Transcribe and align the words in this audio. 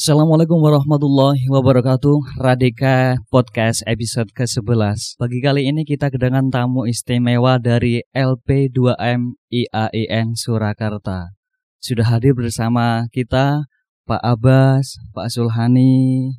Assalamualaikum 0.00 0.56
warahmatullahi 0.64 1.44
wabarakatuh. 1.52 2.40
Radika 2.40 3.20
Podcast 3.28 3.84
episode 3.84 4.32
ke-11 4.32 5.20
Pagi 5.20 5.44
kali 5.44 5.68
ini 5.68 5.84
kita 5.84 6.08
kedatangan 6.08 6.48
tamu 6.48 6.88
istimewa 6.88 7.60
dari 7.60 8.00
LP2M 8.16 9.36
IAIN 9.52 10.40
Surakarta. 10.40 11.36
Sudah 11.84 12.16
hadir 12.16 12.32
bersama 12.32 13.12
kita 13.12 13.68
Pak 14.08 14.24
Abbas, 14.24 14.96
Pak 15.12 15.28
Sulhani. 15.28 16.32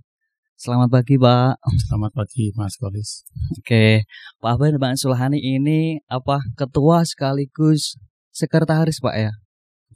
Selamat 0.57 0.89
pagi 0.89 1.21
Pak. 1.21 1.61
Selamat 1.85 2.17
pagi 2.17 2.49
Mas 2.57 2.73
Kolis. 2.81 3.29
Oke, 3.61 4.09
Pak 4.41 4.57
Abbas 4.57 4.73
dan 4.73 4.81
Pak 4.81 4.97
Sulhani 4.97 5.37
ini 5.37 6.01
apa 6.09 6.41
ketua 6.57 7.05
sekaligus 7.05 7.93
sekretaris 8.33 8.97
Pak 8.97 9.13
ya? 9.21 9.37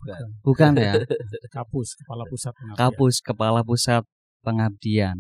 Bukan. 0.06 0.28
Bukan 0.46 0.72
ya? 0.78 0.94
Kapus, 1.56 1.98
Kepala 1.98 2.24
Pusat 2.30 2.54
Pengabdian. 2.54 2.78
Kapus 2.78 3.16
Kepala 3.26 3.62
Pusat 3.66 4.04
Pengabdian. 4.46 5.18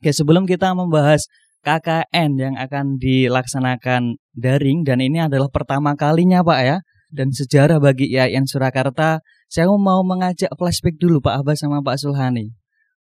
Oke, 0.00 0.10
sebelum 0.14 0.46
kita 0.46 0.72
membahas 0.72 1.26
KKN 1.60 2.30
yang 2.40 2.54
akan 2.56 2.96
dilaksanakan 2.96 4.16
daring 4.32 4.86
dan 4.86 5.04
ini 5.04 5.20
adalah 5.20 5.52
pertama 5.52 5.92
kalinya 5.92 6.40
Pak 6.40 6.60
ya 6.64 6.78
dan 7.10 7.34
sejarah 7.34 7.82
bagi 7.82 8.08
IAIN 8.08 8.46
Surakarta, 8.46 9.20
saya 9.50 9.66
mau 9.66 10.00
mengajak 10.06 10.48
flashback 10.54 10.96
dulu 10.96 11.18
Pak 11.18 11.42
Abbas 11.42 11.58
sama 11.60 11.82
Pak 11.82 11.98
Sulhani. 11.98 12.54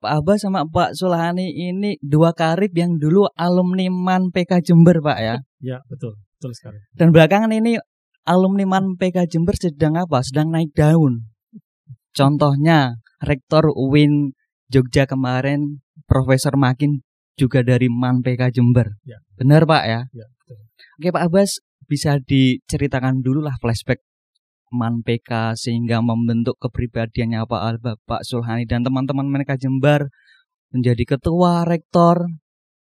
Pak 0.03 0.19
Abbas 0.19 0.43
sama 0.43 0.67
Pak 0.67 0.99
Sulhani 0.99 1.47
ini 1.47 1.95
dua 2.03 2.35
karib 2.35 2.75
yang 2.75 2.99
dulu 2.99 3.31
alumni 3.39 3.87
MAN 3.87 4.35
PK 4.35 4.59
Jember 4.59 4.99
Pak 4.99 5.17
ya. 5.23 5.35
Ya, 5.63 5.79
betul. 5.87 6.19
Betul 6.35 6.51
sekali. 6.59 6.79
Dan 6.91 7.15
belakangan 7.15 7.55
ini 7.55 7.79
alumni 8.23 8.65
MAN 8.67 8.95
PK 8.99 9.27
Jember 9.27 9.55
sedang 9.55 9.99
apa? 9.99 10.23
Sedang 10.23 10.51
naik 10.51 10.71
daun. 10.75 11.29
Contohnya 12.13 12.99
Rektor 13.23 13.71
UIN 13.71 14.35
Jogja 14.67 15.07
kemarin 15.07 15.83
Profesor 16.07 16.55
Makin 16.59 17.03
juga 17.39 17.63
dari 17.63 17.87
MAN 17.87 18.21
PK 18.21 18.53
Jember. 18.53 18.99
Ya. 19.07 19.19
Benar 19.39 19.65
Pak 19.65 19.83
ya? 19.87 20.01
Ya, 20.11 20.25
betul. 20.27 20.57
Oke 20.99 21.09
Pak 21.09 21.23
Abbas 21.31 21.51
bisa 21.87 22.19
diceritakan 22.21 23.21
dulu 23.23 23.43
lah 23.43 23.55
flashback 23.59 24.01
MAN 24.73 25.05
PK 25.05 25.53
sehingga 25.53 26.01
membentuk 26.01 26.57
kepribadiannya 26.57 27.45
Pak 27.45 27.61
Alba, 27.61 27.91
Pak 28.09 28.25
Sulhani 28.25 28.65
dan 28.65 28.81
teman-teman 28.81 29.29
mereka 29.29 29.53
Jember 29.53 30.09
menjadi 30.73 31.17
ketua 31.17 31.63
rektor. 31.63 32.25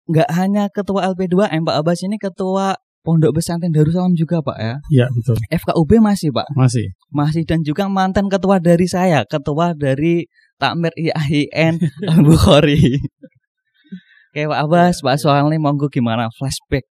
Nggak 0.09 0.31
hanya 0.35 0.65
ketua 0.73 1.13
LP2M 1.13 1.63
Pak 1.69 1.77
Abbas 1.85 2.01
ini 2.03 2.17
ketua 2.17 2.75
Pondok 3.03 3.35
Pesantren 3.35 3.75
Darussalam 3.75 4.15
juga 4.15 4.39
Pak 4.41 4.59
ya. 4.63 4.75
Ya, 4.95 5.07
betul. 5.11 5.35
FKUB 5.51 5.99
masih 5.99 6.31
Pak. 6.31 6.47
Masih. 6.55 6.95
Masih 7.11 7.43
dan 7.43 7.67
juga 7.67 7.91
mantan 7.91 8.31
ketua 8.31 8.63
dari 8.63 8.87
saya, 8.87 9.27
ketua 9.27 9.75
dari 9.75 10.31
Takmir 10.63 10.95
IAIN 10.95 11.83
Al-Bukhari. 12.07 13.03
Oke 14.33 14.43
Pak 14.49 14.61
Abbas, 14.65 15.03
Pak 15.03 15.19
Soalni 15.19 15.59
monggo 15.59 15.91
gimana 15.91 16.31
flashback? 16.33 16.87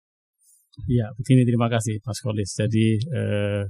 Ya, 0.90 1.08
begini 1.16 1.48
terima 1.48 1.72
kasih 1.72 2.02
Mas 2.04 2.20
Kolis. 2.20 2.52
Jadi 2.52 3.00
eh, 3.00 3.62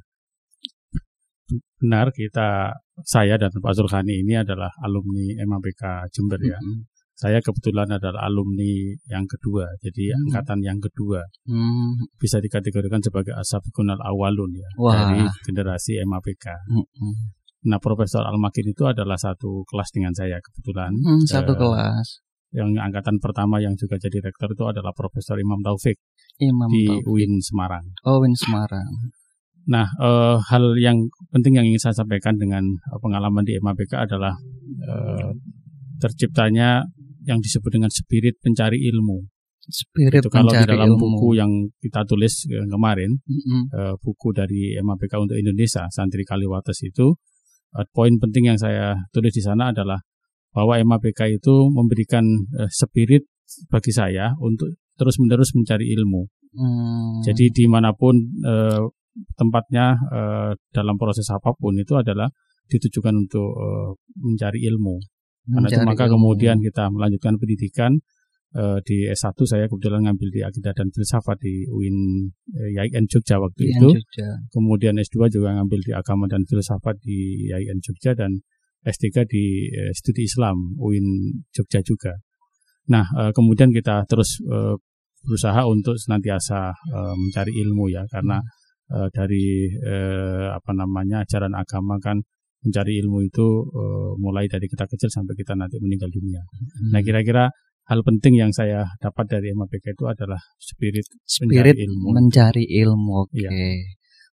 benar 1.79 2.11
kita 2.11 2.75
saya 3.07 3.35
dan 3.39 3.51
Pak 3.55 3.73
Zulhani 3.75 4.23
ini 4.23 4.35
adalah 4.39 4.71
alumni 4.83 5.39
MAPK 5.47 6.11
Jember 6.11 6.39
ya. 6.43 6.59
Mm-mm. 6.59 6.90
Saya 7.21 7.45
kebetulan 7.45 7.85
adalah 7.91 8.25
alumni 8.25 8.73
yang 9.07 9.29
kedua, 9.29 9.69
jadi 9.79 10.17
Hmm. 10.17 10.21
angkatan 10.25 10.65
yang 10.65 10.81
kedua. 10.81 11.21
Hmm, 11.45 11.93
Bisa 12.17 12.41
dikategorikan 12.41 13.05
sebagai 13.05 13.37
asabikunal 13.37 14.01
awalun 14.01 14.57
ya 14.57 14.71
Wah. 14.75 14.97
dari 14.97 15.29
generasi 15.45 16.01
MAPK. 16.01 16.49
mm-mm. 16.67 17.13
Nah, 17.61 17.77
Profesor 17.77 18.25
Al-Makin 18.25 18.73
itu 18.73 18.89
adalah 18.89 19.21
satu 19.21 19.69
kelas 19.69 19.93
dengan 19.93 20.17
saya 20.17 20.41
kebetulan. 20.41 20.97
Hmm, 20.97 21.21
satu 21.23 21.53
Eh, 21.53 21.59
kelas. 21.61 22.09
yang 22.51 22.73
angkatan 22.75 23.21
pertama 23.21 23.61
yang 23.61 23.77
juga 23.77 23.95
jadi 23.95 24.25
rektor 24.25 24.49
itu 24.49 24.65
adalah 24.65 24.91
Profesor 24.91 25.37
Imam 25.37 25.61
Taufik 25.61 26.01
Imam 26.41 26.67
di 26.67 26.89
Taufik. 26.89 27.05
UIN 27.05 27.37
Semarang. 27.39 27.85
Oh, 28.03 28.19
Win 28.19 28.33
Semarang. 28.33 28.89
Nah, 29.69 29.85
eh, 29.87 30.37
hal 30.43 30.73
yang 30.75 30.97
penting 31.29 31.53
yang 31.55 31.69
ingin 31.69 31.79
saya 31.79 31.95
sampaikan 31.95 32.35
dengan 32.35 32.65
eh, 32.65 32.99
pengalaman 32.99 33.45
di 33.45 33.61
MAPK 33.61 33.93
adalah 34.01 34.33
eh, 34.81 35.31
terciptanya 35.99 36.81
yang 37.31 37.39
disebut 37.39 37.71
dengan 37.71 37.91
spirit 37.91 38.43
pencari 38.43 38.83
ilmu. 38.91 39.23
Spirit 39.71 40.27
Itu 40.27 40.31
kalau 40.35 40.51
di 40.51 40.67
dalam 40.67 40.99
ilmu. 40.99 40.99
buku 40.99 41.39
yang 41.39 41.71
kita 41.79 42.03
tulis 42.03 42.51
eh, 42.51 42.67
kemarin, 42.67 43.15
Mm-mm. 43.23 43.63
eh, 43.71 43.95
buku 44.03 44.35
dari 44.35 44.75
MAPK 44.83 45.15
untuk 45.21 45.39
Indonesia, 45.39 45.87
Santri 45.95 46.27
Kaliwates 46.27 46.83
itu, 46.83 47.15
eh, 47.79 47.87
poin 47.95 48.11
penting 48.19 48.51
yang 48.51 48.59
saya 48.59 48.99
tulis 49.15 49.31
di 49.31 49.43
sana 49.45 49.71
adalah 49.71 50.03
bahwa 50.51 50.75
MAPK 50.75 51.39
itu 51.39 51.71
memberikan 51.71 52.27
spirit 52.67 53.23
bagi 53.71 53.95
saya 53.95 54.35
untuk 54.43 54.75
terus-menerus 54.99 55.55
mencari 55.55 55.95
ilmu. 55.95 56.27
Hmm. 56.51 57.23
Jadi 57.23 57.55
di 57.55 57.65
mana 57.71 57.95
pun 57.95 58.19
eh, 58.43 58.83
tempatnya 59.39 59.97
eh, 59.97 60.51
dalam 60.75 60.97
proses 60.99 61.27
apa 61.31 61.55
pun 61.55 61.79
itu 61.79 61.95
adalah 61.95 62.27
ditujukan 62.67 63.15
untuk 63.15 63.49
eh, 63.55 63.91
mencari 64.19 64.67
ilmu. 64.67 64.99
Karena 65.49 65.69
itu 65.69 65.81
maka 65.87 66.05
ilmu. 66.07 66.15
kemudian 66.19 66.57
kita 66.61 66.85
melanjutkan 66.93 67.35
pendidikan 67.41 67.93
eh, 68.57 68.79
di 68.85 69.09
S1 69.09 69.39
saya 69.49 69.65
kebetulan 69.71 70.05
ngambil 70.09 70.29
di 70.29 70.41
akidah 70.45 70.73
dan 70.77 70.89
filsafat 70.93 71.37
di 71.41 71.65
UIN 71.71 72.29
YIN 72.77 73.05
Jogja 73.09 73.41
waktu 73.41 73.73
itu. 73.73 73.89
Jogja. 73.97 74.29
Kemudian 74.53 74.95
S2 75.01 75.33
juga 75.33 75.57
ngambil 75.57 75.81
di 75.81 75.93
agama 75.97 76.29
dan 76.29 76.45
filsafat 76.45 77.01
di 77.01 77.49
YIN 77.49 77.81
Jogja 77.81 78.13
dan 78.13 78.43
S3 78.85 79.29
di 79.29 79.69
eh, 79.69 79.93
studi 79.93 80.25
Islam 80.25 80.77
UIN 80.81 81.41
Jogja 81.53 81.81
juga. 81.85 82.17
Nah, 82.89 83.05
eh, 83.07 83.33
kemudian 83.37 83.71
kita 83.71 84.09
terus 84.09 84.41
eh, 84.41 84.77
berusaha 85.25 85.61
untuk 85.69 86.01
senantiasa 86.01 86.73
eh, 86.73 87.15
mencari 87.17 87.53
ilmu 87.61 87.93
ya 87.93 88.05
karena 88.09 88.41
eh, 88.89 89.09
dari 89.13 89.69
eh, 89.69 90.49
apa 90.49 90.73
namanya 90.73 91.23
ajaran 91.25 91.53
agama 91.53 92.01
kan 92.01 92.25
mencari 92.61 93.01
ilmu 93.01 93.25
itu 93.25 93.47
eh, 93.73 94.11
mulai 94.21 94.45
dari 94.47 94.67
kita 94.69 94.85
kecil 94.85 95.09
sampai 95.09 95.35
kita 95.37 95.57
nanti 95.57 95.81
meninggal 95.81 96.13
dunia. 96.13 96.45
Hmm. 96.45 96.91
Nah, 96.93 97.01
kira-kira 97.01 97.49
hal 97.89 98.01
penting 98.07 98.39
yang 98.39 98.53
saya 98.53 98.87
dapat 99.01 99.27
dari 99.27 99.51
MAPK 99.57 99.97
itu 99.97 100.05
adalah 100.07 100.39
spirit 100.61 101.07
spirit 101.25 101.75
mencari 101.75 101.85
ilmu. 101.89 102.07
mencari 102.13 102.65
ilmu. 102.85 103.13
Oke. 103.27 103.41
Iya. 103.41 103.51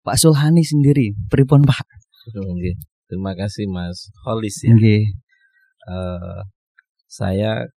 Pak 0.06 0.18
Sulhani 0.22 0.62
sendiri, 0.62 1.18
pripun 1.30 1.66
Pak? 1.66 1.86
Oke. 2.34 2.78
Terima 3.06 3.38
kasih 3.38 3.70
Mas 3.70 4.10
Holis 4.26 4.58
ya. 4.66 4.74
Nggih. 4.74 5.06
Eh, 5.86 6.40
saya 7.06 7.70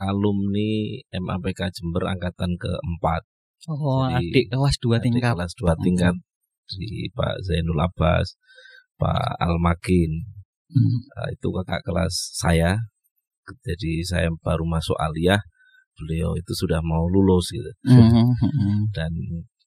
alumni 0.00 0.98
MAPK 1.12 1.70
Jember 1.70 2.08
angkatan 2.08 2.56
keempat. 2.56 3.22
Oh, 3.70 4.04
Jadi, 4.08 4.28
adik 4.32 4.46
kelas 4.52 4.76
dua 4.80 4.96
tingkat. 5.00 5.32
Kelas 5.32 5.52
dua 5.56 5.72
tingkat 5.80 6.14
di 6.76 7.08
Pak 7.12 7.44
Zainul 7.44 7.80
Abbas, 7.80 8.36
Pak 8.98 9.38
Almakin. 9.40 10.12
Hmm. 10.70 10.98
Eh, 11.24 11.28
itu 11.38 11.48
kakak 11.50 11.82
kelas 11.86 12.14
saya. 12.34 12.78
Jadi 13.62 14.02
saya 14.02 14.28
baru 14.42 14.64
masuk 14.64 14.96
aliyah. 14.96 15.40
Beliau 15.94 16.34
itu 16.34 16.52
sudah 16.56 16.82
mau 16.82 17.06
lulus 17.06 17.54
gitu. 17.54 17.70
Hmm, 17.86 18.34
hmm. 18.34 18.90
Dan 18.90 19.14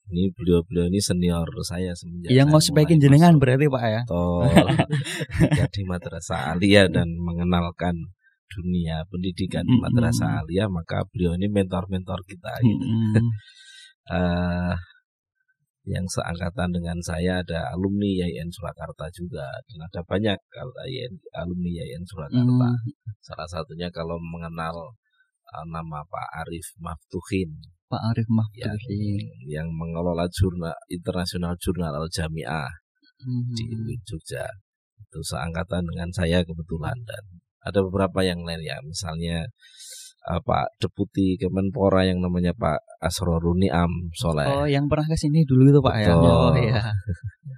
ini 0.08 0.32
beliau-beliau 0.32 0.88
ini 0.88 1.00
senior 1.04 1.48
saya 1.68 1.92
semenjak 1.92 2.32
Yang 2.32 2.48
mau 2.48 2.62
sebagian 2.64 3.00
mulai 3.00 3.04
jenengan 3.04 3.34
berarti 3.40 3.66
Pak 3.68 3.84
ya? 3.84 4.02
Betul. 4.08 4.44
jadi 5.60 5.82
madrasah 5.84 6.42
aliyah 6.56 6.88
dan 6.88 7.12
mengenalkan 7.20 7.96
dunia 8.48 9.04
pendidikan 9.12 9.68
di 9.68 9.76
Mm-mm. 9.76 9.84
madrasah 9.84 10.40
aliyah 10.44 10.72
maka 10.72 11.04
beliau 11.12 11.36
ini 11.36 11.52
mentor-mentor 11.52 12.24
kita 12.24 12.52
gitu. 12.64 12.86
Hmm. 12.88 13.28
Eh, 14.08 14.74
yang 15.88 16.04
seangkatan 16.04 16.76
dengan 16.76 17.00
saya 17.00 17.40
ada 17.40 17.72
alumni 17.72 18.12
YIN 18.28 18.52
Surakarta 18.52 19.08
juga 19.16 19.48
dan 19.72 19.80
ada 19.88 20.04
banyak 20.04 20.36
YIN 20.92 21.14
alumni 21.32 21.72
YIN 21.80 22.04
Surakarta 22.04 22.68
Hmm. 22.76 22.92
salah 23.24 23.48
satunya 23.48 23.88
kalau 23.88 24.20
mengenal 24.20 24.92
eh, 25.48 25.66
nama 25.72 26.04
Pak 26.04 26.28
Arif 26.44 26.76
Maftuhin 26.84 27.56
Pak 27.88 28.04
Arif 28.12 28.28
yang 28.28 28.76
Maftuhin. 28.76 29.20
yang 29.48 29.68
mengelola 29.72 30.28
jurnal 30.28 30.76
internasional 30.92 31.56
jurnal 31.56 31.96
Al 31.96 32.12
Jamiah 32.12 32.68
Hmm. 33.24 33.50
di 33.56 33.64
UIN 33.72 34.04
Jogja 34.04 34.44
itu 35.00 35.20
seangkatan 35.24 35.88
dengan 35.88 36.12
saya 36.12 36.44
kebetulan 36.44 37.00
dan 37.08 37.24
ada 37.64 37.80
beberapa 37.82 38.22
yang 38.22 38.44
lain 38.44 38.60
ya 38.62 38.78
misalnya 38.84 39.48
eh, 40.28 40.42
Pak 40.44 40.78
Deputi 40.78 41.40
Kemenpora 41.40 42.04
yang 42.04 42.20
namanya 42.20 42.52
Pak 42.52 42.84
Asroruni 43.00 43.72
Am 43.72 44.12
Soleh 44.12 44.46
Oh, 44.48 44.68
yang 44.68 44.86
pernah 44.92 45.08
ke 45.08 45.16
sini 45.16 45.48
dulu 45.48 45.72
itu 45.72 45.80
Pak 45.80 45.96
ya? 45.98 46.08
Betul. 46.14 46.28
Oh 46.28 46.54
iya. 46.60 46.82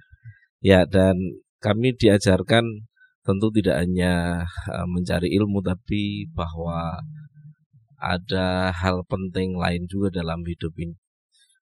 ya 0.70 0.80
dan 0.86 1.16
kami 1.60 1.92
diajarkan 1.96 2.64
tentu 3.20 3.46
tidak 3.52 3.84
hanya 3.84 4.44
eh, 4.70 4.86
mencari 4.88 5.28
ilmu 5.36 5.60
tapi 5.60 6.24
bahwa 6.32 6.96
ada 8.00 8.72
hal 8.72 9.04
penting 9.04 9.60
lain 9.60 9.84
juga 9.84 10.08
dalam 10.24 10.40
hidup 10.48 10.72
ini 10.80 10.96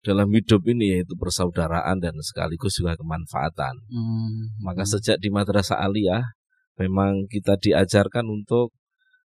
dalam 0.07 0.31
hidup 0.31 0.63
ini 0.71 0.95
yaitu 0.95 1.19
persaudaraan 1.19 1.99
dan 1.99 2.15
sekaligus 2.23 2.79
juga 2.79 2.95
kemanfaatan 2.95 3.75
Hmm. 3.91 4.55
maka 4.63 4.87
sejak 4.87 5.19
di 5.19 5.27
madrasah 5.35 5.83
aliyah 5.83 6.23
memang 6.79 7.27
kita 7.27 7.59
diajarkan 7.59 8.31
untuk 8.31 8.71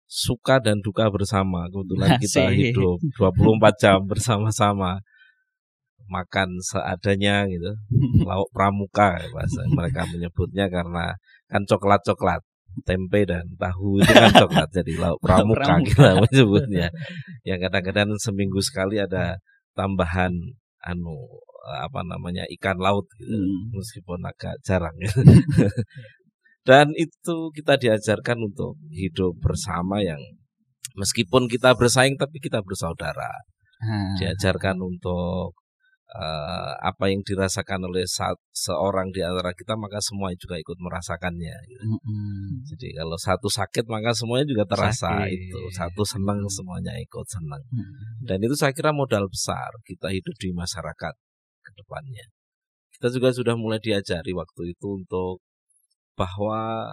suka 0.08 0.64
dan 0.64 0.80
duka 0.80 1.12
bersama. 1.12 1.68
Kebetulan 1.68 2.16
kita 2.24 2.50
hidup 2.56 2.98
24 3.20 3.84
jam 3.84 4.00
bersama-sama. 4.08 5.04
Makan 6.08 6.64
seadanya 6.64 7.44
gitu. 7.52 7.76
Lauk 8.28 8.48
pramuka 8.56 9.20
bahasa 9.36 9.62
mereka 9.68 10.08
menyebutnya 10.08 10.72
karena 10.72 11.12
kan 11.52 11.68
coklat-coklat 11.68 12.40
tempe 12.88 13.26
dan 13.28 13.44
tahu 13.58 13.98
itu 13.98 14.14
kan 14.14 14.30
coklat 14.38 14.70
jadi 14.70 14.94
lauk 15.02 15.18
pramuka 15.18 15.82
kita 15.82 16.14
menyebutnya. 16.24 16.88
Yang 17.42 17.60
kadang-kadang 17.68 18.10
seminggu 18.22 18.62
sekali 18.62 19.02
ada 19.02 19.42
tambahan 19.74 20.32
anu 20.86 21.18
apa 21.68 22.00
namanya 22.08 22.48
ikan 22.56 22.80
laut 22.80 23.04
gitu 23.20 23.36
hmm. 23.36 23.76
meskipun 23.76 24.24
agak 24.24 24.56
jarang 24.64 24.96
gitu. 25.04 25.20
Dan 26.68 26.92
itu 27.00 27.48
kita 27.56 27.80
diajarkan 27.80 28.52
untuk 28.52 28.76
hidup 28.92 29.40
bersama 29.40 30.04
yang 30.04 30.20
meskipun 31.00 31.48
kita 31.48 31.72
bersaing 31.80 32.20
tapi 32.20 32.44
kita 32.44 32.60
bersaudara 32.60 33.32
hmm. 33.80 34.20
diajarkan 34.20 34.76
untuk 34.84 35.56
uh, 36.14 36.72
apa 36.80 37.12
yang 37.12 37.20
dirasakan 37.26 37.88
oleh 37.88 38.08
saat 38.08 38.38
seorang 38.56 39.12
di 39.12 39.20
antara 39.20 39.52
kita 39.52 39.76
maka 39.76 40.00
semua 40.00 40.32
juga 40.36 40.56
ikut 40.56 40.78
merasakannya. 40.80 41.56
Gitu. 41.68 41.84
Mm-hmm. 41.84 42.44
Jadi 42.74 42.88
kalau 42.96 43.18
satu 43.20 43.48
sakit 43.52 43.86
maka 43.92 44.16
semuanya 44.16 44.48
juga 44.48 44.64
terasa 44.68 45.28
sakit. 45.28 45.32
itu. 45.36 45.60
Satu 45.76 46.02
senang 46.08 46.40
semuanya 46.48 46.96
ikut 47.00 47.28
senang. 47.28 47.64
Mm-hmm. 47.68 48.28
Dan 48.28 48.38
itu 48.44 48.56
saya 48.56 48.72
kira 48.72 48.96
modal 48.96 49.28
besar 49.28 49.72
kita 49.84 50.12
hidup 50.12 50.36
di 50.40 50.50
masyarakat 50.56 51.14
ke 51.64 51.72
depannya. 51.76 52.26
Kita 52.98 53.14
juga 53.14 53.30
sudah 53.30 53.54
mulai 53.54 53.78
diajari 53.78 54.32
waktu 54.34 54.74
itu 54.74 54.88
untuk 55.04 55.44
bahwa 56.18 56.92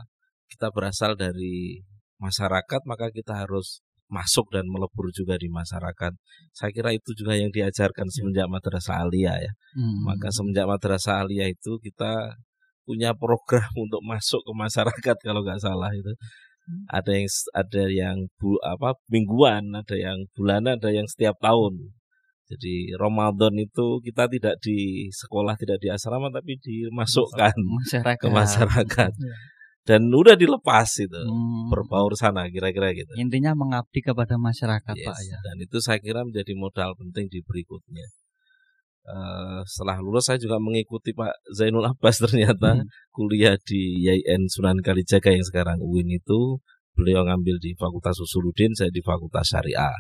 kita 0.53 0.69
berasal 0.71 1.17
dari 1.17 1.83
masyarakat 2.21 2.81
maka 2.87 3.11
kita 3.11 3.43
harus 3.43 3.83
masuk 4.13 4.53
dan 4.53 4.69
melebur 4.69 5.09
juga 5.11 5.35
di 5.41 5.49
masyarakat. 5.49 6.13
Saya 6.53 6.71
kira 6.71 6.93
itu 6.93 7.11
juga 7.17 7.35
yang 7.35 7.51
diajarkan 7.51 8.07
semenjak 8.13 8.47
madrasah 8.47 9.03
aliyah 9.03 9.41
ya. 9.41 9.53
Hmm. 9.75 10.05
Maka 10.07 10.29
semenjak 10.31 10.69
madrasah 10.69 11.25
aliyah 11.25 11.51
itu 11.51 11.81
kita 11.81 12.37
punya 12.85 13.17
program 13.17 13.67
untuk 13.85 14.05
masuk 14.05 14.45
ke 14.45 14.53
masyarakat 14.55 15.17
kalau 15.25 15.41
nggak 15.43 15.59
salah 15.59 15.91
itu. 15.91 16.13
Hmm. 16.65 16.85
Ada 16.93 17.13
yang 17.17 17.29
ada 17.53 17.85
yang 17.91 18.17
bu, 18.39 18.57
apa 18.63 18.97
mingguan, 19.11 19.73
ada 19.75 19.97
yang 19.97 20.29
bulanan, 20.37 20.79
ada 20.79 20.91
yang 20.93 21.09
setiap 21.09 21.37
tahun. 21.41 21.93
Jadi 22.45 22.93
Ramadan 23.01 23.57
itu 23.57 24.05
kita 24.05 24.29
tidak 24.29 24.61
di 24.61 25.09
sekolah, 25.09 25.57
tidak 25.57 25.81
di 25.81 25.89
asrama, 25.89 26.29
tapi 26.29 26.61
dimasukkan 26.61 27.57
masyarakat. 27.57 28.21
ke 28.21 28.29
masyarakat. 28.29 29.13
Ya 29.17 29.37
dan 29.85 30.09
udah 30.09 30.33
dilepas 30.33 30.89
itu 30.97 31.13
hmm. 31.13 31.69
berbaur 31.69 32.17
sana 32.17 32.49
kira-kira 32.49 32.97
gitu. 32.97 33.13
Intinya 33.21 33.53
mengabdi 33.53 34.01
kepada 34.01 34.41
masyarakat 34.41 34.97
yes, 34.97 35.05
Pak 35.05 35.19
ya. 35.29 35.39
Dan 35.45 35.57
itu 35.61 35.77
saya 35.85 36.01
kira 36.01 36.25
menjadi 36.25 36.57
modal 36.57 36.97
penting 36.97 37.29
di 37.29 37.45
berikutnya. 37.45 38.09
Uh, 39.05 39.61
setelah 39.69 40.01
lulus 40.01 40.33
saya 40.33 40.41
juga 40.41 40.57
mengikuti 40.57 41.13
Pak 41.13 41.37
Zainul 41.53 41.85
Abbas 41.85 42.17
ternyata 42.25 42.81
hmm. 42.81 43.13
kuliah 43.13 43.61
di 43.61 44.09
YN 44.09 44.49
Sunan 44.49 44.81
Kalijaga 44.81 45.37
yang 45.37 45.45
sekarang 45.45 45.77
UIN 45.85 46.09
itu 46.17 46.65
beliau 46.97 47.21
ngambil 47.29 47.61
di 47.61 47.77
Fakultas 47.77 48.17
Usuluddin 48.17 48.73
saya 48.73 48.89
di 48.89 49.05
Fakultas 49.05 49.53
Syariah 49.53 49.93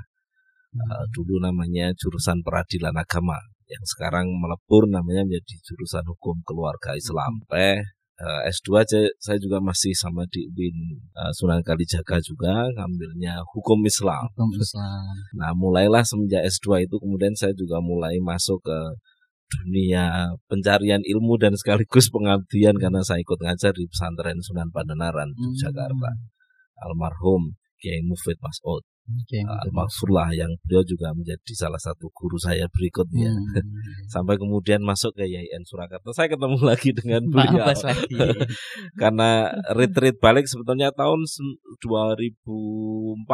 uh, 0.76 1.04
dulu 1.14 1.38
namanya 1.38 1.94
jurusan 1.94 2.42
peradilan 2.42 2.94
agama 2.94 3.38
yang 3.70 3.84
sekarang 3.88 4.28
melebur 4.28 4.84
namanya 4.90 5.24
menjadi 5.24 5.56
jurusan 5.64 6.04
hukum 6.04 6.44
keluarga 6.44 6.92
Islam 6.94 7.42
hmm. 7.48 7.82
Eh, 8.14 8.46
S2 8.46 8.78
aja 8.78 9.00
saya 9.18 9.42
juga 9.42 9.58
masih 9.58 9.90
sama 9.90 10.22
di 10.30 10.46
UIN 10.46 11.02
uh, 11.18 11.34
Sunan 11.34 11.58
Kalijaga 11.66 12.22
juga 12.22 12.70
ngambilnya 12.70 13.42
hukum 13.42 13.82
Islam. 13.82 14.30
Hukum 14.38 14.54
Islam. 14.54 15.02
Nah, 15.34 15.50
mulailah 15.50 16.06
semenjak 16.06 16.46
S2 16.46 16.86
itu 16.86 17.02
kemudian 17.02 17.34
saya 17.34 17.50
juga 17.58 17.82
mulai 17.82 18.22
masuk 18.22 18.62
ke 18.62 18.78
dunia 19.58 20.30
pencarian 20.46 21.02
ilmu 21.02 21.42
dan 21.42 21.58
sekaligus 21.58 22.06
pengabdian 22.14 22.78
karena 22.78 23.02
saya 23.02 23.18
ikut 23.18 23.34
ngajar 23.34 23.74
di 23.74 23.82
pesantren 23.90 24.38
Sunan 24.38 24.70
Pandenaran 24.70 25.34
hmm. 25.34 25.58
Jakarta. 25.58 26.14
Almarhum 26.86 27.58
Kiai 27.82 27.98
Mufid 28.06 28.38
Mas'ud 28.38 28.86
okay, 29.04 29.44
uh, 29.44 30.32
yang 30.32 30.52
beliau 30.64 30.82
juga 30.84 31.12
menjadi 31.12 31.52
salah 31.52 31.80
satu 31.80 32.08
guru 32.12 32.40
saya 32.40 32.64
berikutnya. 32.72 33.30
Hmm. 33.32 33.68
sampai 34.14 34.40
kemudian 34.40 34.80
masuk 34.80 35.12
ke 35.16 35.28
YIN 35.28 35.64
Surakarta. 35.68 36.08
Saya 36.16 36.32
ketemu 36.32 36.58
lagi 36.70 36.90
dengan 36.96 37.22
beliau. 37.28 37.68
Lagi. 37.68 38.16
karena 39.00 39.52
retreat 39.76 40.16
balik 40.20 40.48
sebetulnya 40.48 40.88
tahun 40.96 41.28
2004 41.80 43.28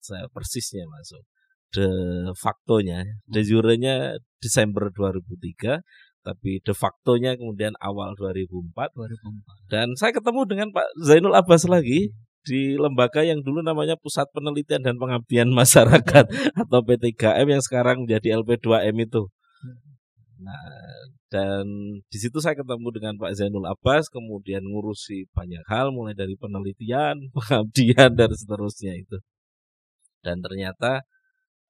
saya 0.00 0.24
persisnya 0.32 0.88
masuk. 0.88 1.22
De 1.70 1.86
factonya 2.34 3.06
de 3.30 3.46
jurenya 3.46 4.18
Desember 4.42 4.90
2003 4.90 5.78
tapi 6.20 6.60
de 6.60 6.74
factonya 6.76 7.32
kemudian 7.32 7.72
awal 7.80 8.12
2004, 8.12 8.76
2004. 8.76 9.72
dan 9.72 9.88
saya 9.96 10.12
ketemu 10.12 10.40
dengan 10.44 10.68
Pak 10.68 10.84
Zainul 11.00 11.32
Abbas 11.32 11.64
lagi 11.64 12.12
di 12.44 12.76
lembaga 12.80 13.20
yang 13.20 13.44
dulu 13.44 13.60
namanya 13.60 13.94
Pusat 14.00 14.32
Penelitian 14.32 14.80
dan 14.80 14.96
Pengabdian 14.96 15.48
Masyarakat 15.60 16.24
atau 16.56 16.80
P3M 16.80 17.46
yang 17.58 17.62
sekarang 17.62 18.06
menjadi 18.06 18.40
LP2M 18.40 18.96
itu. 19.04 19.28
Nah, 20.40 20.64
dan 21.30 21.64
di 22.10 22.18
situ 22.18 22.40
saya 22.42 22.56
ketemu 22.56 22.88
dengan 22.90 23.14
Pak 23.20 23.38
Zainul 23.38 23.68
Abbas, 23.68 24.10
kemudian 24.10 24.66
ngurusi 24.66 25.28
banyak 25.30 25.62
hal 25.68 25.92
mulai 25.94 26.16
dari 26.16 26.34
penelitian, 26.34 27.28
pengabdian 27.36 28.16
dan 28.16 28.30
seterusnya 28.32 28.96
itu. 28.96 29.20
Dan 30.24 30.40
ternyata 30.40 31.04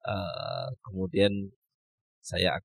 uh, 0.07 0.67
kemudian 0.87 1.53
saya 2.23 2.57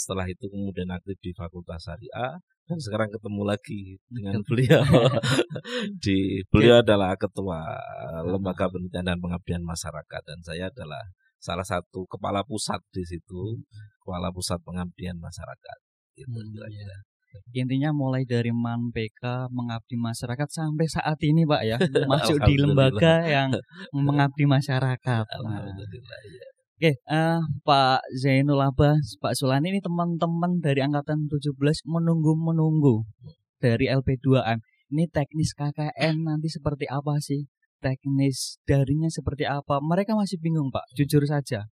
setelah 0.00 0.24
itu 0.24 0.48
kemudian 0.48 0.88
aktif 0.88 1.20
di 1.20 1.36
Fakultas 1.36 1.84
Syariah 1.84 2.40
dan 2.40 2.78
sekarang 2.80 3.12
ketemu 3.12 3.42
lagi 3.44 4.00
dengan 4.08 4.40
beliau 4.40 4.80
di 6.04 6.40
beliau 6.48 6.80
adalah 6.80 7.12
ketua 7.20 7.60
lembaga 8.24 8.72
penelitian 8.72 9.12
dan 9.12 9.18
pengabdian 9.20 9.60
masyarakat 9.60 10.22
dan 10.24 10.38
saya 10.40 10.72
adalah 10.72 11.04
salah 11.36 11.66
satu 11.68 12.08
kepala 12.08 12.40
pusat 12.48 12.80
di 12.96 13.04
situ 13.04 13.60
kepala 14.00 14.32
pusat 14.32 14.56
pengabdian 14.64 15.20
masyarakat 15.20 15.78
gitu 16.16 16.40
hmm, 16.40 16.64
ya. 16.72 16.98
Intinya 17.54 17.94
mulai 17.94 18.26
dari 18.26 18.50
Man 18.50 18.90
PK 18.90 19.50
mengabdi 19.54 19.94
masyarakat 19.94 20.48
sampai 20.50 20.86
saat 20.90 21.18
ini 21.22 21.46
Pak 21.46 21.62
ya 21.62 21.78
masuk 22.10 22.42
di 22.42 22.58
lembaga 22.58 23.22
yang 23.22 23.54
mengabdi 23.94 24.50
masyarakat. 24.50 25.24
Nah. 25.46 25.62
Ya. 25.62 26.48
Oke, 26.80 26.96
uh, 27.12 27.44
Pak 27.60 28.00
Zainul 28.16 28.56
Abbas, 28.56 29.20
Pak 29.20 29.36
Sulani 29.36 29.68
ini 29.68 29.84
teman-teman 29.84 30.64
dari 30.64 30.80
angkatan 30.80 31.28
17 31.28 31.52
menunggu-menunggu 31.84 33.04
dari 33.60 33.92
LP2M. 33.92 34.64
Ini 34.88 35.04
teknis 35.12 35.52
KKN 35.52 36.24
nanti 36.24 36.48
seperti 36.48 36.88
apa 36.88 37.20
sih? 37.20 37.44
Teknis 37.84 38.64
darinya 38.64 39.12
seperti 39.12 39.44
apa? 39.44 39.76
Mereka 39.84 40.16
masih 40.16 40.40
bingung, 40.40 40.72
Pak. 40.72 40.88
Jujur 40.96 41.20
saja. 41.28 41.68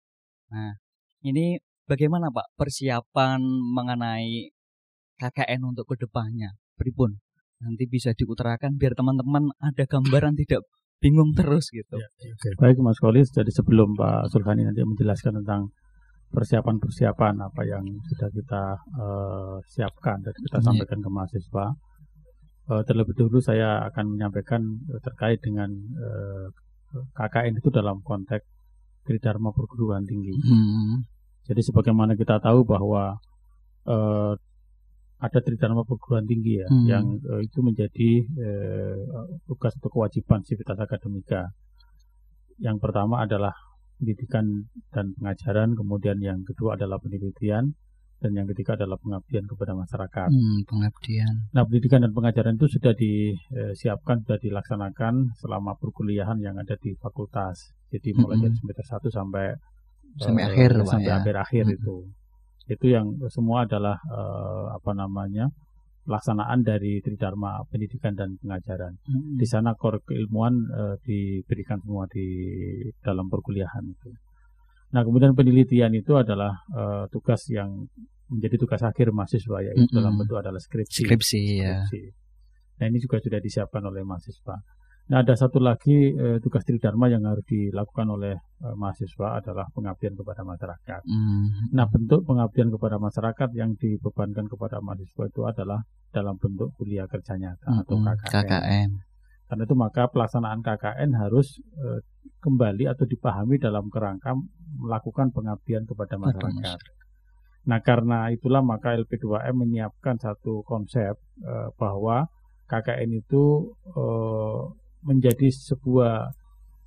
Nah, 0.52 0.76
ini 1.24 1.56
bagaimana, 1.88 2.28
Pak, 2.28 2.52
persiapan 2.60 3.40
mengenai 3.48 4.52
KKN 5.24 5.72
untuk 5.72 5.88
ke 5.88 6.04
depannya? 6.04 6.52
Pripun? 6.76 7.16
Nanti 7.64 7.88
bisa 7.88 8.12
diutarakan 8.12 8.76
biar 8.76 8.92
teman-teman 8.92 9.56
ada 9.56 9.88
gambaran 9.88 10.36
tidak 10.36 10.68
bingung 10.98 11.30
terus 11.34 11.70
gitu. 11.70 11.96
Ya, 11.98 12.08
ya. 12.22 12.34
Okay. 12.34 12.52
Baik 12.58 12.76
Mas 12.82 12.98
Kolis, 12.98 13.30
jadi 13.30 13.50
sebelum 13.50 13.94
Pak 13.94 14.30
Sulhani 14.34 14.66
nanti 14.66 14.82
menjelaskan 14.82 15.42
tentang 15.42 15.70
persiapan-persiapan 16.28 17.34
apa 17.40 17.62
yang 17.64 17.84
sudah 18.12 18.28
kita 18.28 18.62
uh, 19.00 19.56
siapkan 19.64 20.20
dan 20.20 20.34
kita 20.36 20.58
ya. 20.60 20.64
sampaikan 20.64 20.98
ke 21.00 21.08
mahasiswa. 21.08 21.66
Uh, 22.68 22.84
terlebih 22.84 23.16
dahulu 23.16 23.40
saya 23.40 23.80
akan 23.88 24.12
menyampaikan 24.12 24.60
uh, 24.92 25.00
terkait 25.00 25.40
dengan 25.40 25.72
uh, 25.96 26.46
KKN 27.16 27.56
itu 27.56 27.72
dalam 27.72 28.04
konteks 28.04 28.44
Tridharma 29.08 29.56
perguruan 29.56 30.04
tinggi. 30.04 30.36
Hmm. 30.36 31.00
Jadi 31.48 31.64
sebagaimana 31.64 32.12
kita 32.12 32.44
tahu 32.44 32.60
bahwa 32.68 33.16
uh, 33.88 34.36
ada 35.18 35.38
tridharma 35.42 35.82
perguruan 35.82 36.22
tinggi 36.22 36.62
ya 36.62 36.68
hmm. 36.70 36.86
yang 36.86 37.06
uh, 37.26 37.42
itu 37.42 37.58
menjadi 37.58 38.10
uh, 38.38 39.26
tugas 39.50 39.74
atau 39.74 39.90
kewajiban 39.90 40.46
sivitas 40.46 40.78
akademika. 40.78 41.50
Yang 42.58 42.78
pertama 42.82 43.26
adalah 43.26 43.54
pendidikan 43.98 44.70
dan 44.94 45.14
pengajaran, 45.18 45.74
kemudian 45.74 46.18
yang 46.22 46.46
kedua 46.46 46.78
adalah 46.78 47.02
penelitian, 47.02 47.74
dan 48.18 48.30
yang 48.34 48.46
ketiga 48.50 48.74
adalah 48.74 48.98
pengabdian 48.98 49.46
kepada 49.46 49.78
masyarakat. 49.78 50.28
Hmm, 50.30 50.58
pengabdian. 50.66 51.34
Nah, 51.54 51.62
pendidikan 51.66 52.02
dan 52.02 52.10
pengajaran 52.10 52.58
itu 52.58 52.66
sudah 52.66 52.94
disiapkan, 52.94 54.26
sudah 54.26 54.38
dilaksanakan 54.42 55.38
selama 55.38 55.78
perkuliahan 55.78 56.38
yang 56.42 56.58
ada 56.58 56.74
di 56.78 56.98
fakultas. 56.98 57.74
Jadi 57.94 58.14
mulai 58.18 58.38
hmm. 58.38 58.44
dari 58.46 58.54
semester 58.58 58.86
1 59.06 59.18
sampai 59.18 59.46
sampai 60.18 60.42
uh, 60.42 60.48
akhir 60.50 60.70
sampai 60.82 61.12
ya. 61.14 61.18
akhir 61.22 61.34
akhir 61.36 61.64
hmm. 61.68 61.76
itu 61.78 61.94
itu 62.68 62.86
yang 62.92 63.16
semua 63.32 63.64
adalah 63.64 63.96
uh, 64.12 64.76
apa 64.76 64.92
namanya 64.92 65.48
pelaksanaan 66.08 66.64
dari 66.64 67.04
Tridharma 67.04 67.60
Pendidikan 67.68 68.16
dan 68.16 68.40
Pengajaran. 68.40 68.96
Mm-mm. 69.04 69.36
Di 69.36 69.44
sana 69.44 69.76
core 69.76 70.00
keilmuan 70.00 70.56
eh, 70.72 70.96
diberikan 71.04 71.76
semua 71.84 72.08
di 72.08 72.24
dalam 73.04 73.28
perkuliahan 73.28 73.84
itu. 73.84 74.08
Nah, 74.96 75.04
kemudian 75.04 75.36
penelitian 75.36 75.92
itu 75.92 76.16
adalah 76.16 76.64
eh, 76.72 77.04
tugas 77.12 77.44
yang 77.52 77.84
menjadi 78.32 78.56
tugas 78.56 78.80
akhir 78.80 79.12
mahasiswa 79.12 79.60
yaitu 79.60 79.84
Mm-mm. 79.84 79.96
dalam 80.00 80.16
bentuk 80.16 80.40
adalah 80.40 80.56
skripsi. 80.56 81.04
Skripsi 81.04 81.40
ya. 81.60 81.84
Skripsi. 81.84 82.00
Nah, 82.80 82.84
ini 82.88 82.98
juga 83.04 83.20
sudah 83.20 83.40
disiapkan 83.44 83.84
oleh 83.84 84.00
mahasiswa. 84.00 84.56
Nah, 85.08 85.24
ada 85.24 85.32
satu 85.32 85.56
lagi 85.56 86.12
eh, 86.12 86.36
tugas 86.44 86.68
Tridharma 86.68 87.08
yang 87.08 87.24
harus 87.24 87.40
dilakukan 87.48 88.12
oleh 88.12 88.36
eh, 88.36 88.74
mahasiswa 88.76 89.40
adalah 89.40 89.64
pengabdian 89.72 90.12
kepada 90.12 90.44
masyarakat. 90.44 91.00
Mm. 91.08 91.72
Nah, 91.72 91.88
bentuk 91.88 92.28
pengabdian 92.28 92.68
kepada 92.68 93.00
masyarakat 93.00 93.48
yang 93.56 93.72
dibebankan 93.80 94.44
kepada 94.52 94.84
mahasiswa 94.84 95.24
itu 95.24 95.40
adalah 95.48 95.80
dalam 96.12 96.36
bentuk 96.36 96.76
kuliah 96.76 97.08
kerja 97.08 97.40
nyata 97.40 97.88
atau 97.88 97.96
Mm-mm. 97.96 98.08
KKN. 98.20 98.32
KKN. 98.36 98.90
Karena 99.48 99.62
itu 99.64 99.76
maka 99.80 100.02
pelaksanaan 100.12 100.60
KKN 100.60 101.10
harus 101.16 101.56
eh, 101.56 102.04
kembali 102.44 102.84
atau 102.84 103.08
dipahami 103.08 103.56
dalam 103.56 103.88
kerangka 103.88 104.36
melakukan 104.76 105.32
pengabdian 105.32 105.88
kepada 105.88 106.20
Pada 106.20 106.36
masyarakat. 106.36 106.78
Nah, 107.64 107.80
karena 107.80 108.28
itulah 108.28 108.60
maka 108.60 108.92
LP2M 108.92 109.56
menyiapkan 109.56 110.20
satu 110.20 110.60
konsep 110.68 111.16
eh, 111.40 111.68
bahwa 111.80 112.28
KKN 112.68 113.24
itu 113.24 113.72
eh, 113.88 114.62
menjadi 115.04 115.48
sebuah 115.50 116.30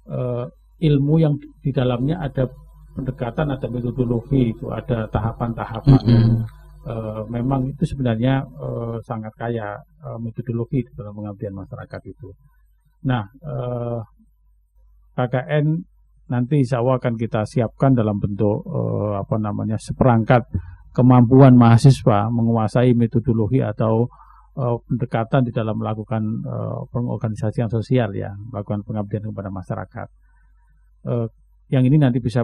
eh, 0.09 0.45
ilmu 0.81 1.15
yang 1.21 1.37
di 1.61 1.71
dalamnya 1.71 2.19
ada 2.19 2.49
pendekatan, 2.91 3.53
ada 3.55 3.67
metodologi, 3.71 4.51
itu 4.51 4.67
ada 4.73 5.07
tahapan-tahapan 5.07 6.01
yang 6.09 6.27
Mm-mm. 6.43 6.45
eh, 6.89 7.21
memang 7.31 7.71
itu 7.71 7.83
sebenarnya 7.87 8.43
eh, 8.43 8.97
sangat 9.05 9.33
kaya 9.37 9.79
eh, 9.79 10.17
metodologi 10.19 10.83
dalam 10.97 11.15
pengabdian 11.15 11.55
masyarakat 11.55 12.01
itu. 12.09 12.29
Nah, 13.07 13.23
eh, 13.25 13.99
KKN 15.11 15.65
nanti 16.31 16.63
insya 16.63 16.79
Allah 16.79 16.95
akan 16.95 17.19
kita 17.19 17.43
siapkan 17.43 17.91
dalam 17.91 18.17
bentuk 18.17 18.63
eh, 18.63 19.13
apa 19.19 19.35
namanya 19.35 19.75
seperangkat 19.75 20.47
kemampuan 20.91 21.55
mahasiswa 21.55 22.27
menguasai 22.31 22.91
metodologi 22.95 23.63
atau 23.63 24.11
eh, 24.57 24.77
pendekatan 24.87 25.47
di 25.47 25.51
dalam 25.53 25.79
melakukan 25.79 26.23
eh, 26.43 26.79
pengorganisasian 26.91 27.69
sosial 27.71 28.11
ya, 28.15 28.33
melakukan 28.33 28.83
pengabdian 28.83 29.27
kepada 29.31 29.49
masyarakat. 29.53 30.07
Eh, 31.07 31.27
yang 31.71 31.83
ini 31.87 31.97
nanti 32.01 32.19
bisa 32.19 32.43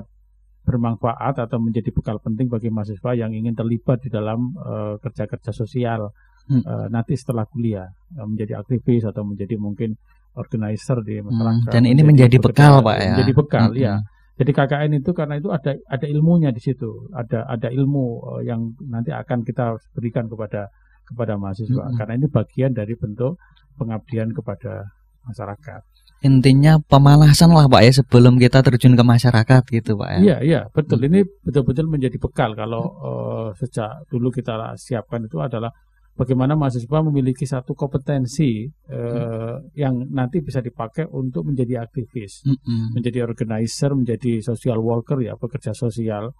bermanfaat 0.68 1.48
atau 1.48 1.64
menjadi 1.64 1.96
bekal 1.96 2.20
penting 2.20 2.52
bagi 2.52 2.68
mahasiswa 2.68 3.16
yang 3.16 3.32
ingin 3.32 3.56
terlibat 3.56 4.04
di 4.04 4.12
dalam 4.12 4.52
kerja-kerja 5.00 5.56
sosial 5.56 6.12
Hmm. 6.48 6.64
eh, 6.64 6.88
nanti 6.88 7.12
setelah 7.20 7.44
kuliah 7.44 7.92
eh, 8.16 8.24
menjadi 8.24 8.64
aktivis 8.64 9.04
atau 9.04 9.28
menjadi 9.28 9.60
mungkin 9.60 10.00
organizer 10.40 11.04
di 11.04 11.20
Mm. 11.20 11.26
masyarakat. 11.28 11.72
Dan 11.76 11.84
ini 11.90 12.02
menjadi 12.08 12.38
bekal, 12.40 12.80
Pak 12.80 12.98
ya. 13.04 13.14
Menjadi 13.20 13.34
bekal 13.36 13.68
Mm-mm. 13.76 13.84
ya. 13.84 13.94
Jadi 14.38 14.52
KKN 14.54 14.92
itu 15.02 15.12
karena 15.18 15.42
itu 15.42 15.50
ada 15.50 15.74
ada 15.90 16.06
ilmunya 16.06 16.54
di 16.54 16.62
situ, 16.62 17.10
ada 17.10 17.42
ada 17.50 17.74
ilmu 17.74 18.38
yang 18.46 18.70
nanti 18.86 19.10
akan 19.10 19.42
kita 19.42 19.82
berikan 19.98 20.30
kepada 20.30 20.70
kepada 21.08 21.40
mahasiswa. 21.40 21.88
Mm-mm. 21.88 21.96
Karena 21.96 22.14
ini 22.20 22.28
bagian 22.28 22.72
dari 22.76 22.94
bentuk 23.00 23.40
pengabdian 23.80 24.36
kepada 24.36 24.92
masyarakat. 25.24 25.82
Intinya 26.26 26.82
pemanasan 26.82 27.54
lah 27.54 27.70
Pak 27.70 27.82
ya 27.86 27.92
sebelum 28.02 28.42
kita 28.42 28.66
terjun 28.66 28.98
ke 28.98 29.04
masyarakat 29.06 29.62
gitu 29.70 30.02
Pak 30.02 30.10
ya. 30.18 30.20
Iya, 30.20 30.38
iya, 30.42 30.62
betul. 30.74 30.98
Hmm. 30.98 31.14
Ini 31.14 31.20
betul-betul 31.46 31.86
menjadi 31.86 32.18
bekal 32.18 32.58
kalau 32.58 32.84
eh, 33.06 33.48
sejak 33.62 34.10
dulu 34.10 34.34
kita 34.34 34.74
siapkan 34.82 35.30
itu 35.30 35.38
adalah 35.38 35.70
bagaimana 36.18 36.58
mahasiswa 36.58 37.06
memiliki 37.06 37.46
satu 37.46 37.78
kompetensi 37.78 38.66
eh, 38.66 39.56
yang 39.78 40.10
nanti 40.10 40.42
bisa 40.42 40.58
dipakai 40.58 41.06
untuk 41.06 41.46
menjadi 41.54 41.86
aktivis, 41.86 42.50
Mm-mm. 42.50 42.98
menjadi 42.98 43.22
organizer, 43.22 43.94
menjadi 43.94 44.42
social 44.42 44.82
worker 44.82 45.22
ya, 45.22 45.38
pekerja 45.38 45.78
sosial, 45.78 46.34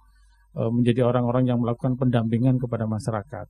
eh, 0.58 0.70
menjadi 0.74 1.06
orang-orang 1.06 1.54
yang 1.54 1.62
melakukan 1.62 1.94
pendampingan 1.94 2.58
kepada 2.58 2.90
masyarakat. 2.90 3.46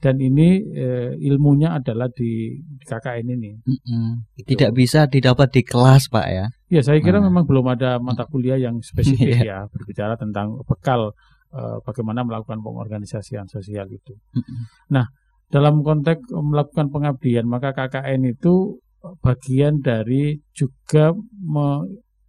Dan 0.00 0.16
ini 0.16 0.64
eh, 0.64 1.12
ilmunya 1.20 1.76
adalah 1.76 2.08
di, 2.08 2.56
KKN 2.80 3.36
ini. 3.36 3.52
Mm-mm. 3.60 4.32
gitu. 4.32 4.56
Tidak 4.56 4.72
bisa 4.72 5.04
didapat 5.04 5.52
di 5.52 5.60
kelas 5.60 6.08
Pak 6.08 6.26
ya. 6.26 6.46
Ya, 6.72 6.80
saya 6.80 7.04
kira 7.04 7.20
Nah. 7.20 7.28
memang 7.28 7.44
belum 7.44 7.68
ada 7.68 8.00
mata 8.00 8.24
kuliah 8.24 8.56
yang 8.56 8.80
spesifik 8.80 9.20
Iya. 9.44 9.44
ya 9.44 9.58
berbicara 9.68 10.16
tentang 10.16 10.56
bekal 10.64 11.12
eh, 11.52 11.76
bagaimana 11.84 12.24
melakukan 12.24 12.64
pengorganisasian 12.64 13.44
sosial 13.46 13.86
itu. 13.92 14.16
Mm-mm. 14.32 15.04
Dalam 15.50 15.82
konteks 15.82 16.30
melakukan 16.30 16.88
pengabdian, 16.88 17.42
maka 17.44 17.74
KKN 17.74 18.22
itu 18.24 18.78
bagian 19.18 19.82
dari 19.82 20.38
juga 20.54 21.10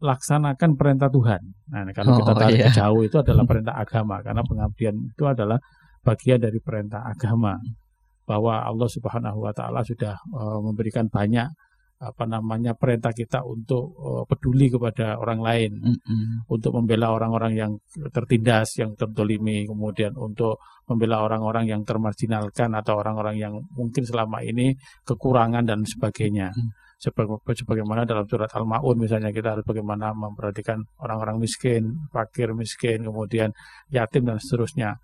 melaksanakan 0.02 0.70
perintah 0.74 1.08
Tuhan. 1.08 1.42
Nah, 1.70 1.86
kalau 1.94 2.18
kita 2.18 2.34
Oh, 2.34 2.40
tarik 2.40 2.58
iya. 2.58 2.74
jauh 2.74 3.02
itu 3.06 3.16
adalah 3.22 3.46
perintah 3.50 3.78
agama 3.78 4.20
karena 4.26 4.42
pengabdian 4.42 4.96
itu 4.98 5.24
adalah 5.24 5.62
bagian 6.02 6.42
dari 6.42 6.60
perintah 6.62 7.06
agama 7.06 7.58
bahwa 8.26 8.64
Allah 8.64 8.90
Subhanahu 8.90 9.46
wa 9.46 9.54
taala 9.54 9.82
sudah 9.86 10.14
eh, 10.18 10.60
memberikan 10.62 11.10
banyak 11.10 11.50
apa 12.02 12.26
namanya 12.26 12.74
perintah 12.74 13.14
kita 13.14 13.46
untuk 13.46 13.94
eh, 13.94 14.24
peduli 14.26 14.74
kepada 14.74 15.22
orang 15.22 15.40
lain 15.46 15.72
Mm-mm. 15.78 16.50
untuk 16.50 16.74
membela 16.74 17.14
orang-orang 17.14 17.54
yang 17.54 17.72
tertindas, 18.10 18.74
yang 18.82 18.98
tertolimi, 18.98 19.70
kemudian 19.70 20.18
untuk 20.18 20.58
membela 20.90 21.22
orang-orang 21.22 21.70
yang 21.70 21.82
termarginalkan 21.86 22.74
atau 22.74 22.98
orang-orang 22.98 23.38
yang 23.38 23.54
mungkin 23.78 24.02
selama 24.02 24.42
ini 24.42 24.74
kekurangan 25.06 25.62
dan 25.64 25.86
sebagainya. 25.86 26.50
Hmm. 26.52 26.74
Sebaga- 27.02 27.42
Sebagaimana 27.42 28.06
dalam 28.06 28.30
surat 28.30 28.54
Al-Maun 28.54 28.94
misalnya 29.02 29.34
kita 29.34 29.58
harus 29.58 29.66
bagaimana 29.66 30.14
memperhatikan 30.14 30.78
orang-orang 31.02 31.42
miskin, 31.42 31.98
fakir 32.14 32.54
miskin, 32.54 33.02
kemudian 33.02 33.50
yatim 33.90 34.26
dan 34.30 34.38
seterusnya. 34.38 35.02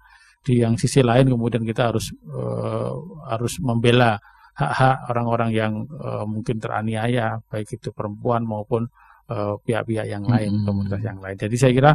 Di 0.47 0.63
yang 0.63 0.79
sisi 0.79 1.03
lain 1.03 1.27
kemudian 1.27 1.67
kita 1.67 1.91
harus 1.91 2.15
eh, 2.15 2.93
harus 3.27 3.59
membela 3.59 4.15
hak-hak 4.55 5.11
orang-orang 5.11 5.51
yang 5.51 5.73
eh, 5.83 6.23
mungkin 6.23 6.63
teraniaya, 6.63 7.35
baik 7.51 7.75
itu 7.75 7.91
perempuan 7.91 8.47
maupun 8.47 8.87
eh, 9.27 9.55
pihak-pihak 9.59 10.07
yang 10.07 10.23
lain, 10.23 10.63
Mm-mm. 10.63 10.63
komunitas 10.63 11.03
yang 11.03 11.19
lain. 11.19 11.35
Jadi 11.35 11.55
saya 11.59 11.71
kira 11.75 11.91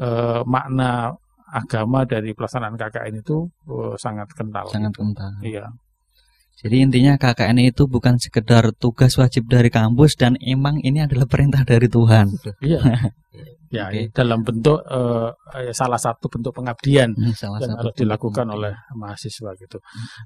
eh, 0.00 0.40
makna 0.48 1.12
agama 1.50 2.06
dari 2.08 2.32
pelaksanaan 2.32 2.80
KKN 2.80 3.20
itu 3.20 3.44
eh, 3.68 3.94
sangat 4.00 4.32
kental. 4.32 4.72
Sangat 4.72 4.96
gitu. 4.96 5.04
kental. 5.04 5.30
Iya, 5.44 5.64
Jadi 6.60 6.76
intinya 6.84 7.16
KKN 7.16 7.56
itu 7.72 7.88
bukan 7.88 8.20
sekedar 8.20 8.68
tugas 8.76 9.16
wajib 9.16 9.48
dari 9.48 9.72
kampus 9.72 10.12
dan 10.20 10.36
emang 10.44 10.76
ini 10.84 11.00
adalah 11.00 11.24
perintah 11.24 11.64
dari 11.64 11.88
Tuhan. 11.88 12.36
iya. 12.60 12.80
ya, 13.70 13.84
Oke. 13.88 14.10
dalam 14.12 14.44
bentuk 14.44 14.82
eh, 14.84 15.72
salah 15.72 15.96
satu 15.96 16.26
bentuk 16.26 16.52
pengabdian 16.52 17.14
Hmm, 17.16 17.32
Salah 17.32 17.58
yang 17.62 17.70
satu 17.72 17.88
harus 17.88 17.94
dilakukan 17.96 18.44
bentuk 18.44 18.56
oleh 18.60 18.74
mahasiswa 18.98 19.50
gitu. 19.56 19.78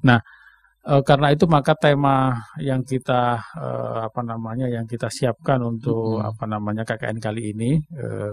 Nah, 0.03 0.19
eh, 0.91 1.03
karena 1.07 1.29
itu 1.31 1.45
maka 1.47 1.77
tema 1.79 2.35
yang 2.59 2.83
kita 2.83 3.39
eh, 3.55 3.99
apa 4.09 4.21
namanya 4.27 4.67
yang 4.67 4.89
kita 4.91 5.07
siapkan 5.13 5.63
untuk 5.63 6.19
Mm-mm. 6.19 6.29
apa 6.35 6.45
namanya 6.51 6.83
KKN 6.83 7.19
kali 7.23 7.53
ini 7.55 7.79
eh, 7.95 8.33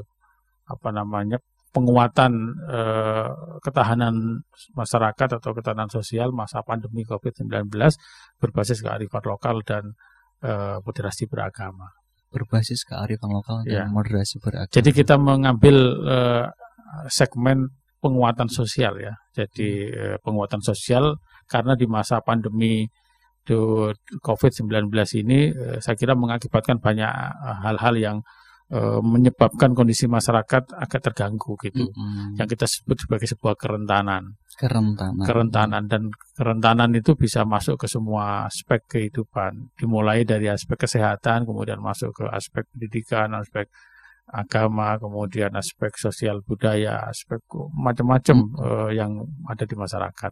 apa 0.66 0.90
namanya 0.90 1.38
penguatan 1.72 2.32
eh, 2.68 3.30
ketahanan 3.64 4.44
masyarakat 4.76 5.30
atau 5.40 5.52
ketahanan 5.56 5.88
sosial 5.88 6.36
masa 6.36 6.60
pandemi 6.62 7.08
COVID-19 7.08 7.72
berbasis 8.38 8.84
kearifan 8.84 9.24
lokal 9.24 9.64
dan 9.64 9.96
eh, 10.44 10.78
moderasi 10.84 11.26
beragama. 11.32 11.96
berbasis 12.32 12.88
kearifan 12.88 13.28
lokal 13.28 13.60
dan 13.68 13.92
moderasi 13.92 14.40
beragama. 14.40 14.72
Jadi 14.72 14.96
kita 14.96 15.20
mengambil 15.20 16.00
eh, 16.08 16.48
segmen 17.12 17.68
penguatan 18.00 18.48
sosial 18.48 18.98
ya. 19.00 19.14
Jadi 19.32 19.92
eh, 19.92 20.18
penguatan 20.24 20.60
sosial 20.60 21.20
karena 21.48 21.76
di 21.76 21.86
masa 21.92 22.20
pandemi 22.24 22.88
itu 23.42 23.90
COVID-19 24.22 24.90
ini 25.22 25.54
eh, 25.54 25.78
saya 25.82 25.96
kira 25.98 26.18
mengakibatkan 26.18 26.82
banyak 26.82 27.10
eh, 27.10 27.58
hal-hal 27.66 27.96
yang 27.98 28.18
eh, 28.72 29.02
menyebabkan 29.04 29.76
kondisi 29.76 30.08
masyarakat 30.08 30.74
agak 30.74 31.02
terganggu 31.12 31.60
gitu. 31.60 31.92
Mm-mm. 31.92 32.40
Yang 32.40 32.48
kita 32.58 32.66
sebut 32.66 32.98
sebagai 33.04 33.28
sebuah 33.28 33.56
kerentanan. 33.60 34.40
kerentanan. 34.62 35.26
Kerentanan 35.26 35.84
dan 35.90 36.04
kerentanan 36.38 36.92
itu 36.94 37.18
bisa 37.18 37.44
masuk 37.44 37.82
ke 37.82 37.88
semua 37.90 38.46
aspek 38.46 38.84
kehidupan. 38.88 39.74
Dimulai 39.76 40.22
dari 40.22 40.48
aspek 40.48 40.86
kesehatan, 40.86 41.50
kemudian 41.50 41.82
masuk 41.82 42.14
ke 42.14 42.26
aspek 42.30 42.68
pendidikan, 42.70 43.34
aspek 43.36 43.68
agama, 44.32 44.96
kemudian 44.96 45.52
aspek 45.54 45.92
sosial 46.00 46.40
budaya, 46.42 47.06
aspek 47.12 47.40
macam-macam 47.76 48.38
eh, 48.64 48.90
yang 48.96 49.28
ada 49.46 49.64
di 49.68 49.76
masyarakat. 49.76 50.32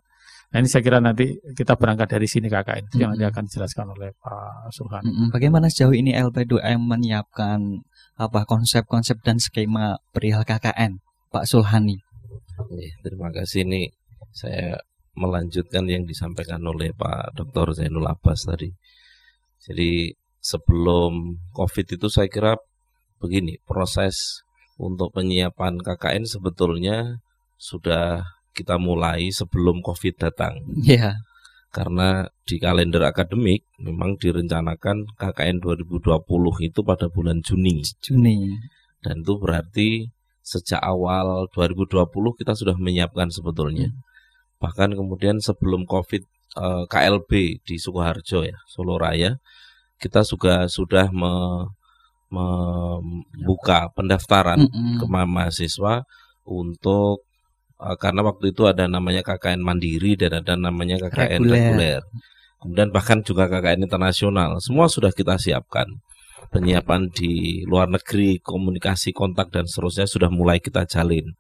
Nah 0.49 0.57
ini 0.57 0.67
saya 0.71 0.81
kira 0.81 0.97
nanti 0.97 1.37
kita 1.53 1.77
berangkat 1.77 2.09
dari 2.09 2.25
sini 2.25 2.49
kakak 2.49 2.81
itu 2.81 3.05
yang 3.05 3.13
nanti 3.13 3.21
Mm-mm. 3.21 3.33
akan 3.37 3.43
dijelaskan 3.45 3.87
oleh 3.93 4.09
Pak 4.17 4.73
Sulhan. 4.73 5.03
Mm-mm. 5.05 5.27
Bagaimana 5.29 5.69
sejauh 5.69 5.93
ini 5.93 6.17
LP2M 6.17 6.89
menyiapkan 6.89 7.85
apa 8.17 8.49
konsep-konsep 8.49 9.21
dan 9.21 9.37
skema 9.37 10.01
perihal 10.09 10.41
KKN, 10.41 11.05
Pak 11.29 11.45
Sulhani? 11.45 12.01
Iya, 12.59 12.93
terima 13.05 13.29
kasih 13.29 13.63
nih 13.69 13.93
saya 14.33 14.81
melanjutkan 15.13 15.85
yang 15.85 16.07
disampaikan 16.07 16.65
oleh 16.65 16.97
Pak 16.97 17.37
Dr. 17.37 17.77
Zainul 17.77 18.09
Abbas 18.09 18.49
tadi. 18.49 18.73
Jadi 19.61 20.15
sebelum 20.39 21.35
COVID 21.51 21.99
itu 21.99 22.07
saya 22.07 22.31
kira 22.31 22.55
begini, 23.19 23.59
proses 23.67 24.41
untuk 24.79 25.11
penyiapan 25.11 25.77
KKN 25.83 26.23
sebetulnya 26.23 27.19
sudah 27.59 28.23
kita 28.55 28.79
mulai 28.79 29.29
sebelum 29.29 29.83
COVID 29.83 30.15
datang. 30.15 30.63
Iya. 30.79 30.95
Yeah. 30.97 31.15
Karena 31.69 32.25
di 32.49 32.57
kalender 32.57 33.05
akademik 33.05 33.61
memang 33.77 34.17
direncanakan 34.17 35.05
KKN 35.13 35.61
2020 35.61 36.65
itu 36.65 36.79
pada 36.81 37.05
bulan 37.13 37.45
Juni. 37.45 37.85
Juni. 38.01 38.57
Dan 39.05 39.21
itu 39.21 39.37
berarti 39.37 40.09
sejak 40.41 40.81
awal 40.81 41.45
2020 41.53 42.09
kita 42.41 42.57
sudah 42.57 42.73
menyiapkan 42.73 43.29
sebetulnya. 43.29 43.93
Hmm. 43.93 44.01
Bahkan 44.59 44.97
kemudian 44.97 45.37
sebelum 45.37 45.85
Covid 45.85 46.25
eh, 46.57 46.83
KLB 46.89 47.61
di 47.61 47.75
Sukoharjo 47.77 48.49
ya, 48.49 48.57
Solo 48.65 48.97
Raya, 48.97 49.37
kita 50.01 50.25
juga 50.25 50.65
sudah 50.65 51.13
me, 51.13 51.31
membuka 52.29 53.89
pendaftaran 53.97 54.61
mm 54.61 54.69
-hmm. 54.69 54.95
ke 55.01 55.05
mahasiswa 55.09 56.05
untuk 56.45 57.25
uh, 57.81 57.97
karena 57.97 58.21
waktu 58.21 58.53
itu 58.53 58.69
ada 58.69 58.85
namanya 58.85 59.25
KKN 59.25 59.61
mandiri 59.65 60.13
dan 60.13 60.41
ada 60.45 60.53
namanya 60.53 61.01
KKN 61.01 61.41
reguler. 61.41 61.57
reguler. 61.57 62.01
Kemudian 62.59 62.89
bahkan 62.93 63.19
juga 63.25 63.49
KKN 63.49 63.89
internasional. 63.89 64.61
Semua 64.61 64.85
sudah 64.85 65.09
kita 65.09 65.41
siapkan. 65.41 65.87
Penyiapan 66.49 67.13
di 67.13 67.61
luar 67.69 67.87
negeri, 67.93 68.41
komunikasi, 68.41 69.13
kontak 69.13 69.53
dan 69.53 69.69
seterusnya 69.69 70.09
sudah 70.09 70.33
mulai 70.33 70.57
kita 70.57 70.83
jalin. 70.89 71.37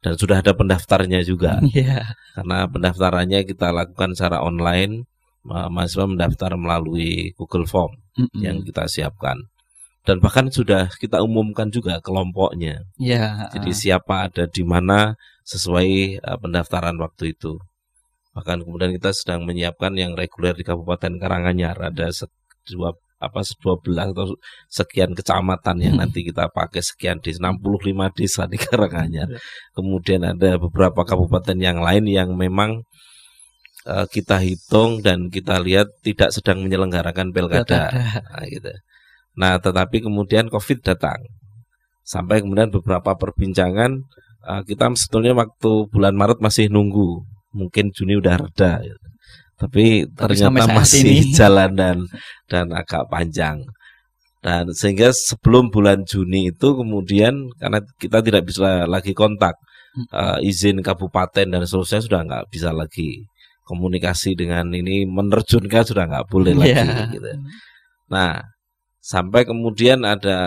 Dan 0.00 0.16
sudah 0.16 0.40
ada 0.40 0.52
pendaftarnya 0.56 1.20
juga. 1.24 1.60
Yeah. 1.76 2.16
Karena 2.34 2.66
pendaftarannya 2.66 3.44
kita 3.46 3.72
lakukan 3.72 4.16
secara 4.16 4.42
online. 4.42 5.06
Mahasiswa 5.46 6.10
mendaftar 6.10 6.58
melalui 6.58 7.30
Google 7.38 7.70
Form 7.70 7.94
mm 8.18 8.26
-hmm. 8.26 8.40
yang 8.42 8.56
kita 8.66 8.90
siapkan 8.90 9.46
dan 10.06 10.22
bahkan 10.22 10.46
sudah 10.46 10.86
kita 11.02 11.18
umumkan 11.18 11.66
juga 11.66 11.98
kelompoknya. 11.98 12.86
Ya. 12.94 13.50
Jadi 13.50 13.74
siapa 13.74 14.30
ada 14.30 14.46
di 14.46 14.62
mana 14.62 15.18
sesuai 15.42 16.22
uh, 16.22 16.38
pendaftaran 16.38 16.94
waktu 17.02 17.34
itu. 17.34 17.58
Bahkan 18.38 18.62
kemudian 18.62 18.94
kita 18.94 19.10
sedang 19.10 19.42
menyiapkan 19.42 19.90
yang 19.98 20.14
reguler 20.14 20.54
di 20.54 20.62
Kabupaten 20.62 21.18
Karanganyar 21.18 21.74
ada 21.90 22.06
dua 22.70 22.94
apa 23.16 23.40
12 23.40 23.96
atau 24.12 24.36
sekian 24.68 25.16
kecamatan 25.16 25.80
yang 25.80 25.96
hmm. 25.96 26.02
nanti 26.04 26.20
kita 26.20 26.52
pakai 26.52 26.84
sekian 26.84 27.16
di 27.18 27.32
65 27.34 27.58
desa 28.14 28.46
di 28.46 28.60
Karanganyar. 28.62 29.26
Ya. 29.26 29.40
Kemudian 29.74 30.22
ada 30.22 30.60
beberapa 30.60 31.02
kabupaten 31.02 31.56
yang 31.58 31.82
lain 31.82 32.06
yang 32.06 32.30
memang 32.36 32.86
uh, 33.88 34.06
kita 34.06 34.38
hitung 34.38 35.00
dan 35.00 35.32
kita 35.32 35.58
lihat 35.58 35.90
tidak 36.04 36.30
sedang 36.30 36.62
menyelenggarakan 36.62 37.32
pilkada. 37.32 37.90
Nah, 37.90 38.46
gitu. 38.46 38.70
Nah, 39.36 39.60
tetapi 39.60 40.00
kemudian 40.00 40.48
COVID 40.48 40.80
datang. 40.80 41.20
Sampai 42.06 42.40
kemudian 42.40 42.72
beberapa 42.72 43.12
perbincangan 43.18 44.00
uh, 44.46 44.62
kita 44.64 44.88
sebetulnya 44.96 45.36
waktu 45.36 45.90
bulan 45.92 46.14
Maret 46.16 46.40
masih 46.40 46.72
nunggu. 46.72 47.22
Mungkin 47.52 47.92
Juni 47.92 48.16
udah 48.16 48.40
reda. 48.40 48.80
Gitu. 48.80 49.06
Tapi, 49.56 49.84
Tapi 50.08 50.36
ternyata 50.36 50.68
masih 50.72 51.04
ini. 51.04 51.32
jalan 51.38 51.70
dan 51.76 51.96
dan 52.48 52.72
agak 52.72 53.08
panjang. 53.08 53.64
Dan 54.44 54.70
sehingga 54.70 55.10
sebelum 55.10 55.72
bulan 55.72 56.06
Juni 56.06 56.54
itu 56.54 56.68
kemudian 56.76 57.50
karena 57.58 57.82
kita 57.98 58.22
tidak 58.22 58.46
bisa 58.46 58.86
lagi 58.86 59.10
kontak 59.16 59.58
uh, 60.12 60.38
izin 60.44 60.84
kabupaten 60.84 61.50
dan 61.50 61.60
seterusnya 61.64 62.00
sudah 62.04 62.20
nggak 62.22 62.44
bisa 62.52 62.70
lagi 62.70 63.26
komunikasi 63.66 64.38
dengan 64.38 64.70
ini 64.70 65.02
menerjunkan 65.08 65.82
sudah 65.82 66.04
nggak 66.06 66.26
boleh 66.30 66.54
lagi 66.54 66.78
yeah. 66.78 67.10
gitu. 67.10 67.26
Nah 68.06 68.38
sampai 69.06 69.46
kemudian 69.46 70.02
ada 70.02 70.38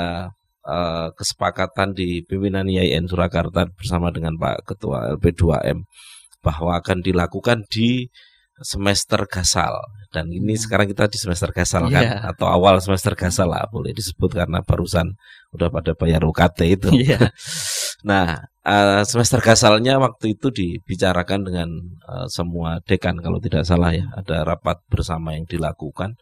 uh, 0.68 1.08
kesepakatan 1.16 1.96
di 1.96 2.28
pimpinan 2.28 2.68
IAIN 2.68 3.08
Surakarta 3.08 3.72
bersama 3.72 4.12
dengan 4.12 4.36
Pak 4.36 4.68
Ketua 4.76 5.16
LP2M 5.16 5.88
bahwa 6.44 6.76
akan 6.76 7.00
dilakukan 7.00 7.64
di 7.72 8.12
semester 8.60 9.24
gasal 9.32 9.72
dan 10.12 10.28
ini 10.36 10.60
hmm. 10.60 10.62
sekarang 10.68 10.92
kita 10.92 11.08
di 11.08 11.16
semester 11.16 11.56
gasal 11.56 11.88
kan 11.88 12.04
yeah. 12.04 12.20
atau 12.28 12.52
awal 12.52 12.76
semester 12.84 13.16
gasal 13.16 13.48
lah 13.48 13.64
boleh 13.72 13.96
disebut 13.96 14.36
karena 14.36 14.60
barusan 14.60 15.16
udah 15.56 15.72
pada 15.72 15.96
bayar 15.96 16.28
UKT 16.28 16.60
itu. 16.68 16.92
Yeah. 17.00 17.32
nah 18.04 18.44
uh, 18.68 19.08
semester 19.08 19.40
gasalnya 19.40 19.96
waktu 20.04 20.36
itu 20.36 20.52
dibicarakan 20.52 21.48
dengan 21.48 21.70
uh, 22.04 22.28
semua 22.28 22.84
dekan 22.84 23.24
kalau 23.24 23.40
tidak 23.40 23.64
salah 23.64 23.96
ya 23.96 24.12
ada 24.12 24.44
rapat 24.44 24.84
bersama 24.92 25.36
yang 25.40 25.48
dilakukan 25.48 26.20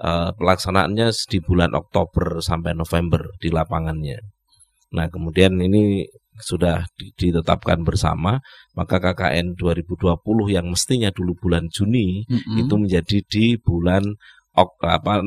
uh, 0.00 0.30
pelaksanaannya 0.34 1.10
di 1.30 1.38
bulan 1.42 1.74
Oktober 1.76 2.42
sampai 2.42 2.74
November 2.74 3.34
di 3.38 3.48
lapangannya. 3.50 4.18
Nah, 4.94 5.06
kemudian 5.10 5.58
ini 5.58 6.06
sudah 6.38 6.86
ditetapkan 7.14 7.86
bersama, 7.86 8.42
maka 8.74 8.98
KKN 8.98 9.54
2020 9.54 10.18
yang 10.50 10.66
mestinya 10.66 11.10
dulu 11.14 11.38
bulan 11.38 11.70
Juni 11.70 12.26
mm 12.26 12.38
-hmm. 12.38 12.56
itu 12.58 12.74
menjadi 12.74 13.18
di 13.22 13.54
bulan 13.58 14.02
ok, 14.54 14.82
apa 14.82 15.22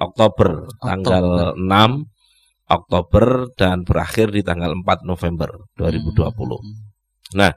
Oktober, 0.00 0.64
Oktober 0.64 0.80
tanggal 0.80 1.26
6 1.60 2.08
Oktober 2.68 3.24
dan 3.56 3.84
berakhir 3.84 4.32
di 4.32 4.40
tanggal 4.44 4.72
4 4.76 5.04
November 5.04 5.68
2020. 5.76 6.16
Mm 6.16 6.32
-hmm. 6.32 6.76
Nah, 7.36 7.52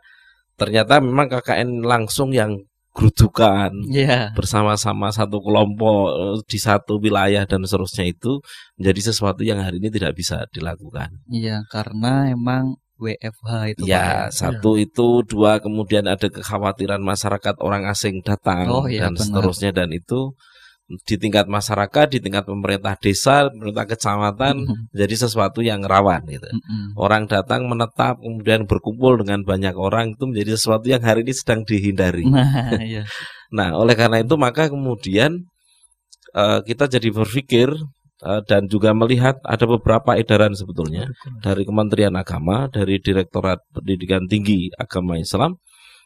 ternyata 0.59 0.99
memang 0.99 1.31
KKN 1.31 1.83
langsung 1.87 2.35
yang 2.35 2.59
gerudukan 2.91 3.71
yeah. 3.87 4.35
bersama-sama 4.35 5.07
satu 5.15 5.39
kelompok 5.39 6.11
eh, 6.11 6.37
di 6.43 6.59
satu 6.59 6.99
wilayah 6.99 7.47
dan 7.47 7.63
seterusnya 7.63 8.11
itu 8.11 8.43
menjadi 8.75 9.11
sesuatu 9.11 9.41
yang 9.47 9.63
hari 9.63 9.79
ini 9.79 9.87
tidak 9.87 10.19
bisa 10.19 10.43
dilakukan. 10.51 11.23
Iya, 11.31 11.63
karena 11.71 12.27
emang 12.27 12.75
WFH 13.01 13.51
itu. 13.73 13.83
Ya, 13.89 14.27
ya, 14.27 14.35
satu 14.35 14.77
ya. 14.77 14.85
itu, 14.85 15.25
dua 15.25 15.57
kemudian 15.57 16.05
ada 16.05 16.29
kekhawatiran 16.29 17.01
masyarakat 17.01 17.55
orang 17.63 17.89
asing 17.89 18.21
datang 18.21 18.69
oh, 18.69 18.85
ya, 18.85 19.07
dan 19.09 19.17
benar. 19.17 19.25
seterusnya 19.25 19.71
dan 19.73 19.89
itu 19.89 20.37
di 21.03 21.15
tingkat 21.15 21.45
masyarakat, 21.47 22.05
di 22.11 22.19
tingkat 22.19 22.43
pemerintah 22.47 22.95
desa, 22.99 23.47
pemerintah 23.47 23.85
kecamatan 23.87 24.55
mm 24.61 24.67
-hmm. 24.67 24.83
jadi 24.95 25.15
sesuatu 25.27 25.59
yang 25.63 25.83
rawan 25.85 26.23
gitu. 26.27 26.47
Mm 26.47 26.59
-hmm. 26.59 26.87
Orang 26.99 27.29
datang 27.29 27.67
menetap 27.67 28.19
kemudian 28.19 28.67
berkumpul 28.67 29.21
dengan 29.21 29.45
banyak 29.45 29.75
orang 29.75 30.15
itu 30.17 30.23
menjadi 30.27 30.57
sesuatu 30.59 30.85
yang 30.87 31.03
hari 31.03 31.23
ini 31.23 31.33
sedang 31.35 31.61
dihindari. 31.63 32.25
Nah, 32.27 32.47
iya. 32.81 33.03
nah 33.51 33.75
oleh 33.75 33.95
karena 33.95 34.23
itu 34.23 34.35
maka 34.35 34.67
kemudian 34.67 35.45
uh, 36.35 36.59
kita 36.63 36.87
jadi 36.87 37.09
berpikir 37.11 37.69
uh, 38.25 38.41
dan 38.45 38.67
juga 38.67 38.91
melihat 38.95 39.37
ada 39.43 39.65
beberapa 39.67 40.15
edaran 40.15 40.53
sebetulnya 40.55 41.09
dari 41.41 41.63
Kementerian 41.67 42.13
Agama, 42.15 42.67
dari 42.71 43.01
Direktorat 43.01 43.59
Pendidikan 43.73 44.25
Tinggi 44.25 44.71
Agama 44.77 45.17
Islam, 45.19 45.57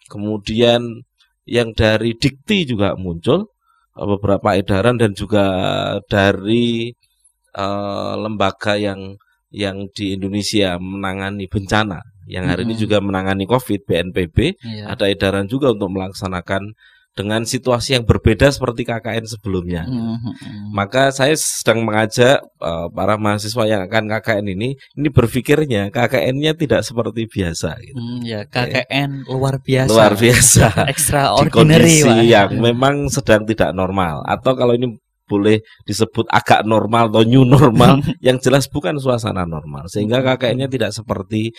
kemudian 0.10 1.06
yang 1.45 1.78
dari 1.78 2.17
Dikti 2.17 2.65
juga 2.65 2.98
muncul 2.98 3.55
beberapa 3.95 4.60
edaran 4.60 4.99
dan 4.99 5.15
juga 5.15 5.47
dari 6.12 6.91
uh, 7.55 8.13
lembaga 8.19 8.75
yang 8.75 9.15
yang 9.55 9.88
di 9.95 10.19
Indonesia 10.19 10.75
menangani 10.75 11.47
bencana 11.47 12.03
yang 12.27 12.49
hari 12.49 12.67
hmm. 12.67 12.69
ini 12.73 12.75
juga 12.75 12.97
menangani 12.99 13.47
COVID 13.47 13.88
BNPB 13.88 14.38
iya. 14.67 14.91
ada 14.91 15.08
edaran 15.08 15.47
juga 15.47 15.71
untuk 15.71 15.95
melaksanakan 15.95 16.75
dengan 17.15 17.47
situasi 17.47 17.95
yang 17.95 18.04
berbeda 18.04 18.51
seperti 18.51 18.84
KKN 18.84 19.23
sebelumnya. 19.23 19.88
Mm 19.88 20.19
-hmm. 20.19 20.34
Maka 20.75 21.15
saya 21.15 21.32
sedang 21.39 21.88
mengajak 21.88 22.43
uh, 22.60 22.91
para 22.91 23.15
mahasiswa 23.15 23.63
yang 23.63 23.82
akan 23.88 24.12
KKN 24.12 24.45
ini, 24.51 24.75
ini 24.75 25.08
berpikirnya 25.08 25.95
KKN-nya 25.95 26.60
tidak 26.60 26.84
seperti 26.84 27.32
biasa. 27.32 27.80
Gitu. 27.80 27.95
Mm, 27.95 28.19
ya 28.28 28.41
KKN 28.43 29.10
ya. 29.23 29.32
luar 29.32 29.56
biasa. 29.63 29.89
Luar 29.95 30.13
biasa. 30.19 30.65
Extraordinary. 30.93 31.47
Di 31.47 32.04
kondisi 32.04 32.15
yang 32.36 32.49
memang 32.60 33.08
sedang 33.08 33.47
tidak 33.47 33.71
normal. 33.71 34.19
Atau 34.28 34.51
kalau 34.60 34.75
ini 34.75 34.99
boleh 35.25 35.63
disebut 35.88 36.30
agak 36.30 36.67
normal 36.67 37.10
atau 37.10 37.25
new 37.25 37.47
normal, 37.47 38.04
yang 38.28 38.38
jelas 38.43 38.67
bukan 38.67 38.99
suasana 38.99 39.47
normal. 39.47 39.88
Sehingga 39.88 40.19
KKN-nya 40.19 40.67
tidak 40.67 40.91
seperti 40.91 41.56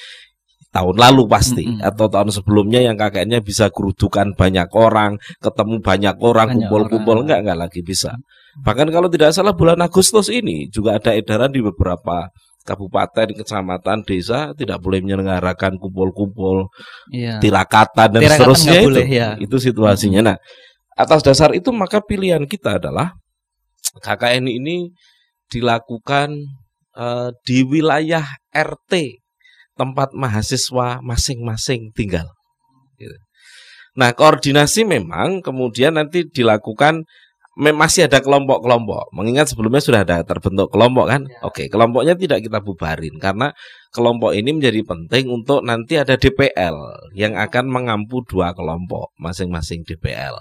tahun 0.77 0.97
lalu 1.01 1.25
pasti 1.25 1.65
mm 1.65 1.81
-hmm. 1.81 1.89
atau 1.89 2.07
tahun 2.12 2.29
sebelumnya 2.29 2.85
yang 2.85 3.01
kakeknya 3.01 3.41
bisa 3.41 3.73
kerudukan 3.73 4.37
banyak 4.37 4.69
orang, 4.77 5.17
ketemu 5.41 5.81
banyak 5.81 6.17
orang, 6.21 6.49
kumpul-kumpul 6.53 7.25
enggak 7.25 7.41
enggak 7.41 7.59
lagi 7.65 7.81
bisa. 7.81 8.21
Bahkan 8.61 8.93
kalau 8.93 9.09
tidak 9.09 9.33
salah 9.33 9.57
bulan 9.57 9.81
Agustus 9.81 10.29
ini 10.29 10.69
juga 10.69 11.01
ada 11.01 11.17
edaran 11.17 11.49
di 11.49 11.65
beberapa 11.65 12.29
kabupaten, 12.67 13.33
kecamatan, 13.33 14.05
desa 14.05 14.53
tidak 14.53 14.83
boleh 14.83 15.01
menyelenggarakan 15.01 15.79
kumpul-kumpul, 15.81 16.69
iya. 17.15 17.39
tirakatan 17.39 18.19
dan 18.19 18.21
tirakatan 18.21 18.37
seterusnya 18.37 18.73
itu. 18.83 18.89
Boleh, 18.91 19.07
ya. 19.09 19.29
Itu 19.39 19.57
situasinya. 19.62 20.21
Nah, 20.21 20.37
atas 20.99 21.23
dasar 21.23 21.55
itu 21.55 21.71
maka 21.71 22.03
pilihan 22.03 22.43
kita 22.45 22.83
adalah 22.83 23.15
KKN 24.03 24.51
ini 24.51 24.91
dilakukan 25.47 26.35
uh, 26.99 27.31
di 27.47 27.62
wilayah 27.62 28.27
RT 28.51 29.23
tempat 29.77 30.17
mahasiswa 30.17 31.05
masing-masing 31.05 31.93
tinggal. 31.93 32.33
Gitu. 32.97 33.15
Nah, 33.97 34.12
koordinasi 34.12 34.85
memang 34.85 35.41
kemudian 35.41 35.97
nanti 35.97 36.29
dilakukan 36.29 37.09
masih 37.57 38.05
ada 38.05 38.21
kelompok-kelompok. 38.21 39.09
Mengingat 39.17 39.49
sebelumnya 39.49 39.81
sudah 39.81 40.05
ada 40.05 40.21
terbentuk 40.21 40.69
kelompok 40.69 41.09
kan? 41.09 41.25
Ya. 41.25 41.41
Oke, 41.49 41.73
kelompoknya 41.73 42.12
tidak 42.12 42.45
kita 42.45 42.61
bubarin 42.61 43.17
karena 43.17 43.57
kelompok 43.97 44.37
ini 44.37 44.53
menjadi 44.53 44.85
penting 44.85 45.33
untuk 45.33 45.65
nanti 45.65 45.97
ada 45.97 46.21
DPL 46.21 46.77
yang 47.17 47.33
akan 47.41 47.65
mengampu 47.73 48.21
dua 48.29 48.53
kelompok 48.53 49.17
masing-masing 49.17 49.89
DPL. 49.89 50.37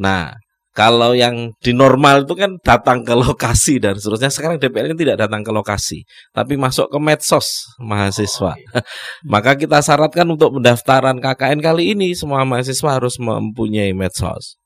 Nah, 0.00 0.32
kalau 0.80 1.12
yang 1.12 1.52
di 1.60 1.76
normal 1.76 2.24
itu 2.24 2.32
kan 2.32 2.56
datang 2.64 3.04
ke 3.04 3.12
lokasi 3.12 3.76
dan 3.76 4.00
seterusnya. 4.00 4.32
Sekarang 4.32 4.56
DPL 4.56 4.96
ini 4.96 5.04
tidak 5.04 5.28
datang 5.28 5.44
ke 5.44 5.52
lokasi, 5.52 6.08
tapi 6.32 6.56
masuk 6.56 6.88
ke 6.88 6.96
medsos 6.96 7.68
mahasiswa. 7.76 8.56
Oh, 8.56 8.56
iya. 8.56 8.80
Maka 9.32 9.60
kita 9.60 9.84
syaratkan 9.84 10.24
untuk 10.24 10.56
pendaftaran 10.56 11.20
KKN 11.20 11.60
kali 11.60 11.92
ini 11.92 12.16
semua 12.16 12.48
mahasiswa 12.48 12.96
harus 12.96 13.20
mempunyai 13.20 13.92
medsos 13.92 14.56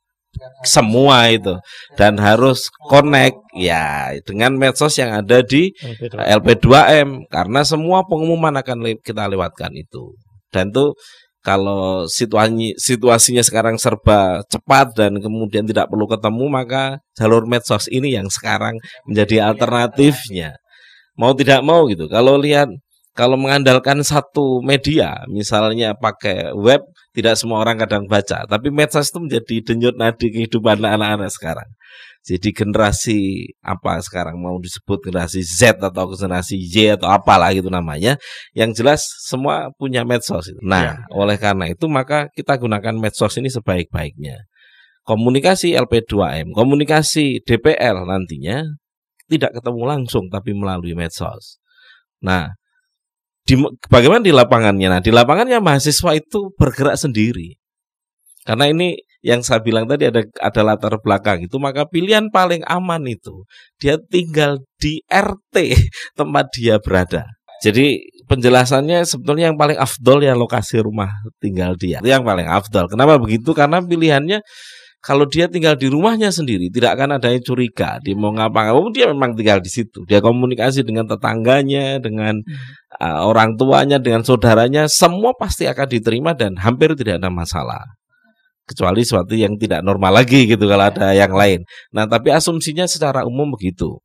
semua 0.67 1.31
itu 1.31 1.55
dan 1.95 2.19
harus 2.19 2.67
connect 2.91 3.39
ya 3.55 4.11
dengan 4.27 4.59
medsos 4.59 4.99
yang 4.99 5.15
ada 5.23 5.47
di 5.47 5.71
LP2M 6.11 7.31
karena 7.31 7.63
semua 7.63 8.03
pengumuman 8.03 8.51
akan 8.59 8.99
kita 8.99 9.31
lewatkan 9.31 9.71
itu 9.79 10.11
dan 10.51 10.75
itu 10.75 10.91
kalau 11.45 12.09
situasi 12.09 12.73
situasinya 12.81 13.45
sekarang 13.45 13.77
serba 13.77 14.41
cepat 14.49 14.97
dan 14.97 15.21
kemudian 15.21 15.69
tidak 15.69 15.93
perlu 15.93 16.09
ketemu 16.09 16.45
maka 16.49 17.05
jalur 17.13 17.45
medsos 17.45 17.85
ini 17.93 18.17
yang 18.17 18.33
sekarang 18.33 18.81
menjadi 19.05 19.53
alternatifnya. 19.53 20.57
Mau 21.21 21.37
tidak 21.37 21.61
mau 21.61 21.85
gitu. 21.93 22.09
Kalau 22.09 22.41
lihat 22.41 22.73
kalau 23.15 23.39
mengandalkan 23.39 24.03
satu 24.03 24.59
media 24.59 25.23
misalnya 25.31 25.95
pakai 25.95 26.51
web 26.51 26.83
tidak 27.15 27.39
semua 27.39 27.63
orang 27.63 27.79
kadang 27.79 28.11
baca, 28.11 28.43
tapi 28.51 28.75
medsos 28.75 29.15
itu 29.15 29.23
menjadi 29.23 29.55
denyut 29.63 29.95
nadi 29.95 30.35
kehidupan 30.35 30.83
anak-anak 30.83 31.31
sekarang. 31.31 31.71
Jadi 32.27 32.51
generasi 32.51 33.21
apa 33.63 34.03
sekarang 34.03 34.41
mau 34.41 34.59
disebut 34.59 34.99
generasi 35.13 35.47
Z 35.47 35.79
atau 35.79 36.11
generasi 36.11 36.59
Y 36.59 36.99
atau 36.99 37.07
apalah 37.07 37.55
gitu 37.55 37.71
namanya, 37.71 38.19
yang 38.51 38.75
jelas 38.75 39.07
semua 39.23 39.71
punya 39.79 40.03
medsos. 40.03 40.51
Nah, 40.59 40.99
ya. 40.99 41.15
oleh 41.15 41.39
karena 41.39 41.71
itu 41.71 41.87
maka 41.87 42.27
kita 42.35 42.59
gunakan 42.59 42.99
medsos 42.99 43.39
ini 43.39 43.47
sebaik-baiknya. 43.47 44.43
Komunikasi 45.07 45.77
LP2M, 45.77 46.51
komunikasi 46.51 47.45
DPL 47.47 48.09
nantinya 48.09 48.65
tidak 49.31 49.61
ketemu 49.61 49.83
langsung 49.87 50.27
tapi 50.33 50.51
melalui 50.57 50.97
medsos. 50.97 51.61
Nah, 52.25 52.57
di, 53.45 53.55
bagaimana 53.93 54.25
di 54.25 54.33
lapangannya? 54.33 54.89
Nah, 54.89 55.01
di 55.05 55.13
lapangannya 55.13 55.61
mahasiswa 55.61 56.17
itu 56.17 56.51
bergerak 56.57 56.97
sendiri. 56.97 57.61
Karena 58.45 58.69
ini 58.69 59.01
yang 59.25 59.41
saya 59.41 59.65
bilang 59.65 59.89
tadi 59.89 60.05
ada 60.09 60.21
ada 60.21 60.61
latar 60.61 61.01
belakang 61.01 61.49
itu, 61.49 61.57
maka 61.57 61.89
pilihan 61.89 62.29
paling 62.29 62.61
aman 62.69 63.09
itu 63.09 63.49
dia 63.81 63.97
tinggal 63.97 64.61
di 64.77 65.01
RT 65.09 65.57
tempat 66.19 66.53
dia 66.53 66.77
berada. 66.77 67.25
Jadi 67.65 68.05
penjelasannya 68.29 69.09
sebetulnya 69.09 69.49
yang 69.53 69.57
paling 69.57 69.81
afdol 69.81 70.21
ya 70.21 70.37
lokasi 70.37 70.85
rumah 70.85 71.09
tinggal 71.41 71.77
dia. 71.81 72.05
Itu 72.05 72.13
yang 72.13 72.25
paling 72.25 72.45
afdol. 72.45 72.93
Kenapa 72.93 73.17
begitu? 73.17 73.57
Karena 73.57 73.81
pilihannya 73.81 74.45
kalau 75.05 75.29
dia 75.29 75.45
tinggal 75.53 75.77
di 75.77 75.93
rumahnya 75.93 76.33
sendiri 76.33 76.73
tidak 76.73 76.97
akan 76.97 77.21
ada 77.21 77.29
yang 77.29 77.45
curiga 77.45 78.01
dia 78.01 78.17
mau 78.17 78.33
ngapa 78.33 78.73
ngapa 78.73 78.89
dia 78.97 79.07
memang 79.13 79.37
tinggal 79.37 79.61
di 79.61 79.69
situ. 79.69 80.09
Dia 80.09 80.25
komunikasi 80.25 80.81
dengan 80.81 81.05
tetangganya 81.05 82.01
dengan 82.01 82.41
uh, 82.97 83.21
orang 83.29 83.61
tuanya 83.61 84.01
dengan 84.01 84.25
saudaranya 84.25 84.89
semua 84.89 85.37
pasti 85.37 85.69
akan 85.69 85.87
diterima 85.93 86.33
dan 86.33 86.57
hampir 86.57 86.97
tidak 86.97 87.21
ada 87.21 87.29
masalah. 87.29 87.85
Kecuali 88.65 89.05
sesuatu 89.05 89.37
yang 89.37 89.61
tidak 89.61 89.85
normal 89.85 90.25
lagi 90.25 90.49
gitu 90.49 90.65
kalau 90.65 90.89
ada 90.89 91.13
yang 91.13 91.37
lain. 91.37 91.69
Nah 91.93 92.09
tapi 92.09 92.33
asumsinya 92.33 92.89
secara 92.89 93.29
umum 93.29 93.53
begitu 93.53 94.01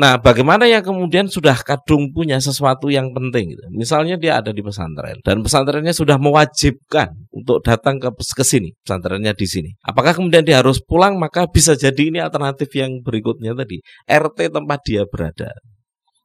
Nah, 0.00 0.16
bagaimana 0.16 0.64
yang 0.64 0.80
kemudian 0.80 1.28
sudah 1.28 1.60
kadung 1.60 2.08
punya 2.08 2.40
sesuatu 2.40 2.88
yang 2.88 3.12
penting? 3.12 3.52
Gitu. 3.52 3.64
Misalnya 3.68 4.16
dia 4.16 4.40
ada 4.40 4.48
di 4.48 4.64
pesantren 4.64 5.20
dan 5.20 5.44
pesantrennya 5.44 5.92
sudah 5.92 6.16
mewajibkan 6.16 7.12
untuk 7.28 7.60
datang 7.60 8.00
ke 8.00 8.08
ke 8.08 8.40
sini, 8.40 8.72
pesantrennya 8.80 9.36
di 9.36 9.44
sini. 9.44 9.70
Apakah 9.84 10.16
kemudian 10.16 10.40
dia 10.40 10.64
harus 10.64 10.80
pulang? 10.80 11.20
Maka 11.20 11.44
bisa 11.52 11.76
jadi 11.76 12.08
ini 12.08 12.16
alternatif 12.16 12.72
yang 12.72 13.04
berikutnya 13.04 13.52
tadi, 13.52 13.84
RT 14.08 14.56
tempat 14.56 14.80
dia 14.88 15.04
berada. 15.04 15.52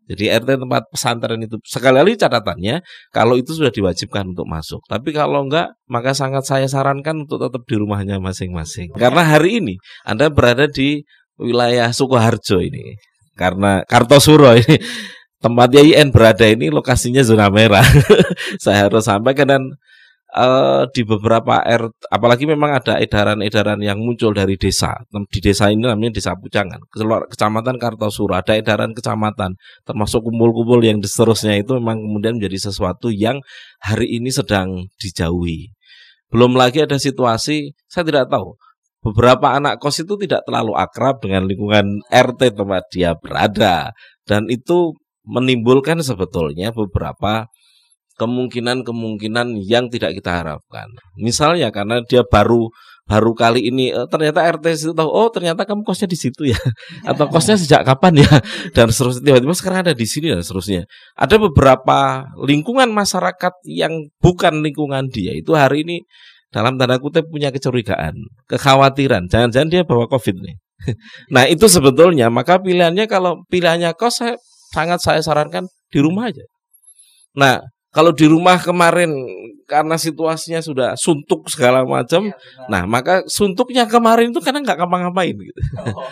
Jadi 0.08 0.24
RT 0.24 0.50
tempat 0.64 0.88
pesantren 0.88 1.44
itu 1.44 1.60
sekali 1.68 2.00
lagi 2.00 2.16
catatannya 2.16 2.80
kalau 3.12 3.36
itu 3.36 3.52
sudah 3.52 3.76
diwajibkan 3.76 4.32
untuk 4.32 4.48
masuk. 4.48 4.80
Tapi 4.88 5.12
kalau 5.12 5.52
enggak 5.52 5.76
maka 5.92 6.16
sangat 6.16 6.48
saya 6.48 6.72
sarankan 6.72 7.28
untuk 7.28 7.44
tetap 7.44 7.68
di 7.68 7.76
rumahnya 7.76 8.24
masing-masing. 8.24 8.96
Karena 8.96 9.26
hari 9.26 9.60
ini 9.60 9.76
Anda 10.08 10.32
berada 10.32 10.72
di 10.72 11.04
wilayah 11.36 11.92
Sukoharjo 11.92 12.64
ini 12.64 12.96
karena 13.36 13.84
Kartosuro 13.86 14.56
ini 14.56 14.80
tempatnya 15.44 15.84
IN 15.84 16.10
berada 16.10 16.48
ini 16.48 16.74
lokasinya 16.74 17.22
zona 17.22 17.52
merah. 17.54 17.86
saya 18.64 18.90
harus 18.90 19.06
sampaikan 19.06 19.46
dan 19.46 19.64
uh, 20.36 20.84
di 20.90 21.06
beberapa 21.06 21.62
R 21.64 21.92
apalagi 22.10 22.50
memang 22.50 22.76
ada 22.82 22.98
edaran-edaran 22.98 23.80
yang 23.84 24.02
muncul 24.02 24.36
dari 24.36 24.60
desa. 24.60 24.96
Di 25.30 25.40
desa 25.44 25.70
ini 25.70 25.86
namanya 25.86 26.18
Desa 26.18 26.34
Pucangan, 26.34 26.82
Kecamatan 27.32 27.76
Kartosuro, 27.78 28.36
ada 28.36 28.58
edaran 28.58 28.92
kecamatan 28.92 29.56
termasuk 29.88 30.26
kumpul-kumpul 30.26 30.82
yang 30.82 31.00
seterusnya 31.04 31.62
itu 31.62 31.78
memang 31.78 32.02
kemudian 32.02 32.42
menjadi 32.42 32.72
sesuatu 32.72 33.14
yang 33.14 33.40
hari 33.84 34.18
ini 34.18 34.34
sedang 34.34 34.90
dijauhi. 34.98 35.72
Belum 36.34 36.58
lagi 36.58 36.84
ada 36.84 36.98
situasi 36.98 37.78
saya 37.88 38.04
tidak 38.04 38.28
tahu 38.28 38.58
beberapa 39.06 39.54
anak 39.54 39.78
kos 39.78 40.02
itu 40.02 40.18
tidak 40.18 40.42
terlalu 40.50 40.74
akrab 40.74 41.22
dengan 41.22 41.46
lingkungan 41.46 42.02
RT 42.10 42.58
tempat 42.58 42.84
dia 42.90 43.14
berada 43.14 43.94
dan 44.26 44.50
itu 44.50 44.98
menimbulkan 45.22 46.02
sebetulnya 46.02 46.74
beberapa 46.74 47.46
kemungkinan-kemungkinan 48.18 49.60
yang 49.62 49.92
tidak 49.92 50.18
kita 50.18 50.42
harapkan. 50.42 50.88
Misalnya 51.20 51.70
karena 51.70 52.02
dia 52.02 52.26
baru 52.26 52.72
baru 53.06 53.38
kali 53.38 53.70
ini 53.70 53.94
eh, 53.94 54.10
ternyata 54.10 54.42
RT 54.42 54.66
itu 54.74 54.94
tahu 54.98 55.06
oh 55.06 55.30
ternyata 55.30 55.62
kamu 55.62 55.86
kosnya 55.86 56.10
di 56.10 56.18
situ 56.18 56.50
ya 56.50 56.58
atau 57.10 57.30
kosnya 57.30 57.54
sejak 57.54 57.86
kapan 57.86 58.26
ya 58.26 58.42
dan 58.74 58.90
seterusnya 58.90 59.22
tiba-tiba 59.30 59.54
sekarang 59.54 59.80
ada 59.86 59.94
di 59.94 60.08
sini 60.10 60.34
dan 60.34 60.42
seterusnya. 60.42 60.90
Ada 61.14 61.38
beberapa 61.38 62.26
lingkungan 62.42 62.90
masyarakat 62.90 63.54
yang 63.70 64.10
bukan 64.18 64.66
lingkungan 64.66 65.06
dia 65.14 65.38
itu 65.38 65.54
hari 65.54 65.86
ini 65.86 66.02
dalam 66.54 66.80
tanda 66.80 66.98
kutip 67.02 67.28
punya 67.28 67.52
kecurigaan, 67.52 68.16
kekhawatiran, 68.48 69.28
jangan-jangan 69.28 69.70
dia 69.70 69.82
bawa 69.84 70.08
COVID 70.08 70.36
nih. 70.40 70.56
nah 71.34 71.48
itu 71.48 71.66
sebetulnya 71.72 72.28
maka 72.28 72.60
pilihannya 72.60 73.08
kalau 73.08 73.42
pilihannya 73.48 73.96
kos 73.96 74.20
saya 74.20 74.36
sangat 74.76 75.00
saya 75.00 75.22
sarankan 75.24 75.66
di 75.88 76.00
rumah 76.04 76.30
aja. 76.32 76.44
Nah 77.36 77.64
kalau 77.96 78.12
di 78.12 78.28
rumah 78.28 78.60
kemarin 78.60 79.16
karena 79.66 79.96
situasinya 79.96 80.60
sudah 80.60 80.90
suntuk 81.00 81.48
segala 81.48 81.88
macam, 81.88 82.28
ya, 82.28 82.36
nah 82.68 82.84
maka 82.84 83.24
suntuknya 83.26 83.88
kemarin 83.88 84.36
itu 84.36 84.44
karena 84.44 84.60
nggak 84.62 84.84
ngapa-ngapain 84.84 85.32
gitu. 85.32 85.62
Oh. 85.80 86.04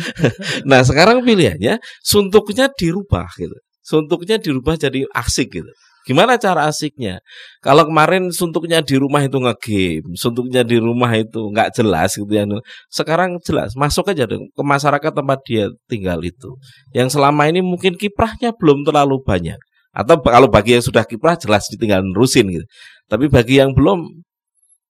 nah 0.70 0.82
sekarang 0.82 1.22
pilihannya 1.22 1.78
suntuknya 2.02 2.68
dirubah 2.74 3.30
gitu, 3.38 3.54
suntuknya 3.86 4.42
dirubah 4.42 4.74
jadi 4.74 5.06
asik 5.14 5.62
gitu. 5.62 5.70
Gimana 6.02 6.34
cara 6.34 6.66
asiknya? 6.66 7.22
Kalau 7.62 7.86
kemarin 7.86 8.34
suntuknya 8.34 8.82
di 8.82 8.98
rumah 8.98 9.22
itu 9.22 9.38
ngegame, 9.38 10.18
suntuknya 10.18 10.66
di 10.66 10.82
rumah 10.82 11.14
itu 11.14 11.38
nggak 11.38 11.78
jelas 11.78 12.18
gitu 12.18 12.32
ya. 12.32 12.42
Sekarang 12.90 13.38
jelas, 13.46 13.78
masuk 13.78 14.10
aja 14.10 14.26
dong 14.26 14.50
ke 14.50 14.62
masyarakat 14.66 15.12
tempat 15.14 15.38
dia 15.46 15.70
tinggal 15.86 16.18
itu. 16.26 16.58
Yang 16.90 17.14
selama 17.18 17.46
ini 17.46 17.62
mungkin 17.62 17.94
kiprahnya 17.94 18.50
belum 18.58 18.82
terlalu 18.82 19.22
banyak. 19.22 19.58
Atau 19.94 20.18
kalau 20.24 20.48
bagi 20.50 20.74
yang 20.74 20.84
sudah 20.84 21.06
kiprah 21.06 21.38
jelas 21.38 21.68
ditinggal 21.70 22.02
nerusin 22.02 22.48
gitu. 22.50 22.66
Tapi 23.06 23.28
bagi 23.28 23.60
yang 23.60 23.70
belum, 23.76 24.24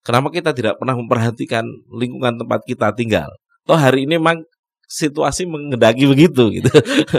kenapa 0.05 0.29
kita 0.29 0.51
tidak 0.51 0.77
pernah 0.77 0.93
memperhatikan 0.93 1.63
lingkungan 1.89 2.37
tempat 2.37 2.61
kita 2.67 2.91
tinggal? 2.93 3.31
Toh 3.63 3.79
hari 3.79 4.05
ini 4.05 4.19
memang 4.19 4.43
situasi 4.89 5.45
mengendaki 5.45 6.09
begitu 6.09 6.49
gitu. 6.49 6.73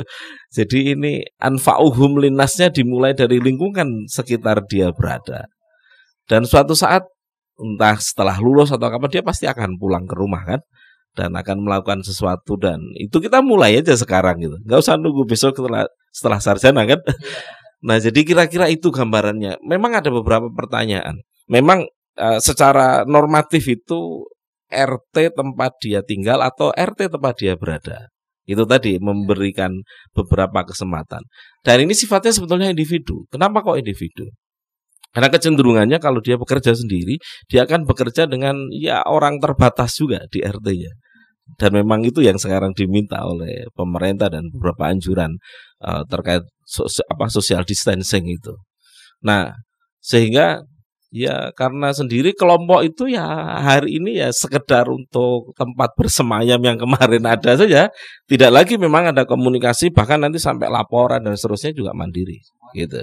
Jadi 0.56 0.98
ini 0.98 1.22
anfa'uhum 1.38 2.18
linasnya 2.18 2.74
dimulai 2.74 3.14
dari 3.14 3.38
lingkungan 3.38 4.10
sekitar 4.10 4.66
dia 4.66 4.90
berada. 4.90 5.46
Dan 6.26 6.42
suatu 6.42 6.74
saat 6.74 7.06
entah 7.54 7.94
setelah 8.02 8.34
lulus 8.42 8.74
atau 8.74 8.90
apa 8.90 9.06
dia 9.06 9.22
pasti 9.22 9.46
akan 9.46 9.78
pulang 9.78 10.08
ke 10.10 10.14
rumah 10.18 10.42
kan 10.42 10.60
dan 11.14 11.34
akan 11.36 11.62
melakukan 11.62 12.00
sesuatu 12.02 12.56
dan 12.56 12.80
itu 12.96 13.20
kita 13.22 13.38
mulai 13.38 13.78
aja 13.78 13.94
sekarang 13.94 14.42
gitu. 14.42 14.58
Nggak 14.66 14.78
usah 14.82 14.98
nunggu 14.98 15.22
besok 15.30 15.54
setelah 15.54 15.86
setelah 16.10 16.38
sarjana 16.42 16.82
kan. 16.84 17.00
Iya. 17.00 17.14
Nah, 17.80 17.96
jadi 17.96 18.20
kira-kira 18.28 18.68
itu 18.68 18.92
gambarannya. 18.92 19.56
Memang 19.64 19.96
ada 19.96 20.12
beberapa 20.12 20.52
pertanyaan. 20.52 21.24
Memang 21.48 21.88
uh, 22.20 22.36
secara 22.36 23.08
normatif 23.08 23.64
itu 23.72 24.28
RT 24.70 25.34
tempat 25.34 25.76
dia 25.82 26.00
tinggal 26.06 26.40
atau 26.40 26.70
RT 26.70 27.10
tempat 27.10 27.34
dia 27.36 27.58
berada. 27.58 28.08
Itu 28.46 28.64
tadi 28.66 28.96
memberikan 28.98 29.70
beberapa 30.14 30.66
kesempatan. 30.66 31.22
Dan 31.62 31.86
ini 31.86 31.94
sifatnya 31.94 32.34
sebetulnya 32.34 32.72
individu. 32.72 33.26
Kenapa 33.30 33.62
kok 33.62 33.78
individu? 33.78 34.30
Karena 35.10 35.26
kecenderungannya 35.26 35.98
kalau 35.98 36.22
dia 36.22 36.38
bekerja 36.38 36.70
sendiri, 36.70 37.18
dia 37.50 37.66
akan 37.66 37.82
bekerja 37.82 38.30
dengan 38.30 38.70
ya 38.70 39.02
orang 39.06 39.42
terbatas 39.42 39.98
juga 39.98 40.22
di 40.30 40.38
RT-nya. 40.38 40.94
Dan 41.58 41.74
memang 41.74 42.06
itu 42.06 42.22
yang 42.22 42.38
sekarang 42.38 42.70
diminta 42.78 43.26
oleh 43.26 43.66
pemerintah 43.74 44.30
dan 44.30 44.46
beberapa 44.54 44.86
anjuran 44.86 45.34
uh, 45.82 46.06
terkait 46.06 46.46
sos 46.62 47.02
apa 47.10 47.26
social 47.26 47.66
distancing 47.66 48.30
itu. 48.30 48.54
Nah, 49.26 49.50
sehingga 49.98 50.62
ya 51.10 51.50
karena 51.58 51.90
sendiri 51.90 52.34
kelompok 52.34 52.86
itu 52.86 53.10
ya 53.10 53.26
hari 53.58 53.98
ini 53.98 54.22
ya 54.22 54.30
sekedar 54.30 54.86
untuk 54.86 55.50
tempat 55.58 55.94
bersemayam 55.98 56.58
yang 56.62 56.78
kemarin 56.78 57.22
ada 57.26 57.58
saja, 57.58 57.90
tidak 58.30 58.50
lagi 58.50 58.74
memang 58.78 59.10
ada 59.10 59.26
komunikasi 59.26 59.90
bahkan 59.90 60.22
nanti 60.22 60.38
sampai 60.38 60.70
laporan 60.70 61.22
dan 61.22 61.34
seterusnya 61.34 61.74
juga 61.74 61.90
mandiri 61.94 62.38
gitu. 62.74 62.98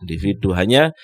Individu 0.00 0.56
hanya 0.56 0.94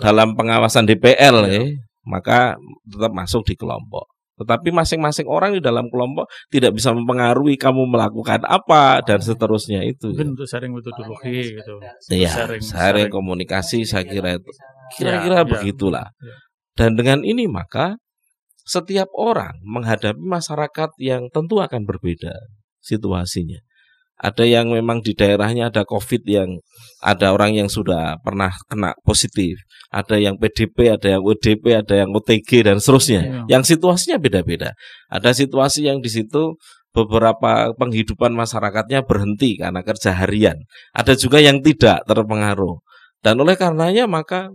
dalam 0.00 0.32
pengawasan 0.38 0.88
DPL 0.88 1.36
ya, 1.50 1.64
maka 2.06 2.56
tetap 2.88 3.12
masuk 3.12 3.44
di 3.44 3.54
kelompok. 3.58 4.17
Tetapi 4.38 4.70
masing-masing 4.70 5.26
orang 5.26 5.58
di 5.58 5.62
dalam 5.62 5.90
kelompok 5.90 6.30
tidak 6.48 6.78
bisa 6.78 6.94
mempengaruhi 6.94 7.58
kamu 7.58 7.90
melakukan 7.90 8.46
apa 8.46 9.02
dan 9.02 9.18
seterusnya 9.18 9.82
itu. 9.82 10.14
Mungkin 10.14 10.38
untuk 10.38 10.46
sharing 10.46 10.72
metodologi 10.72 11.58
gitu. 11.58 11.74
Iya, 12.14 12.30
sharing, 12.30 12.62
sharing 12.62 13.10
komunikasi 13.10 13.82
saya 13.82 14.06
kira 14.06 14.38
itu. 14.38 14.50
Kira-kira 14.96 15.42
ya, 15.42 15.46
begitulah. 15.46 16.06
Ya. 16.16 16.36
Dan 16.78 16.94
dengan 16.94 17.26
ini 17.26 17.50
maka 17.50 17.98
setiap 18.62 19.10
orang 19.16 19.58
menghadapi 19.66 20.20
masyarakat 20.20 20.90
yang 21.02 21.26
tentu 21.34 21.58
akan 21.58 21.84
berbeda 21.88 22.32
situasinya. 22.84 23.67
Ada 24.18 24.42
yang 24.42 24.74
memang 24.74 24.98
di 24.98 25.14
daerahnya 25.14 25.70
ada 25.70 25.86
COVID 25.86 26.26
yang 26.26 26.58
ada 26.98 27.30
orang 27.30 27.54
yang 27.54 27.70
sudah 27.70 28.18
pernah 28.18 28.50
kena 28.66 28.98
positif, 29.06 29.62
ada 29.94 30.18
yang 30.18 30.34
PDP, 30.34 30.98
ada 30.98 31.18
yang 31.18 31.22
ODP, 31.22 31.64
ada 31.78 31.94
yang 31.94 32.10
OTG 32.10 32.66
dan 32.66 32.82
seterusnya. 32.82 33.22
Ya. 33.22 33.58
Yang 33.58 33.78
situasinya 33.78 34.18
beda-beda. 34.18 34.74
Ada 35.06 35.30
situasi 35.30 35.86
yang 35.86 36.02
di 36.02 36.10
situ 36.10 36.58
beberapa 36.90 37.70
penghidupan 37.78 38.34
masyarakatnya 38.34 39.06
berhenti 39.06 39.54
karena 39.54 39.86
kerja 39.86 40.10
harian. 40.10 40.58
Ada 40.90 41.14
juga 41.14 41.38
yang 41.38 41.62
tidak 41.62 42.02
terpengaruh. 42.02 42.82
Dan 43.22 43.38
oleh 43.38 43.54
karenanya 43.54 44.10
maka 44.10 44.50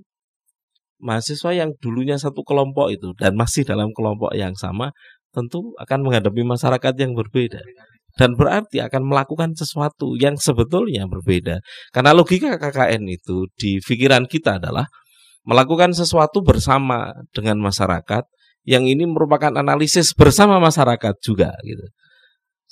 mahasiswa 1.04 1.52
yang 1.52 1.76
dulunya 1.80 2.16
satu 2.16 2.44
kelompok 2.48 2.92
itu 2.92 3.12
dan 3.20 3.36
masih 3.36 3.68
dalam 3.68 3.92
kelompok 3.92 4.32
yang 4.36 4.56
sama 4.56 4.96
tentu 5.36 5.76
akan 5.76 6.00
menghadapi 6.00 6.48
masyarakat 6.48 6.94
yang 6.96 7.12
berbeda 7.12 7.60
dan 8.14 8.38
berarti 8.38 8.78
akan 8.82 9.10
melakukan 9.10 9.58
sesuatu 9.58 10.14
yang 10.18 10.38
sebetulnya 10.38 11.10
berbeda. 11.10 11.62
Karena 11.90 12.14
logika 12.14 12.62
KKN 12.62 13.10
itu 13.10 13.50
di 13.58 13.82
pikiran 13.82 14.30
kita 14.30 14.62
adalah 14.62 14.86
melakukan 15.44 15.92
sesuatu 15.92 16.46
bersama 16.46 17.12
dengan 17.34 17.60
masyarakat 17.60 18.24
yang 18.64 18.88
ini 18.88 19.04
merupakan 19.04 19.52
analisis 19.52 20.16
bersama 20.16 20.62
masyarakat 20.62 21.16
juga 21.20 21.52
gitu. 21.68 21.84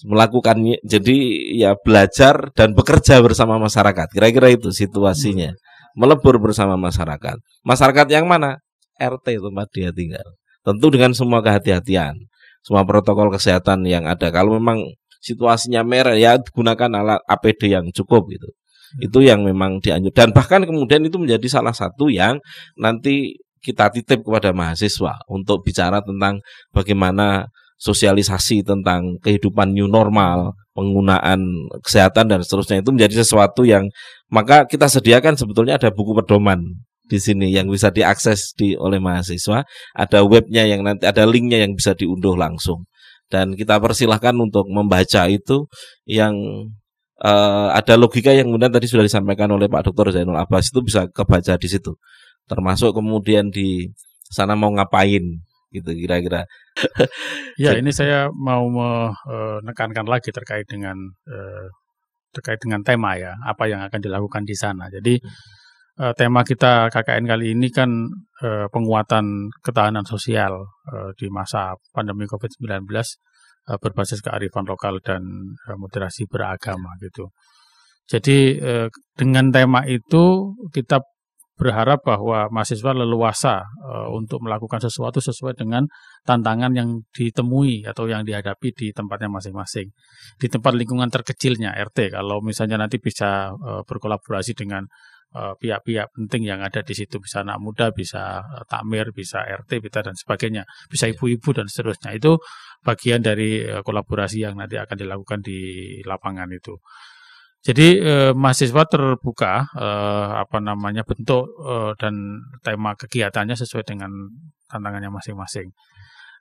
Melakukannya 0.01 0.81
jadi 0.81 1.17
ya 1.53 1.71
belajar 1.77 2.49
dan 2.57 2.73
bekerja 2.73 3.21
bersama 3.21 3.61
masyarakat. 3.61 4.09
Kira-kira 4.09 4.49
itu 4.49 4.73
situasinya. 4.73 5.53
Melebur 5.93 6.39
bersama 6.39 6.79
masyarakat. 6.79 7.37
Masyarakat 7.67 8.07
yang 8.09 8.25
mana? 8.25 8.63
RT 8.97 9.27
tempat 9.43 9.67
dia 9.75 9.91
tinggal. 9.91 10.25
Tentu 10.63 10.87
dengan 10.93 11.11
semua 11.11 11.43
kehati-hatian, 11.43 12.15
semua 12.63 12.85
protokol 12.87 13.33
kesehatan 13.33 13.83
yang 13.85 14.07
ada. 14.07 14.29
Kalau 14.29 14.55
memang 14.57 14.85
situasinya 15.21 15.85
merah 15.85 16.17
ya 16.17 16.41
gunakan 16.41 16.89
alat 16.97 17.21
APD 17.29 17.71
yang 17.71 17.85
cukup 17.93 18.27
gitu. 18.33 18.49
Hmm. 18.49 19.05
Itu 19.05 19.19
yang 19.21 19.45
memang 19.45 19.79
dianjur 19.79 20.11
dan 20.11 20.33
bahkan 20.33 20.65
kemudian 20.65 21.05
itu 21.05 21.21
menjadi 21.21 21.47
salah 21.47 21.71
satu 21.71 22.09
yang 22.09 22.41
nanti 22.75 23.37
kita 23.61 23.93
titip 23.93 24.25
kepada 24.25 24.51
mahasiswa 24.51 25.21
untuk 25.29 25.61
bicara 25.61 26.01
tentang 26.01 26.41
bagaimana 26.73 27.45
sosialisasi 27.77 28.65
tentang 28.65 29.21
kehidupan 29.21 29.73
new 29.73 29.89
normal, 29.89 30.53
penggunaan 30.73 31.41
kesehatan 31.81 32.29
dan 32.29 32.39
seterusnya 32.41 32.81
itu 32.81 32.93
menjadi 32.93 33.21
sesuatu 33.25 33.65
yang 33.65 33.89
maka 34.29 34.65
kita 34.69 34.85
sediakan 34.89 35.37
sebetulnya 35.37 35.77
ada 35.77 35.89
buku 35.89 36.17
pedoman 36.17 36.61
di 37.09 37.17
sini 37.17 37.53
yang 37.53 37.67
bisa 37.67 37.89
diakses 37.89 38.53
di 38.53 38.77
oleh 38.77 39.01
mahasiswa, 39.01 39.65
ada 39.93 40.19
webnya 40.25 40.63
yang 40.65 40.85
nanti 40.85 41.09
ada 41.09 41.25
linknya 41.25 41.65
yang 41.65 41.73
bisa 41.73 41.97
diunduh 41.97 42.37
langsung 42.37 42.85
dan 43.31 43.55
kita 43.55 43.79
persilahkan 43.79 44.35
untuk 44.35 44.67
membaca 44.67 45.25
itu 45.31 45.65
yang 46.03 46.35
uh, 47.23 47.71
ada 47.71 47.95
logika 47.95 48.35
yang 48.35 48.51
kemudian 48.51 48.75
tadi 48.75 48.91
sudah 48.91 49.07
disampaikan 49.07 49.47
oleh 49.55 49.71
Pak 49.71 49.87
Dr. 49.87 50.11
Zainul 50.11 50.35
Abbas 50.35 50.67
itu 50.67 50.83
bisa 50.83 51.07
kebaca 51.07 51.55
di 51.55 51.67
situ. 51.71 51.95
Termasuk 52.51 52.91
kemudian 52.91 53.47
di 53.47 53.87
sana 54.27 54.59
mau 54.59 54.69
ngapain 54.75 55.23
gitu 55.71 55.89
kira-kira. 55.95 56.43
ya 57.63 57.79
ini 57.79 57.95
saya 57.95 58.27
mau 58.35 58.67
menekankan 58.67 60.03
lagi 60.03 60.35
terkait 60.35 60.67
dengan 60.67 60.99
uh, 61.31 61.67
terkait 62.35 62.59
dengan 62.59 62.83
tema 62.83 63.15
ya 63.15 63.35
apa 63.47 63.71
yang 63.71 63.79
akan 63.87 63.99
dilakukan 64.03 64.43
di 64.43 64.55
sana. 64.55 64.91
Jadi 64.91 65.15
uh, 65.99 66.13
tema 66.15 66.45
kita 66.45 66.87
KKN 66.93 67.25
kali 67.27 67.57
ini 67.57 67.67
kan 67.73 67.89
uh, 68.43 68.67
penguatan 68.71 69.51
ketahanan 69.59 70.07
sosial 70.07 70.71
uh, 70.87 71.09
di 71.17 71.27
masa 71.27 71.75
pandemi 71.91 72.29
COVID-19 72.29 72.87
uh, 72.87 73.77
berbasis 73.81 74.23
kearifan 74.23 74.63
lokal 74.69 75.03
dan 75.03 75.23
uh, 75.67 75.75
moderasi 75.75 76.29
beragama 76.29 76.95
gitu. 77.01 77.33
Jadi 78.07 78.59
uh, 78.59 78.87
dengan 79.15 79.51
tema 79.51 79.83
itu 79.87 80.55
kita 80.71 81.03
berharap 81.61 82.01
bahwa 82.01 82.49
mahasiswa 82.49 82.89
leluasa 82.89 83.61
uh, 83.85 84.09
untuk 84.09 84.41
melakukan 84.41 84.81
sesuatu 84.81 85.21
sesuai 85.21 85.53
dengan 85.53 85.85
tantangan 86.25 86.73
yang 86.73 87.05
ditemui 87.13 87.85
atau 87.85 88.09
yang 88.09 88.25
dihadapi 88.25 88.73
di 88.73 88.89
tempatnya 88.89 89.29
masing-masing. 89.29 89.93
Di 90.41 90.49
tempat 90.49 90.73
lingkungan 90.73 91.13
terkecilnya 91.13 91.77
RT 91.77 92.17
kalau 92.17 92.41
misalnya 92.41 92.81
nanti 92.81 92.97
bisa 92.97 93.53
uh, 93.53 93.85
berkolaborasi 93.85 94.57
dengan 94.57 94.89
pihak-pihak 95.31 96.11
penting 96.11 96.51
yang 96.51 96.59
ada 96.59 96.83
di 96.83 96.91
situ 96.91 97.15
bisa 97.23 97.41
anak 97.43 97.57
muda, 97.63 97.95
bisa 97.95 98.43
uh, 98.43 98.67
takmir, 98.67 99.15
bisa 99.15 99.41
RT, 99.47 99.79
bisa 99.79 100.03
dan 100.03 100.15
sebagainya, 100.15 100.63
bisa 100.91 101.07
ibu-ibu 101.07 101.55
dan 101.55 101.71
seterusnya. 101.71 102.11
Itu 102.15 102.43
bagian 102.83 103.23
dari 103.23 103.63
uh, 103.63 103.79
kolaborasi 103.79 104.43
yang 104.43 104.59
nanti 104.59 104.75
akan 104.75 104.97
dilakukan 104.99 105.39
di 105.39 105.59
lapangan 106.03 106.51
itu. 106.51 106.75
Jadi 107.61 108.01
eh, 108.01 108.33
mahasiswa 108.33 108.83
terbuka 108.89 109.69
eh, 109.77 110.29
apa 110.41 110.57
namanya 110.57 111.05
bentuk 111.05 111.45
eh, 111.61 111.93
dan 112.01 112.41
tema 112.65 112.97
kegiatannya 112.97 113.53
sesuai 113.53 113.85
dengan 113.85 114.09
tantangannya 114.65 115.13
masing-masing. 115.13 115.69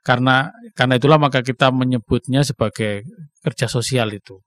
Karena 0.01 0.49
karena 0.73 0.97
itulah 0.97 1.21
maka 1.21 1.45
kita 1.45 1.69
menyebutnya 1.69 2.41
sebagai 2.41 3.05
kerja 3.45 3.69
sosial 3.69 4.09
itu. 4.17 4.41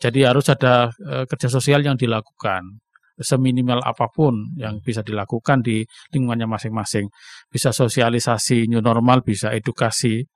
Jadi 0.00 0.24
harus 0.24 0.48
ada 0.48 0.88
eh, 0.96 1.28
kerja 1.28 1.52
sosial 1.52 1.84
yang 1.84 2.00
dilakukan 2.00 2.80
seminimal 3.18 3.80
apa 3.82 4.10
pun 4.10 4.54
yang 4.58 4.82
bisa 4.82 5.02
dilakukan 5.06 5.62
di 5.62 5.86
lingkungannya 6.10 6.50
masing-masing. 6.50 7.06
Bisa 7.46 7.70
sosialisasi 7.70 8.66
new 8.66 8.82
normal, 8.82 9.22
bisa 9.22 9.54
edukasi, 9.54 10.26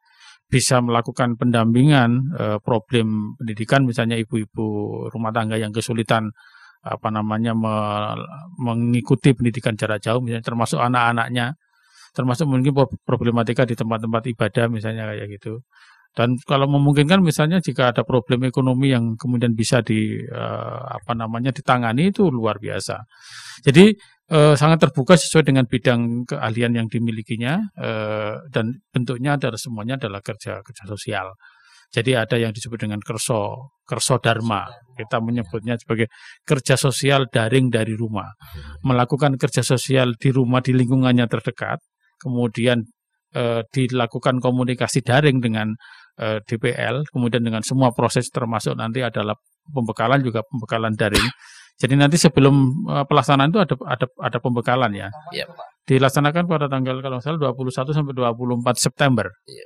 bisa 0.49 0.81
melakukan 0.81 1.37
pendampingan 1.37 2.11
eh, 2.39 2.59
problem 2.65 3.37
pendidikan 3.37 3.85
misalnya 3.85 4.17
ibu-ibu 4.17 5.07
rumah 5.13 5.31
tangga 5.31 5.61
yang 5.61 5.71
kesulitan 5.75 6.33
apa 6.79 7.09
namanya 7.13 7.53
me, 7.53 7.75
mengikuti 8.57 9.37
pendidikan 9.37 9.77
jarak 9.77 10.01
jauh 10.01 10.25
misalnya 10.25 10.47
termasuk 10.47 10.81
anak-anaknya 10.81 11.59
termasuk 12.17 12.49
mungkin 12.49 12.73
problematika 13.05 13.69
di 13.69 13.77
tempat-tempat 13.77 14.23
ibadah 14.33 14.65
misalnya 14.73 15.05
kayak 15.13 15.29
gitu 15.37 15.61
dan 16.19 16.35
kalau 16.43 16.67
memungkinkan 16.67 17.23
misalnya 17.23 17.63
jika 17.63 17.95
ada 17.95 18.03
problem 18.03 18.43
ekonomi 18.51 18.91
yang 18.91 19.15
kemudian 19.15 19.55
bisa 19.55 19.87
di 19.87 20.19
uh, 20.19 20.83
apa 20.99 21.15
namanya 21.15 21.55
ditangani 21.55 22.11
itu 22.11 22.27
luar 22.27 22.59
biasa. 22.59 23.07
Jadi 23.63 23.95
uh, 24.35 24.59
sangat 24.59 24.83
terbuka 24.83 25.15
sesuai 25.15 25.47
dengan 25.47 25.71
bidang 25.71 26.27
keahlian 26.27 26.75
yang 26.75 26.91
dimilikinya 26.91 27.63
uh, 27.79 28.35
dan 28.51 28.83
bentuknya 28.91 29.39
adalah 29.39 29.55
semuanya 29.55 29.95
adalah 29.95 30.19
kerja 30.19 30.59
kerja 30.59 30.85
sosial. 30.91 31.39
Jadi 31.95 32.19
ada 32.19 32.35
yang 32.35 32.51
disebut 32.51 32.83
dengan 32.83 32.99
kerso, 32.99 33.71
kerso 33.87 34.19
dharma. 34.19 34.67
Kita 34.99 35.23
menyebutnya 35.23 35.79
sebagai 35.79 36.11
kerja 36.43 36.75
sosial 36.75 37.31
daring 37.31 37.71
dari 37.71 37.95
rumah. 37.95 38.29
Melakukan 38.83 39.39
kerja 39.39 39.63
sosial 39.63 40.19
di 40.19 40.35
rumah 40.35 40.61
di 40.61 40.77
lingkungannya 40.77 41.25
terdekat, 41.31 41.81
kemudian 42.21 42.85
dilakukan 43.73 44.41
komunikasi 44.41 45.05
daring 45.05 45.41
dengan 45.41 45.77
eh, 46.19 46.39
DPL, 46.45 47.09
kemudian 47.15 47.43
dengan 47.43 47.63
semua 47.63 47.95
proses 47.95 48.29
termasuk 48.29 48.75
nanti 48.75 49.01
adalah 49.01 49.39
pembekalan 49.71 50.21
juga 50.21 50.43
pembekalan 50.45 50.93
daring. 50.99 51.29
Jadi 51.79 51.95
nanti 51.95 52.19
sebelum 52.19 52.75
uh, 52.91 53.07
pelaksanaan 53.07 53.55
itu 53.55 53.63
ada 53.63 53.75
ada 53.87 54.07
ada 54.19 54.39
pembekalan 54.43 54.91
ya. 54.99 55.15
ya 55.31 55.47
Dilaksanakan 55.87 56.51
pada 56.51 56.67
tanggal 56.67 56.99
kalau 56.99 57.23
salah 57.23 57.55
21 57.55 57.95
sampai 57.95 58.13
24 58.19 58.35
September. 58.75 59.31
Ya. 59.47 59.65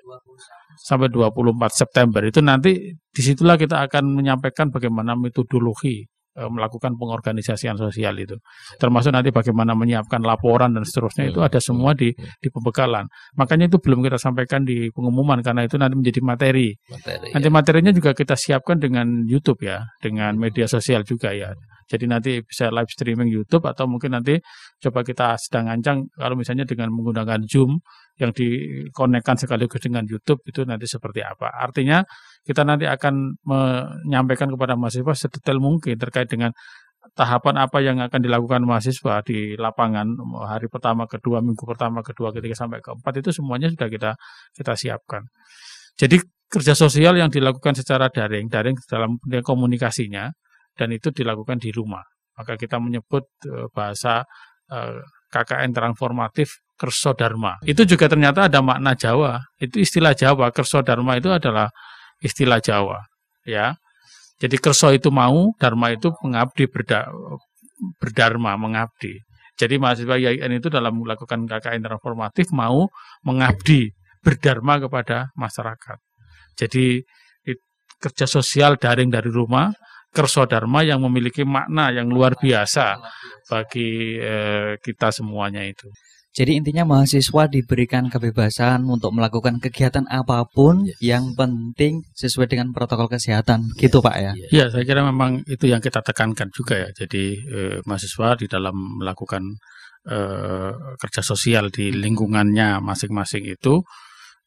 Sampai 0.76 1.08
24 1.08 1.56
September 1.72 2.20
itu 2.20 2.44
nanti 2.44 2.92
di 2.92 3.22
situlah 3.24 3.56
kita 3.56 3.80
akan 3.88 4.20
menyampaikan 4.20 4.68
bagaimana 4.68 5.16
metodologi 5.16 6.04
melakukan 6.36 6.96
pengorganisasian 6.96 7.76
sosial 7.76 8.16
itu. 8.16 8.36
Termasuk 8.80 9.12
nanti 9.12 9.28
bagaimana 9.28 9.76
menyiapkan 9.76 10.24
laporan 10.24 10.72
dan 10.72 10.84
seterusnya 10.84 11.28
itu 11.28 11.40
ada 11.44 11.60
semua 11.60 11.92
di 11.92 12.12
di 12.14 12.48
pembekalan. 12.48 13.04
Makanya 13.36 13.68
itu 13.68 13.76
belum 13.76 14.00
kita 14.00 14.16
sampaikan 14.16 14.64
di 14.64 14.88
pengumuman 14.92 15.44
karena 15.44 15.68
itu 15.68 15.76
nanti 15.76 15.94
menjadi 15.98 16.20
materi. 16.24 16.68
materi 16.88 17.28
nanti 17.36 17.48
ya. 17.48 17.52
materinya 17.52 17.92
juga 17.92 18.10
kita 18.16 18.34
siapkan 18.36 18.80
dengan 18.80 19.28
YouTube 19.28 19.60
ya, 19.64 19.84
dengan 20.00 20.36
media 20.40 20.64
sosial 20.64 21.04
juga 21.04 21.36
ya. 21.36 21.52
Jadi 21.92 22.08
nanti 22.08 22.40
bisa 22.40 22.72
live 22.72 22.88
streaming 22.88 23.28
YouTube 23.28 23.68
atau 23.68 23.84
mungkin 23.84 24.16
nanti 24.16 24.40
coba 24.80 25.04
kita 25.04 25.36
sedang 25.36 25.68
ancang 25.68 26.08
kalau 26.16 26.38
misalnya 26.40 26.64
dengan 26.64 26.88
menggunakan 26.88 27.44
Zoom 27.44 27.84
yang 28.16 28.32
dikonekkan 28.32 29.36
sekaligus 29.36 29.82
dengan 29.84 30.08
YouTube 30.08 30.40
itu 30.48 30.64
nanti 30.64 30.88
seperti 30.88 31.20
apa. 31.20 31.52
Artinya 31.52 32.00
kita 32.42 32.66
nanti 32.66 32.90
akan 32.90 33.38
menyampaikan 33.46 34.50
kepada 34.50 34.74
mahasiswa 34.74 35.14
sedetail 35.14 35.62
mungkin 35.62 35.94
terkait 35.94 36.26
dengan 36.26 36.50
tahapan 37.14 37.54
apa 37.58 37.78
yang 37.82 37.98
akan 37.98 38.20
dilakukan 38.22 38.62
mahasiswa 38.62 39.22
di 39.26 39.58
lapangan 39.58 40.06
hari 40.46 40.70
pertama, 40.70 41.04
kedua, 41.10 41.42
minggu 41.42 41.62
pertama, 41.66 42.00
kedua, 42.00 42.30
ketiga 42.30 42.54
sampai 42.54 42.78
keempat 42.78 43.22
itu 43.22 43.30
semuanya 43.34 43.70
sudah 43.70 43.88
kita 43.90 44.10
kita 44.54 44.72
siapkan. 44.78 45.22
Jadi 45.98 46.22
kerja 46.48 46.72
sosial 46.76 47.18
yang 47.18 47.28
dilakukan 47.28 47.76
secara 47.76 48.08
daring, 48.08 48.48
daring 48.48 48.76
dalam 48.88 49.18
komunikasinya 49.22 50.30
dan 50.76 50.88
itu 50.92 51.12
dilakukan 51.12 51.60
di 51.60 51.72
rumah. 51.72 52.04
Maka 52.36 52.56
kita 52.56 52.80
menyebut 52.80 53.28
uh, 53.44 53.68
bahasa 53.76 54.24
eh, 54.72 55.04
KKN 55.28 55.72
transformatif 55.76 56.64
Kerso 56.76 57.12
Dharma. 57.12 57.60
Itu 57.62 57.84
juga 57.84 58.08
ternyata 58.08 58.48
ada 58.48 58.64
makna 58.64 58.96
Jawa. 58.96 59.38
Itu 59.60 59.80
istilah 59.80 60.16
Jawa. 60.16 60.48
Kerso 60.50 60.80
Dharma 60.80 61.16
itu 61.20 61.28
adalah 61.28 61.68
istilah 62.22 62.62
Jawa. 62.62 63.04
Ya. 63.44 63.76
Jadi 64.38 64.58
kerso 64.58 64.90
itu 64.90 65.10
mau, 65.10 65.54
dharma 65.58 65.94
itu 65.94 66.10
mengabdi 66.22 66.66
berda, 66.66 67.06
berdharma, 68.02 68.58
mengabdi. 68.58 69.22
Jadi 69.54 69.78
mahasiswa 69.78 70.18
IAIN 70.18 70.58
itu 70.58 70.66
dalam 70.66 70.98
melakukan 70.98 71.46
KKN 71.46 71.86
transformatif 71.86 72.50
mau 72.50 72.90
mengabdi 73.22 73.94
berdharma 74.24 74.82
kepada 74.82 75.30
masyarakat. 75.38 75.98
Jadi 76.58 77.06
kerja 78.02 78.26
sosial 78.26 78.74
daring 78.74 79.14
dari 79.14 79.30
rumah 79.30 79.70
Kerso 80.12 80.44
Dharma 80.44 80.84
yang 80.84 81.00
memiliki 81.00 81.40
makna 81.40 81.88
yang 81.88 82.12
luar 82.12 82.36
biasa 82.36 83.00
bagi 83.48 84.20
eh, 84.20 84.76
kita 84.76 85.08
semuanya 85.08 85.64
itu. 85.64 85.88
Jadi 86.32 86.56
intinya 86.56 86.88
mahasiswa 86.88 87.44
diberikan 87.44 88.08
kebebasan 88.08 88.88
untuk 88.88 89.12
melakukan 89.12 89.60
kegiatan 89.60 90.08
apa 90.08 90.48
pun 90.48 90.88
yes. 90.88 90.96
yang 91.04 91.36
penting 91.36 92.00
sesuai 92.16 92.48
dengan 92.48 92.72
protokol 92.72 93.12
kesehatan, 93.12 93.68
yes. 93.76 93.80
gitu 93.84 94.00
Pak 94.00 94.16
ya? 94.16 94.32
Iya, 94.48 94.64
saya 94.72 94.84
kira 94.88 95.04
memang 95.04 95.44
itu 95.44 95.68
yang 95.68 95.84
kita 95.84 96.00
tekankan 96.00 96.48
juga 96.48 96.88
ya. 96.88 96.88
Jadi 96.96 97.36
eh, 97.36 97.78
mahasiswa 97.84 98.40
di 98.40 98.46
dalam 98.48 98.72
melakukan 98.96 99.44
eh, 100.08 100.72
kerja 100.96 101.20
sosial 101.20 101.68
di 101.68 101.92
lingkungannya 101.92 102.80
masing-masing 102.80 103.44
itu 103.52 103.84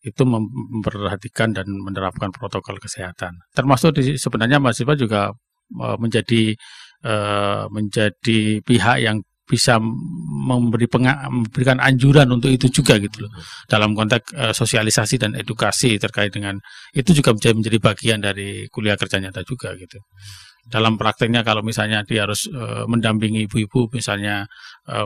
itu 0.06 0.22
memperhatikan 0.22 1.50
dan 1.54 1.66
menerapkan 1.66 2.30
protokol 2.30 2.78
kesehatan. 2.78 3.42
Termasuk 3.58 3.98
di, 3.98 4.22
sebenarnya 4.22 4.62
mahasiswa 4.62 4.94
juga 4.94 5.34
Eh, 5.66 5.98
menjadi 5.98 6.44
uh, 7.02 7.66
menjadi 7.74 8.62
pihak 8.62 8.98
yang 9.02 9.18
bisa 9.46 9.78
memberi 9.78 10.90
memberikan 10.90 11.78
anjuran 11.78 12.26
untuk 12.34 12.50
itu 12.50 12.68
juga 12.74 12.98
gitu 12.98 13.30
loh. 13.30 13.32
Dalam 13.70 13.94
konteks 13.94 14.34
uh, 14.34 14.54
sosialisasi 14.58 15.22
dan 15.22 15.32
edukasi 15.38 16.02
terkait 16.02 16.34
dengan 16.34 16.58
itu 16.98 17.14
juga 17.14 17.38
menjadi 17.38 17.54
menjadi 17.54 17.78
bagian 17.78 18.20
dari 18.26 18.66
kuliah 18.74 18.98
kerja 18.98 19.22
nyata 19.22 19.46
juga 19.46 19.78
gitu. 19.78 20.02
Dalam 20.66 20.98
prakteknya 20.98 21.46
kalau 21.46 21.62
misalnya 21.62 22.02
dia 22.02 22.26
harus 22.26 22.50
uh, 22.50 22.90
mendampingi 22.90 23.46
ibu-ibu 23.46 23.86
misalnya 23.94 24.50
uh, 24.90 25.06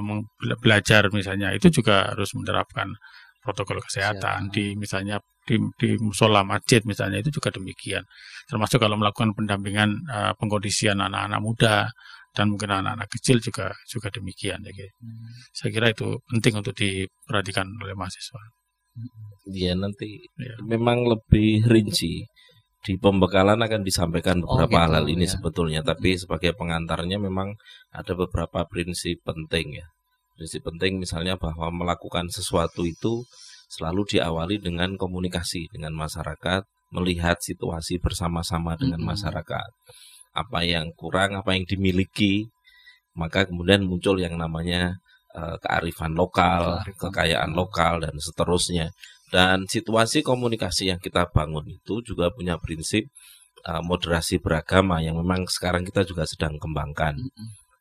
belajar 0.63 1.11
misalnya 1.11 1.51
itu 1.51 1.67
juga 1.67 2.15
harus 2.15 2.31
menerapkan 2.31 2.95
protokol 3.43 3.83
kesehatan. 3.83 4.47
Siap. 4.47 4.55
di 4.55 4.65
misalnya 4.79 5.19
di, 5.43 5.57
di 5.81 5.97
musola 5.99 6.45
masjid 6.45 6.79
misalnya 6.87 7.19
itu 7.19 7.33
juga 7.33 7.49
demikian. 7.51 8.05
Termasuk 8.47 8.79
kalau 8.79 8.95
melakukan 8.95 9.35
pendampingan 9.35 9.99
uh, 10.07 10.31
pengkondisian 10.39 11.01
anak-anak 11.01 11.41
muda 11.43 11.75
dan 12.35 12.53
mungkin 12.53 12.69
anak-anak 12.69 13.09
kecil 13.09 13.41
juga 13.41 13.73
juga 13.89 14.07
demikian 14.13 14.61
ya 14.63 14.71
hmm. 14.71 15.53
saya 15.53 15.69
kira 15.73 15.87
itu 15.91 16.17
penting 16.29 16.53
untuk 16.61 16.73
diperhatikan 16.77 17.67
oleh 17.83 17.95
mahasiswa 17.95 18.41
Iya 19.49 19.79
nanti 19.79 20.19
ya. 20.35 20.59
memang 20.67 21.07
lebih 21.07 21.63
rinci 21.71 22.27
di 22.83 22.93
pembekalan 22.99 23.57
akan 23.63 23.81
disampaikan 23.81 24.43
oh, 24.43 24.59
beberapa 24.59 24.75
oh, 24.75 24.85
gitu, 24.85 24.95
hal 24.99 25.05
ini 25.07 25.25
ya. 25.25 25.31
sebetulnya 25.39 25.81
tapi 25.81 26.19
sebagai 26.19 26.51
pengantarnya 26.53 27.15
memang 27.15 27.55
ada 27.95 28.13
beberapa 28.13 28.67
prinsip 28.67 29.23
penting 29.23 29.79
ya 29.79 29.87
prinsip 30.35 30.67
penting 30.67 30.99
misalnya 30.99 31.39
bahwa 31.39 31.71
melakukan 31.71 32.27
sesuatu 32.27 32.83
itu 32.83 33.23
selalu 33.69 34.17
diawali 34.17 34.57
dengan 34.57 34.97
komunikasi 34.97 35.69
dengan 35.69 35.93
masyarakat, 35.93 36.65
melihat 36.89 37.37
situasi 37.37 38.01
bersama-sama 38.01 38.73
dengan 38.73 39.05
masyarakat. 39.05 39.69
Apa 40.39 40.63
yang 40.63 40.95
kurang, 40.95 41.35
apa 41.35 41.51
yang 41.51 41.67
dimiliki, 41.67 42.47
maka 43.19 43.43
kemudian 43.43 43.83
muncul 43.83 44.15
yang 44.15 44.39
namanya 44.39 44.95
uh, 45.35 45.59
kearifan 45.59 46.15
lokal, 46.15 46.79
kekayaan 46.95 47.51
lokal 47.51 47.99
dan 47.99 48.15
seterusnya. 48.15 48.95
Dan 49.29 49.67
situasi 49.69 50.25
komunikasi 50.25 50.89
yang 50.89 50.99
kita 51.03 51.29
bangun 51.29 51.67
itu 51.69 52.01
juga 52.01 52.31
punya 52.33 52.57
prinsip 52.57 53.05
uh, 53.67 53.83
moderasi 53.83 54.39
beragama 54.41 55.03
yang 55.03 55.19
memang 55.19 55.45
sekarang 55.45 55.83
kita 55.83 56.07
juga 56.07 56.23
sedang 56.25 56.55
kembangkan. 56.57 57.19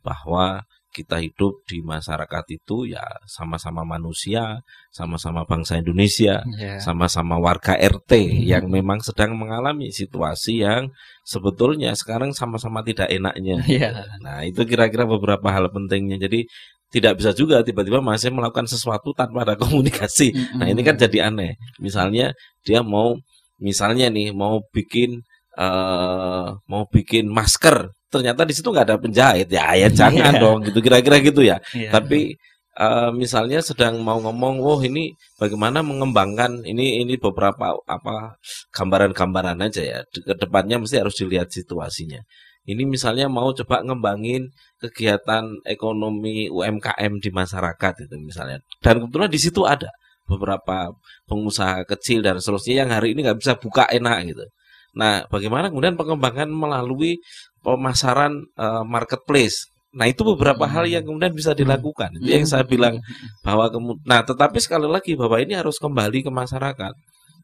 Bahwa 0.02 0.66
kita 0.98 1.22
hidup 1.22 1.62
di 1.70 1.78
masyarakat 1.78 2.44
itu 2.50 2.90
ya 2.90 3.06
sama-sama 3.30 3.86
manusia, 3.86 4.58
sama-sama 4.90 5.46
bangsa 5.46 5.78
Indonesia, 5.78 6.42
yeah. 6.58 6.82
sama-sama 6.82 7.38
warga 7.38 7.78
RT 7.78 8.10
mm-hmm. 8.10 8.42
yang 8.50 8.64
memang 8.66 8.98
sedang 8.98 9.38
mengalami 9.38 9.94
situasi 9.94 10.66
yang 10.66 10.90
sebetulnya 11.22 11.94
sekarang 11.94 12.34
sama-sama 12.34 12.82
tidak 12.82 13.06
enaknya. 13.06 13.62
Yeah. 13.70 14.02
Nah, 14.18 14.42
itu 14.42 14.66
kira-kira 14.66 15.06
beberapa 15.06 15.46
hal 15.54 15.70
pentingnya. 15.70 16.18
Jadi 16.18 16.50
tidak 16.90 17.22
bisa 17.22 17.30
juga 17.36 17.62
tiba-tiba 17.62 18.02
masih 18.02 18.34
melakukan 18.34 18.66
sesuatu 18.66 19.14
tanpa 19.14 19.46
ada 19.46 19.54
komunikasi. 19.62 20.34
Mm-hmm. 20.34 20.58
Nah, 20.58 20.66
ini 20.66 20.80
kan 20.82 20.98
jadi 20.98 21.30
aneh. 21.30 21.54
Misalnya 21.78 22.34
dia 22.66 22.82
mau 22.82 23.14
misalnya 23.62 24.10
nih 24.10 24.34
mau 24.34 24.62
bikin 24.74 25.22
uh, 25.58 26.58
mau 26.66 26.82
bikin 26.90 27.30
masker 27.30 27.90
ternyata 28.08 28.42
di 28.44 28.54
situ 28.56 28.68
nggak 28.72 28.86
ada 28.88 28.96
penjahit. 29.00 29.48
Ya 29.48 29.72
ya 29.76 29.88
jangan 29.92 30.32
yeah. 30.36 30.42
dong 30.42 30.58
gitu 30.66 30.78
kira-kira 30.84 31.16
gitu 31.20 31.40
ya. 31.44 31.60
Yeah. 31.72 31.92
tapi 31.92 32.36
uh, 32.78 33.10
misalnya 33.12 33.60
sedang 33.60 34.00
mau 34.00 34.18
ngomong 34.22 34.62
oh 34.62 34.80
ini 34.80 35.12
bagaimana 35.36 35.84
mengembangkan 35.84 36.64
ini 36.64 37.04
ini 37.04 37.14
beberapa 37.20 37.76
apa 37.84 38.38
gambaran-gambaran 38.72 39.58
aja 39.64 39.82
ya. 39.82 39.98
Ke 40.08 40.34
depannya 40.36 40.80
mesti 40.80 41.00
harus 41.00 41.16
dilihat 41.18 41.52
situasinya. 41.52 42.22
Ini 42.68 42.84
misalnya 42.84 43.32
mau 43.32 43.48
coba 43.56 43.80
ngembangin 43.80 44.52
kegiatan 44.76 45.64
ekonomi 45.64 46.52
UMKM 46.52 47.16
di 47.16 47.30
masyarakat 47.32 47.94
itu 48.04 48.14
misalnya. 48.20 48.60
Dan 48.84 49.00
kebetulan 49.00 49.30
di 49.32 49.40
situ 49.40 49.64
ada 49.64 49.88
beberapa 50.28 50.92
pengusaha 51.24 51.88
kecil 51.88 52.20
dan 52.20 52.36
seterusnya 52.36 52.84
yang 52.84 52.90
hari 52.92 53.16
ini 53.16 53.24
nggak 53.24 53.40
bisa 53.40 53.56
buka 53.56 53.88
enak 53.88 54.28
gitu. 54.28 54.44
Nah, 54.92 55.24
bagaimana 55.32 55.72
kemudian 55.72 55.96
pengembangan 55.96 56.48
melalui 56.52 57.24
pemasaran 57.62 58.46
uh, 58.56 58.84
marketplace. 58.86 59.68
Nah 59.96 60.04
itu 60.04 60.20
beberapa 60.22 60.68
hal 60.68 60.84
yang 60.84 61.02
kemudian 61.02 61.32
bisa 61.32 61.56
dilakukan. 61.56 62.12
Itu 62.20 62.28
yang 62.28 62.46
saya 62.46 62.64
bilang 62.64 63.00
bahwa 63.40 63.72
kemudian. 63.72 64.04
Nah 64.04 64.20
tetapi 64.22 64.60
sekali 64.60 64.86
lagi 64.86 65.16
bahwa 65.16 65.40
ini 65.40 65.56
harus 65.56 65.80
kembali 65.80 66.26
ke 66.26 66.30
masyarakat. 66.30 66.94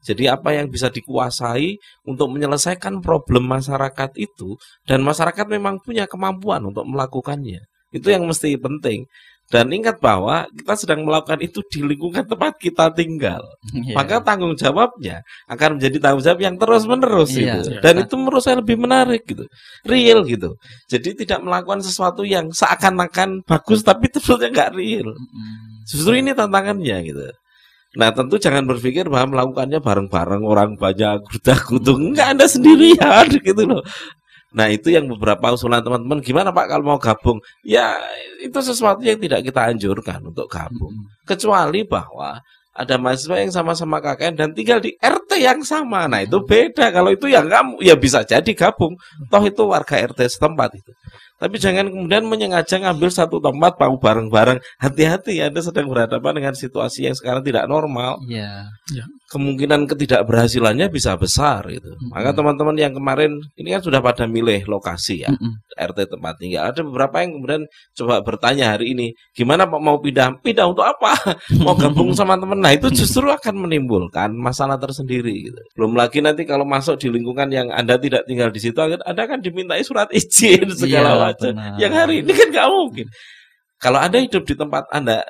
Jadi 0.05 0.29
apa 0.29 0.53
yang 0.53 0.69
bisa 0.69 0.93
dikuasai 0.93 1.81
untuk 2.05 2.29
menyelesaikan 2.29 3.01
problem 3.01 3.49
masyarakat 3.49 4.13
itu 4.21 4.61
dan 4.85 5.01
masyarakat 5.01 5.49
memang 5.49 5.81
punya 5.81 6.05
kemampuan 6.05 6.61
untuk 6.69 6.85
melakukannya. 6.85 7.65
Itu 7.89 8.13
yang 8.13 8.29
mesti 8.29 8.61
penting. 8.61 9.09
Dan 9.53 9.71
ingat 9.71 10.01
bahwa 10.01 10.49
kita 10.51 10.75
sedang 10.75 11.05
melakukan 11.05 11.37
itu 11.45 11.61
di 11.69 11.85
lingkungan 11.85 12.25
tempat 12.25 12.57
kita 12.57 12.89
tinggal. 12.97 13.45
Yeah. 13.71 13.93
Maka 13.93 14.25
tanggung 14.25 14.57
jawabnya 14.57 15.21
akan 15.47 15.79
menjadi 15.79 15.97
tanggung 16.01 16.25
jawab 16.25 16.41
yang 16.41 16.57
terus-menerus 16.57 17.31
yeah. 17.37 17.61
gitu. 17.61 17.77
Dan 17.85 18.03
itu 18.03 18.15
menurut 18.17 18.41
saya 18.41 18.59
lebih 18.65 18.81
menarik 18.81 19.23
gitu. 19.29 19.45
Real 19.85 20.25
gitu. 20.25 20.57
Jadi 20.89 21.23
tidak 21.23 21.45
melakukan 21.45 21.85
sesuatu 21.85 22.25
yang 22.25 22.51
seakan-akan 22.51 23.45
bagus 23.45 23.85
tapi 23.85 24.09
terusnya 24.09 24.49
nggak 24.49 24.71
real. 24.75 25.13
Justru 25.85 26.17
ini 26.19 26.33
tantangannya 26.33 26.97
gitu. 27.05 27.29
Nah 27.95 28.11
tentu 28.11 28.43
jangan 28.43 28.67
berpikir 28.67 29.07
bahwa 29.07 29.39
melakukannya 29.39 29.79
bareng-bareng 29.79 30.43
orang 30.43 30.71
banyak 30.75 31.23
kuda 31.31 31.55
kutung 31.63 32.11
enggak 32.11 32.35
anda 32.35 32.47
sendirian 32.51 33.29
gitu 33.39 33.63
loh 33.71 33.83
Nah 34.55 34.71
itu 34.71 34.95
yang 34.95 35.11
beberapa 35.11 35.51
usulan 35.51 35.83
teman-teman. 35.83 36.23
Gimana 36.23 36.55
Pak 36.55 36.67
kalau 36.71 36.85
mau 36.87 36.99
gabung? 37.03 37.43
Ya 37.67 37.99
itu 38.39 38.55
sesuatu 38.63 39.03
yang 39.03 39.19
tidak 39.19 39.43
kita 39.43 39.67
anjurkan 39.67 40.23
untuk 40.23 40.47
gabung. 40.47 40.95
Kecuali 41.27 41.83
bahwa 41.83 42.39
ada 42.75 42.95
mahasiswa 42.99 43.39
yang 43.39 43.55
sama-sama 43.55 44.03
KKN 44.03 44.35
dan 44.35 44.49
tinggal 44.51 44.83
di 44.83 44.99
RT 44.99 45.31
yang 45.39 45.63
sama. 45.63 46.07
Nah 46.11 46.23
itu 46.23 46.43
beda. 46.43 46.91
Kalau 46.91 47.11
itu 47.11 47.31
ya 47.31 47.43
kamu 47.43 47.83
ya 47.83 47.95
bisa 47.99 48.23
jadi 48.23 48.51
gabung. 48.55 48.95
Toh 49.31 49.43
itu 49.43 49.63
warga 49.67 49.95
RT 49.99 50.27
setempat 50.27 50.79
itu. 50.79 50.91
Tapi 51.35 51.59
jangan 51.59 51.91
kemudian 51.91 52.25
menyengaja 52.31 52.79
ngambil 52.79 53.11
satu 53.11 53.43
tempat 53.43 53.75
mau 53.83 53.99
bareng-bareng. 53.99 54.63
Hati-hati 54.79 55.43
Anda 55.43 55.61
sedang 55.67 55.91
berhadapan 55.91 56.39
dengan 56.39 56.55
situasi 56.55 57.11
yang 57.11 57.17
sekarang 57.19 57.43
tidak 57.43 57.67
normal. 57.67 58.23
Iya. 58.95 59.05
Kemungkinan 59.35 59.91
ketidakberhasilannya 59.91 60.87
bisa 60.95 61.19
besar 61.19 61.67
gitu. 61.75 61.91
Mm-mm. 61.91 62.15
Maka 62.15 62.31
teman-teman 62.39 62.79
yang 62.79 62.95
kemarin 62.95 63.43
ini 63.59 63.75
kan 63.75 63.83
sudah 63.83 63.99
pada 63.99 64.31
milih 64.31 64.63
lokasi 64.71 65.27
ya. 65.27 65.35
Mm-mm. 65.35 65.59
RT 65.75 66.17
tempat 66.17 66.35
tinggal. 66.39 66.71
Ada 66.71 66.81
beberapa 66.83 67.21
yang 67.21 67.39
kemudian 67.39 67.63
coba 67.95 68.23
bertanya 68.23 68.75
hari 68.75 68.95
ini, 68.95 69.13
gimana 69.35 69.67
Pak 69.67 69.81
mau 69.83 69.99
pindah? 69.99 70.39
Pindah 70.41 70.71
untuk 70.71 70.87
apa? 70.87 71.15
mau 71.65 71.75
gabung 71.77 72.15
sama 72.15 72.39
teman. 72.39 72.59
Nah, 72.63 72.73
itu 72.73 72.91
justru 72.95 73.27
akan 73.29 73.67
menimbulkan 73.67 74.33
masalah 74.35 74.79
tersendiri 74.79 75.51
gitu. 75.51 75.61
Belum 75.75 75.95
lagi 75.99 76.23
nanti 76.25 76.47
kalau 76.47 76.65
masuk 76.65 76.97
di 76.99 77.11
lingkungan 77.11 77.51
yang 77.51 77.69
Anda 77.71 77.99
tidak 77.99 78.25
tinggal 78.25 78.49
di 78.55 78.61
situ, 78.63 78.79
Anda 78.81 79.23
akan 79.27 79.43
dimintai 79.43 79.83
surat 79.85 80.09
izin 80.15 80.71
segala 80.75 81.15
Iya, 81.15 81.21
macam. 81.21 81.53
Yang 81.77 81.93
hari 81.95 82.15
ini 82.23 82.33
kan 82.33 82.49
nggak 82.51 82.69
mungkin. 82.71 83.07
Kalau 83.83 83.99
Anda 84.01 84.19
hidup 84.23 84.43
di 84.49 84.55
tempat 84.57 84.89
Anda 84.89 85.21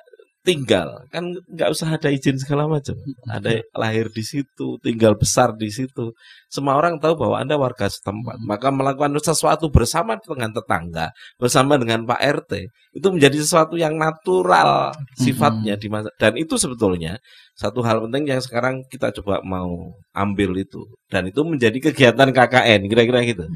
tinggal, 0.45 1.09
kan 1.09 1.33
nggak 1.49 1.73
usah 1.73 1.97
ada 1.97 2.13
izin 2.13 2.37
segala 2.37 2.69
macam. 2.69 2.95
Ada 3.25 3.65
lahir 3.73 4.13
di 4.13 4.21
situ, 4.21 4.77
tinggal 4.85 5.17
besar 5.17 5.57
di 5.57 5.73
situ. 5.73 6.13
Semua 6.53 6.77
orang 6.77 7.01
tahu 7.01 7.17
bahwa 7.17 7.41
Anda 7.41 7.57
warga 7.57 7.89
setempat. 7.89 8.45
Maka 8.45 8.69
melakukan 8.69 9.17
sesuatu 9.25 9.73
bersama 9.73 10.21
dengan 10.21 10.53
tetangga, 10.53 11.17
bersama 11.41 11.81
dengan 11.81 12.05
Pak 12.05 12.21
RT, 12.21 12.53
itu 12.93 13.07
menjadi 13.09 13.41
sesuatu 13.41 13.81
yang 13.81 13.97
natural 13.97 14.93
sifatnya 15.17 15.81
di 15.81 15.89
masa 15.89 16.13
dan 16.21 16.37
itu 16.37 16.55
sebetulnya 16.61 17.17
satu 17.57 17.81
hal 17.83 18.05
penting 18.07 18.31
yang 18.31 18.43
sekarang 18.45 18.85
kita 18.87 19.11
coba 19.19 19.41
mau 19.43 19.97
ambil 20.13 20.55
itu 20.61 20.85
dan 21.09 21.27
itu 21.27 21.41
menjadi 21.43 21.91
kegiatan 21.91 22.31
KKN 22.31 22.87
kira-kira 22.87 23.25
gitu. 23.25 23.49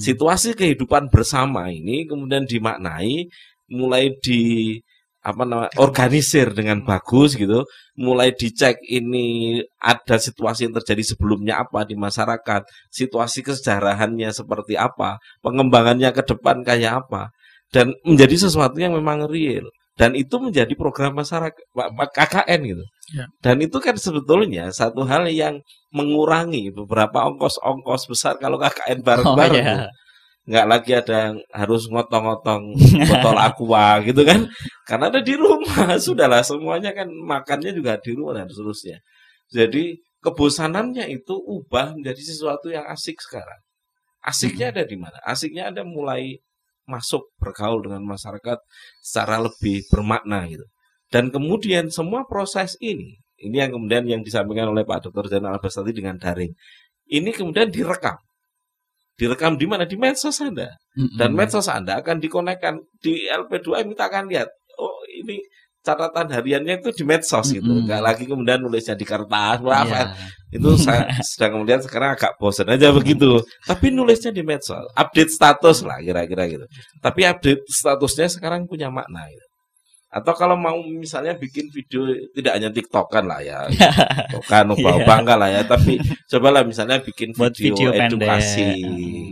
Situasi 0.00 0.56
kehidupan 0.56 1.12
bersama 1.12 1.68
ini 1.68 2.08
kemudian 2.08 2.48
dimaknai 2.48 3.28
mulai 3.70 4.10
di 4.18 4.74
apa 5.20 5.42
namanya 5.44 5.68
organisir 5.76 6.48
dengan 6.56 6.80
bagus 6.80 7.36
gitu 7.36 7.68
mulai 8.00 8.32
dicek 8.32 8.80
ini 8.88 9.60
ada 9.76 10.16
situasi 10.16 10.64
yang 10.64 10.74
terjadi 10.80 11.12
sebelumnya 11.12 11.60
apa 11.60 11.84
di 11.84 11.92
masyarakat 11.92 12.64
situasi 12.88 13.44
kesejarahannya 13.44 14.32
seperti 14.32 14.80
apa 14.80 15.20
pengembangannya 15.44 16.08
ke 16.16 16.24
depan 16.24 16.64
kayak 16.64 17.04
apa 17.04 17.28
dan 17.68 17.92
menjadi 18.02 18.48
sesuatu 18.48 18.80
yang 18.80 18.96
memang 18.96 19.28
real 19.28 19.68
dan 20.00 20.16
itu 20.16 20.40
menjadi 20.40 20.72
program 20.72 21.12
masyarakat 21.20 21.60
KKN 22.16 22.60
gitu 22.64 22.86
Ya. 23.10 23.26
dan 23.42 23.58
itu 23.58 23.74
kan 23.82 23.98
sebetulnya 23.98 24.70
satu 24.70 25.02
hal 25.02 25.26
yang 25.26 25.58
mengurangi 25.90 26.70
beberapa 26.70 27.26
ongkos-ongkos 27.26 28.06
besar 28.06 28.38
kalau 28.38 28.54
KKN 28.54 29.02
bareng-bareng 29.02 29.66
Oh, 29.66 29.74
iya. 29.82 29.90
Nggak 30.50 30.66
lagi 30.66 30.92
ada 30.98 31.14
yang 31.30 31.36
harus 31.54 31.86
ngotong-ngotong 31.86 32.74
botol 33.10 33.38
aqua 33.38 34.02
gitu 34.02 34.26
kan. 34.26 34.50
Karena 34.82 35.06
ada 35.06 35.22
di 35.22 35.38
rumah. 35.38 35.94
Sudahlah 36.04 36.42
semuanya 36.42 36.90
kan 36.90 37.06
makannya 37.06 37.70
juga 37.70 38.02
di 38.02 38.18
rumah 38.18 38.42
dan 38.42 38.50
seterusnya. 38.50 38.98
Jadi 39.54 40.02
kebosanannya 40.26 41.06
itu 41.14 41.38
ubah 41.38 41.94
menjadi 41.94 42.18
sesuatu 42.18 42.66
yang 42.74 42.82
asik 42.90 43.22
sekarang. 43.22 43.62
Asiknya 44.26 44.74
ada 44.74 44.82
di 44.82 44.98
mana? 44.98 45.16
Asiknya 45.22 45.70
ada 45.70 45.86
mulai 45.86 46.42
masuk 46.84 47.30
bergaul 47.38 47.86
dengan 47.86 48.02
masyarakat 48.02 48.58
secara 48.98 49.38
lebih 49.38 49.86
bermakna 49.86 50.50
gitu. 50.50 50.66
Dan 51.14 51.30
kemudian 51.30 51.94
semua 51.94 52.26
proses 52.26 52.74
ini 52.82 53.22
ini 53.40 53.56
yang 53.56 53.72
kemudian 53.72 54.04
yang 54.04 54.20
disampaikan 54.20 54.68
oleh 54.70 54.84
Pak 54.84 55.08
Dr. 55.08 55.32
Zainal 55.32 55.56
Abbas 55.56 55.80
tadi 55.80 55.96
dengan 55.96 56.20
daring 56.20 56.52
ini 57.10 57.30
kemudian 57.32 57.72
direkam 57.72 58.20
direkam 59.20 59.60
di 59.60 59.68
mana? 59.68 59.84
Di 59.84 60.00
medsos 60.00 60.40
Anda. 60.40 60.72
Dan 61.20 61.36
medsos 61.36 61.68
Anda 61.68 62.00
akan 62.00 62.16
dikonekkan. 62.24 62.80
Di 63.04 63.28
LP2M 63.28 63.92
kita 63.92 64.08
akan 64.08 64.24
lihat 64.32 64.48
oh 64.80 64.96
ini 65.20 65.44
catatan 65.80 66.28
hariannya 66.28 66.80
itu 66.80 66.92
di 66.92 67.04
medsos 67.04 67.52
gitu. 67.52 67.64
Mm-mm. 67.64 67.84
nggak 67.88 68.00
lagi 68.04 68.24
kemudian 68.28 68.60
nulisnya 68.60 68.96
di 68.96 69.04
kertas 69.04 69.60
Iya. 69.64 69.80
apa 69.80 70.00
itu 70.52 70.68
saya 70.76 71.08
sedang 71.32 71.56
kemudian 71.60 71.80
sekarang 71.80 72.16
agak 72.16 72.36
bosan 72.40 72.68
aja 72.72 72.88
begitu. 72.92 73.40
Tapi 73.64 73.92
nulisnya 73.92 74.32
di 74.32 74.40
medsos. 74.44 74.84
Update 74.96 75.32
status 75.32 75.84
lah 75.84 76.00
kira-kira 76.00 76.48
gitu. 76.48 76.64
Tapi 77.00 77.20
update 77.28 77.64
statusnya 77.68 78.28
sekarang 78.28 78.64
punya 78.68 78.88
makna 78.88 79.24
gitu. 79.28 79.46
Atau 80.10 80.34
kalau 80.34 80.58
mau 80.58 80.74
misalnya 80.82 81.32
bikin 81.32 81.70
video 81.70 82.02
tidak 82.34 82.58
hanya 82.58 82.66
tiktokan 82.68 83.24
lah 83.24 83.38
ya 83.38 83.62
tiktokan 84.26 84.74
Iya. 84.74 85.06
ubah 85.06 85.18
lah 85.38 85.48
ya 85.48 85.62
tapi 85.62 85.96
cobalah 86.26 86.66
misalnya 86.66 86.98
bikin 86.98 87.30
Buat 87.30 87.54
video, 87.54 87.88
video 87.88 87.90
pendek. 87.94 88.10
edukasi 88.10 88.68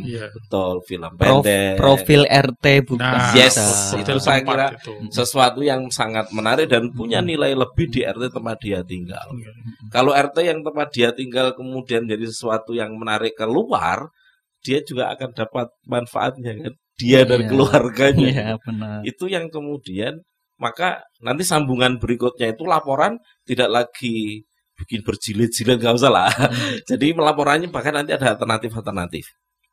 Iya. 0.07 0.25
betul 0.31 0.79
film 0.87 1.11
Prof- 1.19 1.43
pendek 1.43 1.75
profil 1.77 2.23
RT 2.25 2.65
bukan 2.87 3.11
Nah, 3.11 3.35
Yes, 3.35 3.59
itu 3.93 4.15
saya 4.19 4.41
kira 4.41 4.71
itu. 4.73 4.95
sesuatu 5.11 5.61
yang 5.61 5.91
sangat 5.91 6.31
menarik 6.31 6.71
dan 6.71 6.89
punya 6.91 7.19
nilai 7.21 7.53
lebih 7.53 7.91
di 7.91 8.03
RT 8.03 8.31
tempat 8.31 8.57
dia 8.59 8.81
tinggal. 8.81 9.27
Iya. 9.35 9.51
Kalau 9.91 10.13
RT 10.13 10.37
yang 10.41 10.63
tempat 10.63 10.89
dia 10.91 11.11
tinggal 11.11 11.53
kemudian 11.53 12.05
jadi 12.05 12.23
sesuatu 12.23 12.71
yang 12.71 12.95
menarik 12.95 13.35
keluar, 13.35 14.15
dia 14.61 14.79
juga 14.81 15.11
akan 15.11 15.35
dapat 15.35 15.67
manfaatnya 15.85 16.55
kan. 16.57 16.73
Dia 16.97 17.23
dan 17.25 17.43
Iya. 17.43 17.49
keluarganya. 17.49 18.29
Iya 18.31 18.49
benar. 18.61 18.99
Itu 19.03 19.27
yang 19.27 19.49
kemudian 19.49 20.23
maka 20.59 21.07
nanti 21.23 21.47
sambungan 21.47 22.03
berikutnya 22.03 22.53
itu 22.53 22.67
laporan 22.67 23.17
tidak 23.47 23.71
lagi 23.71 24.43
bikin 24.79 25.03
berjilid-jilid 25.03 25.79
nggak 25.83 25.97
usah 25.99 26.11
lah. 26.11 26.31
Jadi 26.91 27.15
melaporannya 27.15 27.71
bahkan 27.71 27.95
nanti 27.95 28.15
ada 28.15 28.35
alternatif-alternatif. 28.35 29.27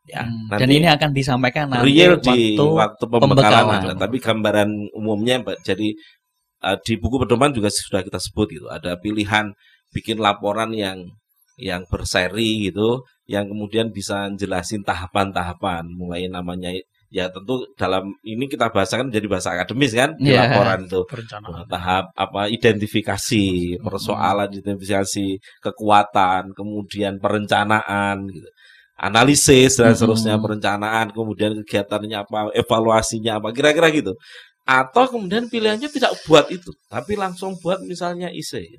Ya, 0.05 0.21
Hmm, 0.21 0.53
nanti 0.53 0.61
Dan 0.61 0.69
ini 0.69 0.87
akan 0.89 1.09
disampaikan 1.17 1.65
nanti 1.65 1.89
real 1.89 2.21
di 2.21 2.53
waktu 2.53 2.65
waktu 2.77 3.03
pembekalan 3.09 3.33
pembekalan. 3.33 3.81
ada. 3.89 3.93
Tapi 3.97 4.17
gambaran 4.21 4.69
umumnya 4.93 5.41
Mbak, 5.41 5.65
jadi 5.65 5.97
uh, 6.61 6.77
di 6.77 6.93
buku 7.01 7.25
pedoman 7.25 7.49
juga 7.49 7.73
sudah 7.73 8.05
kita 8.05 8.21
sebut 8.21 8.47
gitu. 8.53 8.67
Ada 8.69 9.01
pilihan 9.01 9.49
bikin 9.89 10.21
laporan 10.21 10.77
yang 10.77 11.09
yang 11.57 11.89
berseri 11.89 12.69
gitu, 12.69 13.01
yang 13.25 13.49
kemudian 13.49 13.89
bisa 13.89 14.29
jelasin 14.37 14.85
tahapan-tahapan 14.85 15.89
mulai 15.89 16.29
namanya 16.29 16.69
ya 17.15 17.31
tentu 17.31 17.63
dalam 17.79 18.11
ini 18.27 18.43
kita 18.51 18.67
bahasakan 18.75 19.07
menjadi 19.07 19.27
bahasa 19.31 19.55
akademis 19.55 19.95
kan 19.95 20.11
di 20.19 20.35
Iya. 20.35 20.51
laporan 20.51 20.83
itu 20.83 20.99
perencanaan. 21.07 21.63
tahap 21.71 22.05
apa 22.11 22.51
identifikasi 22.51 23.45
persoalan 23.79 24.51
identifikasi 24.51 25.27
kekuatan 25.63 26.51
kemudian 26.51 27.15
perencanaan 27.23 28.27
gitu 28.27 28.49
analisis 28.99 29.79
dan 29.79 29.91
Mm-mm. 29.91 29.99
seterusnya 29.99 30.35
perencanaan 30.43 31.15
kemudian 31.15 31.51
kegiatannya 31.63 32.17
apa 32.19 32.39
evaluasinya 32.51 33.39
apa 33.39 33.55
kira-kira 33.55 33.87
gitu 33.95 34.11
atau 34.67 35.03
kemudian 35.07 35.47
pilihannya 35.47 35.87
tidak 35.87 36.11
buat 36.27 36.51
itu 36.51 36.71
tapi 36.91 37.15
langsung 37.15 37.55
buat 37.63 37.79
misalnya 37.83 38.27
IC 38.31 38.75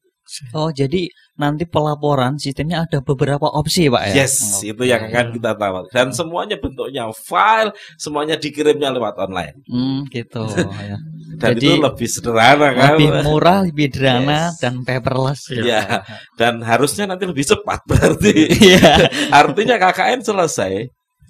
Oh 0.51 0.68
jadi 0.68 1.07
nanti 1.37 1.62
pelaporan 1.64 2.35
sistemnya 2.35 2.83
ada 2.83 2.99
beberapa 2.99 3.47
opsi 3.47 3.87
pak 3.87 4.11
ya? 4.11 4.24
yes 4.24 4.59
Oke. 4.59 4.72
itu 4.72 4.83
yang 4.85 5.07
akan 5.07 5.27
kita 5.33 5.53
tawarkan 5.55 5.93
dan 5.93 6.09
semuanya 6.11 6.57
bentuknya 6.57 7.07
file 7.14 7.70
semuanya 7.95 8.35
dikirimnya 8.35 8.91
lewat 8.91 9.14
online 9.20 9.55
Hmm, 9.68 10.03
gitu 10.09 10.49
ya. 10.91 10.97
dan 11.37 11.51
Jadi, 11.55 11.68
itu 11.68 11.79
lebih 11.79 12.09
sederhana 12.09 12.68
kan 12.72 12.97
Lebih 12.97 13.11
murah, 13.22 13.59
lebih 13.62 13.87
sederhana 13.93 14.51
Yes. 14.51 14.59
dan 14.59 14.74
paperless. 14.83 15.41
Iya. 15.53 16.03
dan 16.35 16.59
harusnya 16.61 17.05
nanti 17.07 17.24
lebih 17.24 17.45
cepat 17.45 17.81
berarti 17.91 18.35
Iya. 18.51 18.93
Artinya 19.31 19.77
KKN 19.79 20.20
selesai, 20.24 20.72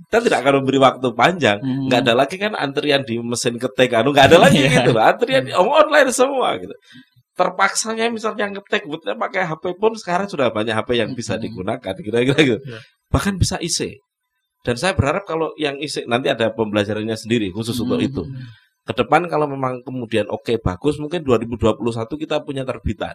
kita 0.06 0.18
tidak 0.22 0.38
akan 0.40 0.62
memberi 0.62 0.78
waktu 0.78 1.08
panjang. 1.12 1.58
Hmm. 1.58 1.90
Nggak 1.90 2.00
ada 2.06 2.14
lagi 2.14 2.36
kan 2.38 2.54
antrian 2.54 3.02
di 3.02 3.18
mesin 3.18 3.58
ketik, 3.58 3.90
anu 3.92 4.14
nggak 4.14 4.30
ada 4.30 4.38
lagi 4.38 4.62
Iya. 4.62 4.70
gitu. 4.80 4.90
loh. 4.94 5.02
Antrian 5.02 5.44
oh, 5.52 5.66
online 5.68 6.14
semua 6.14 6.54
gitu. 6.56 6.72
Terpaksanya 7.36 8.08
misalnya 8.08 8.48
ngetik 8.48 8.88
butnya 8.88 9.12
pakai 9.12 9.44
HP 9.44 9.76
pun 9.76 9.92
sekarang 9.92 10.24
sudah 10.24 10.48
banyak 10.48 10.72
HP 10.72 10.96
yang 10.96 11.12
bisa 11.12 11.36
digunakan 11.36 11.92
kira-kira 11.92 12.40
gitu. 12.40 12.58
Iya. 12.64 12.80
Bahkan 13.12 13.36
bisa 13.36 13.60
IC. 13.60 14.00
Dan 14.64 14.74
saya 14.80 14.96
berharap 14.96 15.28
kalau 15.28 15.52
yang 15.60 15.76
IC 15.76 16.08
nanti 16.08 16.32
ada 16.32 16.50
pembelajarannya 16.56 17.14
sendiri 17.14 17.52
khusus 17.52 17.76
untuk 17.76 18.00
itu. 18.00 18.24
Ke 18.88 18.96
depan 18.96 19.28
kalau 19.28 19.44
memang 19.46 19.84
kemudian 19.84 20.26
oke 20.32 20.56
bagus 20.64 20.96
mungkin 20.96 21.22
2021 21.22 21.76
kita 22.16 22.40
punya 22.40 22.64
terbitan. 22.64 23.14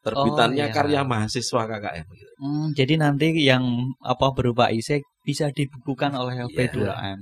Terbitannya 0.00 0.64
Oh, 0.64 0.68
iya. 0.68 0.74
karya 0.74 1.00
mahasiswa 1.04 1.60
KKN 1.68 2.04
gitu. 2.08 2.32
Hmm, 2.40 2.66
jadi 2.72 2.96
nanti 2.96 3.36
yang 3.36 3.62
apa 4.00 4.32
berupa 4.32 4.72
IC 4.72 5.04
bisa 5.22 5.52
dibukukan 5.52 6.16
oleh 6.16 6.40
LP2M. 6.48 7.20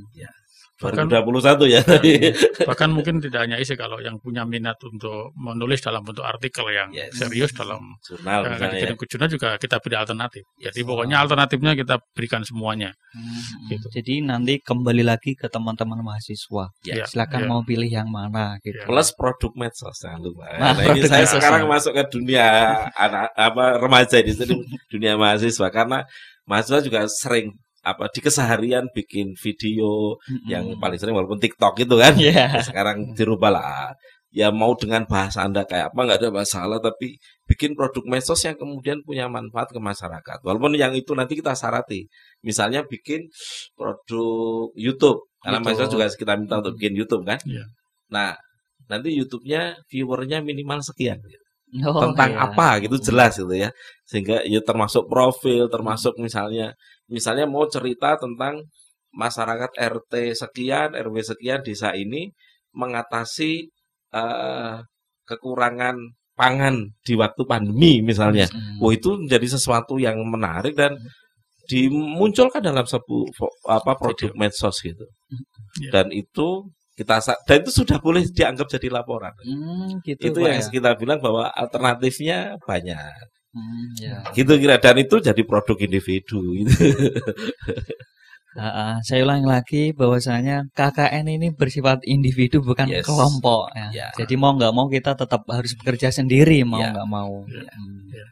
Bahkan- 0.78 1.10
2021 1.10 1.66
ya. 1.66 1.82
Bahkan 2.62 2.88
mungkin 2.94 3.18
tidak 3.18 3.40
hanya 3.42 3.58
isi 3.58 3.74
kalau 3.74 3.98
yang 3.98 4.14
punya 4.18 4.46
minat 4.46 4.78
untuk 4.80 5.34
menulis 5.34 5.82
dalam 5.82 6.06
bentuk 6.06 6.22
artikel 6.22 6.70
yang 6.70 6.88
Yes. 6.94 7.18
serius 7.18 7.50
dalam 7.50 7.82
Jurnal 8.06 8.46
misalnya 8.46 8.78
ya. 8.78 8.94
ke 8.94 9.04
jurnal 9.06 9.26
juga 9.26 9.48
kita 9.56 9.82
beri 9.82 9.96
alternatif. 9.98 10.46
Jadi 10.56 10.78
Yes. 10.78 10.86
pokoknya 10.86 11.16
alternatifnya 11.18 11.72
kita 11.74 11.94
berikan 12.14 12.42
semuanya. 12.42 12.94
Hmm, 13.10 13.66
Gitu. 13.66 13.86
Jadi 13.90 14.14
nanti 14.22 14.62
kembali 14.62 15.02
lagi 15.02 15.34
ke 15.34 15.50
teman-teman 15.50 15.98
mahasiswa. 15.98 16.70
Ya. 16.86 17.04
Silakan 17.04 17.40
Ya. 17.42 17.48
mau 17.48 17.60
pilih 17.62 17.88
yang 17.88 18.06
mana 18.06 18.54
gitu. 18.62 18.78
Ya. 18.78 18.86
Plus 18.86 19.10
produk 19.12 19.50
medsos 19.58 19.98
jangan 19.98 20.22
lupa. 20.22 20.46
Nah, 20.56 20.78
Nah, 20.78 20.94
ini 20.94 21.02
saya 21.04 21.26
medsos. 21.26 21.42
sekarang 21.42 21.66
masuk 21.66 21.92
ke 21.92 22.04
dunia 22.08 22.46
anak 22.94 23.34
apa 23.34 23.82
remaja 23.82 24.22
di 24.22 24.30
sini 24.30 24.54
dunia 24.86 25.18
mahasiswa 25.18 25.66
karena 25.68 26.06
mahasiswa 26.46 26.80
juga 26.80 27.00
sering 27.10 27.50
apa 27.94 28.10
di 28.12 28.20
keseharian 28.20 28.84
bikin 28.92 29.32
video 29.38 30.16
Mm-mm. 30.18 30.48
yang 30.48 30.64
paling 30.76 30.98
sering 31.00 31.16
walaupun 31.16 31.40
TikTok 31.40 31.74
itu 31.80 31.94
kan 31.96 32.12
Iya. 32.18 32.60
sekarang 32.68 33.12
dirubah 33.16 33.50
lah 33.54 33.92
ya 34.28 34.52
mau 34.52 34.76
dengan 34.76 35.08
bahasa 35.08 35.40
anda 35.48 35.64
kayak 35.64 35.88
apa 35.92 36.00
nggak 36.04 36.18
ada 36.20 36.28
masalah 36.28 36.76
tapi 36.84 37.16
bikin 37.48 37.72
produk 37.72 38.04
medsos 38.04 38.36
yang 38.44 38.60
kemudian 38.60 39.00
punya 39.00 39.24
manfaat 39.24 39.72
ke 39.72 39.80
masyarakat 39.80 40.38
walaupun 40.44 40.76
yang 40.76 40.92
itu 40.92 41.16
nanti 41.16 41.32
kita 41.40 41.56
syarati 41.56 42.04
misalnya 42.44 42.84
bikin 42.84 43.24
produk 43.72 44.68
YouTube 44.76 45.24
karena 45.40 45.58
YouTube. 45.64 45.68
medsos 45.72 45.88
juga 45.88 46.06
kita 46.12 46.32
minta 46.36 46.60
untuk 46.60 46.76
bikin 46.76 46.92
YouTube 47.00 47.24
kan 47.24 47.40
Iya. 47.48 47.64
nah 48.12 48.36
nanti 48.88 49.16
YouTube-nya 49.16 49.80
viewernya 49.88 50.44
minimal 50.44 50.84
sekian 50.84 51.20
Oh, 51.84 52.00
tentang 52.00 52.32
iya. 52.32 52.48
apa 52.48 52.80
gitu 52.80 52.96
jelas 52.96 53.36
gitu 53.36 53.52
ya 53.52 53.68
sehingga 54.08 54.40
ya 54.48 54.64
termasuk 54.64 55.04
profil 55.04 55.68
termasuk 55.68 56.16
misalnya 56.16 56.72
misalnya 57.12 57.44
mau 57.44 57.68
cerita 57.68 58.16
tentang 58.16 58.64
masyarakat 59.12 59.76
RT 59.76 60.32
sekian 60.32 60.96
RW 60.96 61.20
sekian 61.20 61.60
desa 61.60 61.92
ini 61.92 62.32
mengatasi 62.72 63.68
eh, 64.16 64.74
kekurangan 65.28 65.96
pangan 66.32 66.88
di 67.04 67.12
waktu 67.20 67.42
pandemi 67.44 68.00
misalnya 68.00 68.48
Mm. 68.48 68.80
Wah 68.80 68.92
itu 68.96 69.10
menjadi 69.20 69.58
sesuatu 69.58 70.00
yang 70.00 70.16
menarik 70.24 70.72
dan 70.72 70.96
dimunculkan 71.68 72.64
dalam 72.64 72.88
sebuah 72.88 73.28
apa 73.68 73.92
produk 74.00 74.32
medsos 74.32 74.80
gitu 74.80 75.04
Ya. 75.84 76.00
dan 76.00 76.08
itu 76.16 76.64
kita 76.98 77.22
dan 77.46 77.56
itu 77.62 77.70
sudah 77.70 78.02
boleh 78.02 78.26
dianggap 78.26 78.66
jadi 78.66 78.88
laporan 78.90 79.30
Hmm, 79.46 80.02
gitu 80.02 80.18
itu 80.18 80.38
Pak, 80.42 80.48
yang 80.50 80.58
ya. 80.58 80.68
kita 80.74 80.90
bilang 80.98 81.18
bahwa 81.22 81.46
alternatifnya 81.54 82.58
banyak 82.66 83.14
Hmm, 83.54 83.86
ya. 83.96 84.18
gitu 84.34 84.52
kira 84.58 84.76
dan 84.82 84.98
itu 84.98 85.16
jadi 85.22 85.42
produk 85.46 85.78
individu 85.78 86.42
gitu. 86.58 86.74
Ah. 88.58 88.98
saya 89.06 89.22
ulangi 89.22 89.46
lagi 89.46 89.82
bahwasanya 89.94 90.66
KKN 90.74 91.30
ini 91.30 91.48
bersifat 91.54 92.02
individu 92.02 92.58
bukan 92.58 92.90
Yes. 92.90 93.06
kelompok 93.06 93.70
ya. 93.76 93.86
Ya. 93.94 94.08
Jadi 94.18 94.34
mau 94.34 94.50
nggak 94.56 94.74
mau 94.74 94.90
kita 94.90 95.14
tetap 95.14 95.46
harus 95.46 95.78
bekerja 95.78 96.10
sendiri 96.10 96.66
mau 96.66 96.82
Ya. 96.82 96.90
nggak 96.90 97.06
mau. 97.06 97.46
Ya. 97.46 97.70
Hmm. 97.70 98.02
Ya. 98.10 98.26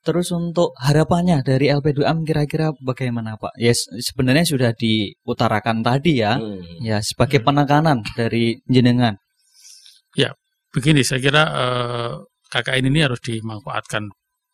Terus 0.00 0.32
untuk 0.32 0.72
harapannya 0.80 1.44
dari 1.44 1.68
LP2M 1.68 2.24
kira-kira 2.24 2.72
bagaimana 2.80 3.36
Pak? 3.36 3.52
Ya 3.60 3.76
sebenarnya 3.76 4.48
sudah 4.48 4.72
diutarakan 4.72 5.84
tadi 5.84 6.24
ya. 6.24 6.40
Hmm. 6.40 6.64
Ya 6.80 7.04
sebagai 7.04 7.44
Hmm. 7.44 7.46
penekanan 7.52 7.98
dari 8.16 8.56
jenengan. 8.64 9.20
begini 10.70 11.02
saya 11.02 11.18
kira 11.18 11.42
eh, 11.50 12.12
KKN 12.50 12.90
ini 12.90 13.00
harus 13.02 13.18
dimanfaatkan 13.22 14.06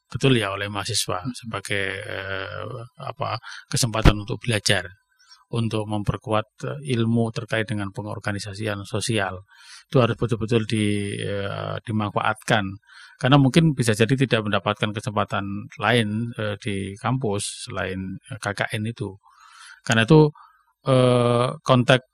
betul 0.09 0.33
ya 0.39 0.55
oleh 0.55 0.69
mahasiswa 0.73 1.21
sebagai 1.37 1.85
eh, 2.01 2.65
apa 3.05 3.37
kesempatan 3.69 4.25
untuk 4.25 4.41
belajar 4.41 4.89
untuk 5.53 5.85
memperkuat 5.85 6.47
eh, 6.65 6.95
ilmu 6.97 7.29
terkait 7.37 7.69
dengan 7.69 7.93
pengorganisasian 7.93 8.83
sosial 8.89 9.45
itu 9.87 9.97
harus 10.01 10.17
betul-betul 10.17 10.65
di, 10.65 11.15
eh, 11.21 11.77
dimanfaatkan 11.85 12.65
karena 13.17 13.37
mungkin 13.41 13.73
bisa 13.73 13.97
jadi 13.97 14.13
tidak 14.13 14.45
mendapatkan 14.45 14.93
kesempatan 14.93 15.73
lain 15.81 16.33
eh, 16.37 16.57
di 16.61 16.93
kampus 17.01 17.69
selain 17.69 18.21
eh, 18.29 18.39
KKN 18.41 18.83
itu. 18.93 19.17
Karena 19.85 20.05
itu 20.05 20.33
eh, 20.89 21.49
kontak 21.65 22.09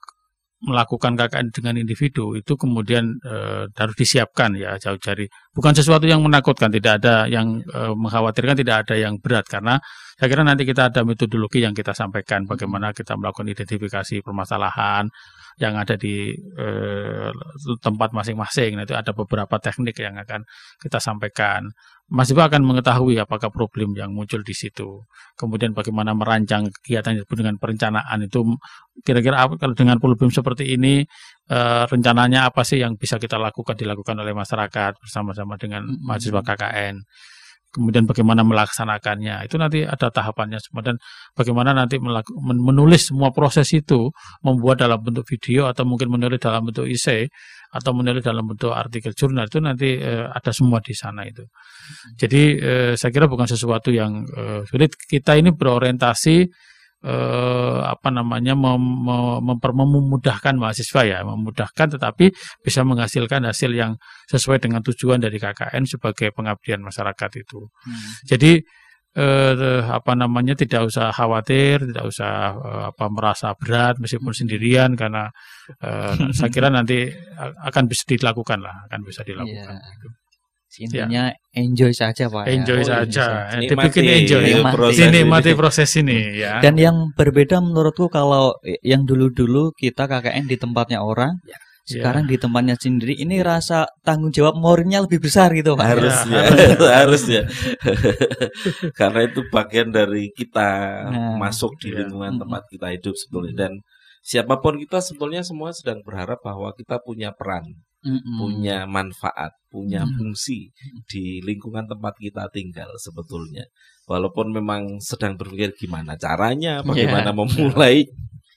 melakukan 0.63 1.19
KKN 1.19 1.47
dengan 1.51 1.75
individu 1.75 2.39
itu 2.39 2.55
kemudian 2.55 3.19
eh, 3.23 3.67
harus 3.67 3.95
disiapkan 3.99 4.55
ya 4.55 4.79
jauh 4.79 4.97
dari 4.97 5.27
bukan 5.51 5.75
sesuatu 5.75 6.07
yang 6.07 6.23
menakutkan 6.23 6.71
tidak 6.71 7.03
ada 7.03 7.27
yang 7.27 7.59
eh, 7.59 7.93
mengkhawatirkan 7.93 8.55
tidak 8.55 8.87
ada 8.87 8.95
yang 8.95 9.19
berat 9.19 9.43
karena 9.47 9.77
saya 10.15 10.29
kira 10.29 10.47
nanti 10.47 10.63
kita 10.63 10.87
ada 10.87 11.03
metodologi 11.03 11.59
yang 11.59 11.75
kita 11.75 11.91
sampaikan 11.91 12.47
bagaimana 12.47 12.95
kita 12.95 13.19
melakukan 13.19 13.51
identifikasi 13.51 14.23
permasalahan 14.23 15.11
yang 15.61 15.77
ada 15.77 15.99
di 15.99 16.33
eh, 16.33 17.29
tempat 17.83 18.09
masing-masing 18.15 18.73
Nah, 18.73 18.83
itu 18.85 18.95
ada 18.97 19.11
beberapa 19.13 19.59
teknik 19.61 19.99
yang 20.01 20.17
akan 20.17 20.45
kita 20.81 20.97
sampaikan 20.97 21.69
mahasiswa 22.11 22.43
akan 22.51 22.61
mengetahui 22.67 23.15
apakah 23.21 23.49
problem 23.53 23.95
yang 23.95 24.11
muncul 24.11 24.43
di 24.43 24.55
situ. 24.55 25.07
Kemudian 25.39 25.71
bagaimana 25.71 26.11
merancang 26.11 26.67
kegiatan 26.81 27.23
dengan 27.23 27.55
perencanaan 27.61 28.19
itu. 28.25 28.43
Kira-kira 29.01 29.43
apa 29.47 29.55
kalau 29.57 29.73
dengan 29.73 29.97
problem 29.97 30.29
seperti 30.29 30.75
ini 30.75 31.03
eh, 31.49 31.83
rencananya 31.87 32.51
apa 32.51 32.61
sih 32.67 32.83
yang 32.83 32.99
bisa 32.99 33.17
kita 33.17 33.39
lakukan 33.39 33.73
dilakukan 33.79 34.15
oleh 34.19 34.35
masyarakat 34.35 34.99
bersama-sama 34.99 35.55
dengan 35.55 35.87
Mm-mm. 35.87 36.03
mahasiswa 36.05 36.41
KKN 36.43 36.95
kemudian 37.73 38.05
bagaimana 38.05 38.45
melaksanakannya? 38.45 39.49
Itu 39.49 39.57
nanti 39.57 39.81
ada 39.81 40.13
tahapannya 40.13 40.61
semua. 40.61 40.85
Dan 40.85 41.01
bagaimana 41.33 41.73
nanti 41.73 41.97
melaku- 41.97 42.37
men- 42.37 42.61
menulis 42.61 43.09
semua 43.09 43.33
proses 43.33 43.65
itu 43.73 44.13
membuat 44.45 44.85
dalam 44.85 45.01
bentuk 45.01 45.25
video 45.25 45.65
atau 45.65 45.81
mungkin 45.83 46.13
menulis 46.13 46.37
dalam 46.37 46.69
bentuk 46.69 46.85
essay 46.85 47.25
atau 47.73 47.91
menulis 47.97 48.21
dalam 48.21 48.45
bentuk 48.45 48.69
artikel 48.69 49.17
jurnal 49.17 49.49
itu 49.49 49.57
nanti 49.57 49.97
eh, 49.97 50.29
ada 50.29 50.53
semua 50.53 50.77
di 50.77 50.93
sana 50.93 51.25
itu. 51.25 51.41
Jadi 52.13 52.41
eh, 52.61 52.93
saya 52.93 53.09
kira 53.09 53.25
bukan 53.25 53.49
sesuatu 53.49 53.89
yang 53.89 54.21
eh, 54.29 54.61
sulit. 54.69 54.93
Kita 54.93 55.33
ini 55.33 55.49
berorientasi 55.49 56.35
eh, 57.03 57.79
apa 57.83 58.09
namanya 58.13 58.53
mem, 58.53 58.79
mem- 59.41 59.59
memudahkan 59.59 60.55
mahasiswa 60.55 61.01
ya 61.03 61.19
memudahkan 61.25 61.99
tetapi 61.99 62.31
bisa 62.61 62.85
menghasilkan 62.85 63.43
hasil 63.49 63.73
yang 63.73 63.97
sesuai 64.29 64.61
dengan 64.63 64.79
tujuan 64.85 65.19
dari 65.19 65.35
KKN 65.41 65.83
sebagai 65.89 66.31
pengabdian 66.31 66.79
masyarakat 66.79 67.31
itu. 67.41 67.67
Hmm. 67.67 68.09
jadi 68.23 68.63
eh, 69.15 69.53
apa 69.83 70.11
namanya 70.13 70.53
tidak 70.53 70.85
usah 70.85 71.09
khawatir 71.09 71.85
tidak 71.85 72.05
usah 72.05 72.31
eh, 72.51 72.83
apa 72.89 73.05
merasa 73.07 73.53
berat 73.53 73.97
meskipun 73.97 74.31
sendirian 74.31 74.93
karena 74.93 75.29
eh, 75.79 76.13
saya 76.33 76.49
kira 76.49 76.67
nanti 76.67 77.07
akan 77.37 77.83
bisa 77.85 78.03
dilakukan 78.07 78.59
lah 78.59 78.85
akan 78.87 78.99
bisa 79.01 79.21
dilakukan 79.21 79.73
Iya. 79.73 79.91
gitu. 79.93 80.09
Intinya 80.75 81.23
enjoy 81.53 81.93
saja 81.93 82.25
Pak. 82.25 82.43
ya. 82.43 82.57
enjoy 82.57 82.81
Oh, 82.81 82.87
saja 82.87 83.25
Eh, 83.53 83.69
Nikmati 83.69 83.93
dibikin 83.93 84.03
enjoy 84.25 84.41
Nikmati. 84.43 84.73
proses 84.73 84.97
dinikmati 85.05 85.45
ini. 85.45 85.53
proses 85.55 85.89
ini 85.93 86.17
ya 86.33 86.53
Dan 86.59 86.73
yang 86.75 86.95
berbeda 87.13 87.61
menurutku 87.61 88.09
kalau 88.09 88.57
yang 88.81 89.05
dulu-dulu 89.05 89.69
kita 89.73 90.09
KKN 90.09 90.49
di 90.49 90.57
tempatnya 90.57 91.05
orang, 91.05 91.37
Ya. 91.45 91.61
Sekarang 91.83 92.23
di 92.31 92.35
tempatnya 92.39 92.75
sendiri, 92.79 93.13
ini 93.19 93.43
rasa 93.43 93.83
tanggung 94.07 94.31
jawab 94.31 94.55
moralnya 94.55 95.03
lebih 95.03 95.19
besar 95.19 95.51
gitu 95.51 95.75
Pak. 95.75 95.87
harusnya 95.91 96.41
harusnya 97.03 97.41
karena 98.99 99.19
itu 99.27 99.41
bagian 99.51 99.89
dari 99.93 100.29
kita 100.33 100.69
Nah, 101.03 101.35
masuk 101.37 101.75
di 101.81 101.91
iya. 101.91 102.03
lingkungan 102.03 102.39
Mm-mm. 102.39 102.41
tempat 102.47 102.63
kita 102.71 102.87
hidup 102.95 103.15
sebetulnya 103.19 103.53
dan 103.67 103.71
siapa 104.23 104.63
pun 104.63 104.79
kita 104.79 105.03
sebetulnya 105.03 105.43
semua 105.43 105.75
sedang 105.75 105.99
berharap 106.05 106.39
bahwa 106.41 106.71
kita 106.75 106.99
punya 107.03 107.35
peran 107.35 107.63
Mm-mm. 108.03 108.35
punya 108.39 108.83
manfaat, 108.83 109.51
punya 109.71 110.03
Hmm. 110.03 110.11
fungsi 110.19 110.71
di 111.07 111.39
lingkungan 111.39 111.87
tempat 111.87 112.15
kita 112.19 112.51
tinggal 112.51 112.91
sebetulnya. 112.99 113.63
Walaupun 114.11 114.51
memang 114.51 114.99
sedang 114.99 115.39
berpikir 115.39 115.71
gimana 115.79 116.19
caranya, 116.19 116.83
bagaimana 116.83 117.31
memulai, 117.31 118.03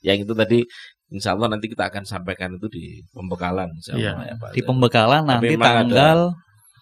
yang 0.02 0.18
itu 0.26 0.34
tadi 0.34 0.66
Insya 1.06 1.38
Allah 1.38 1.54
nanti 1.54 1.70
kita 1.70 1.86
akan 1.86 2.02
sampaikan 2.02 2.58
itu 2.58 2.66
di 2.66 2.84
pembekalan. 3.14 3.70
Iya. 3.94 4.12
Ya, 4.26 4.34
Pak. 4.38 4.50
Di 4.54 4.62
pembekalan 4.66 5.22
nanti 5.22 5.54
tanggal 5.54 6.34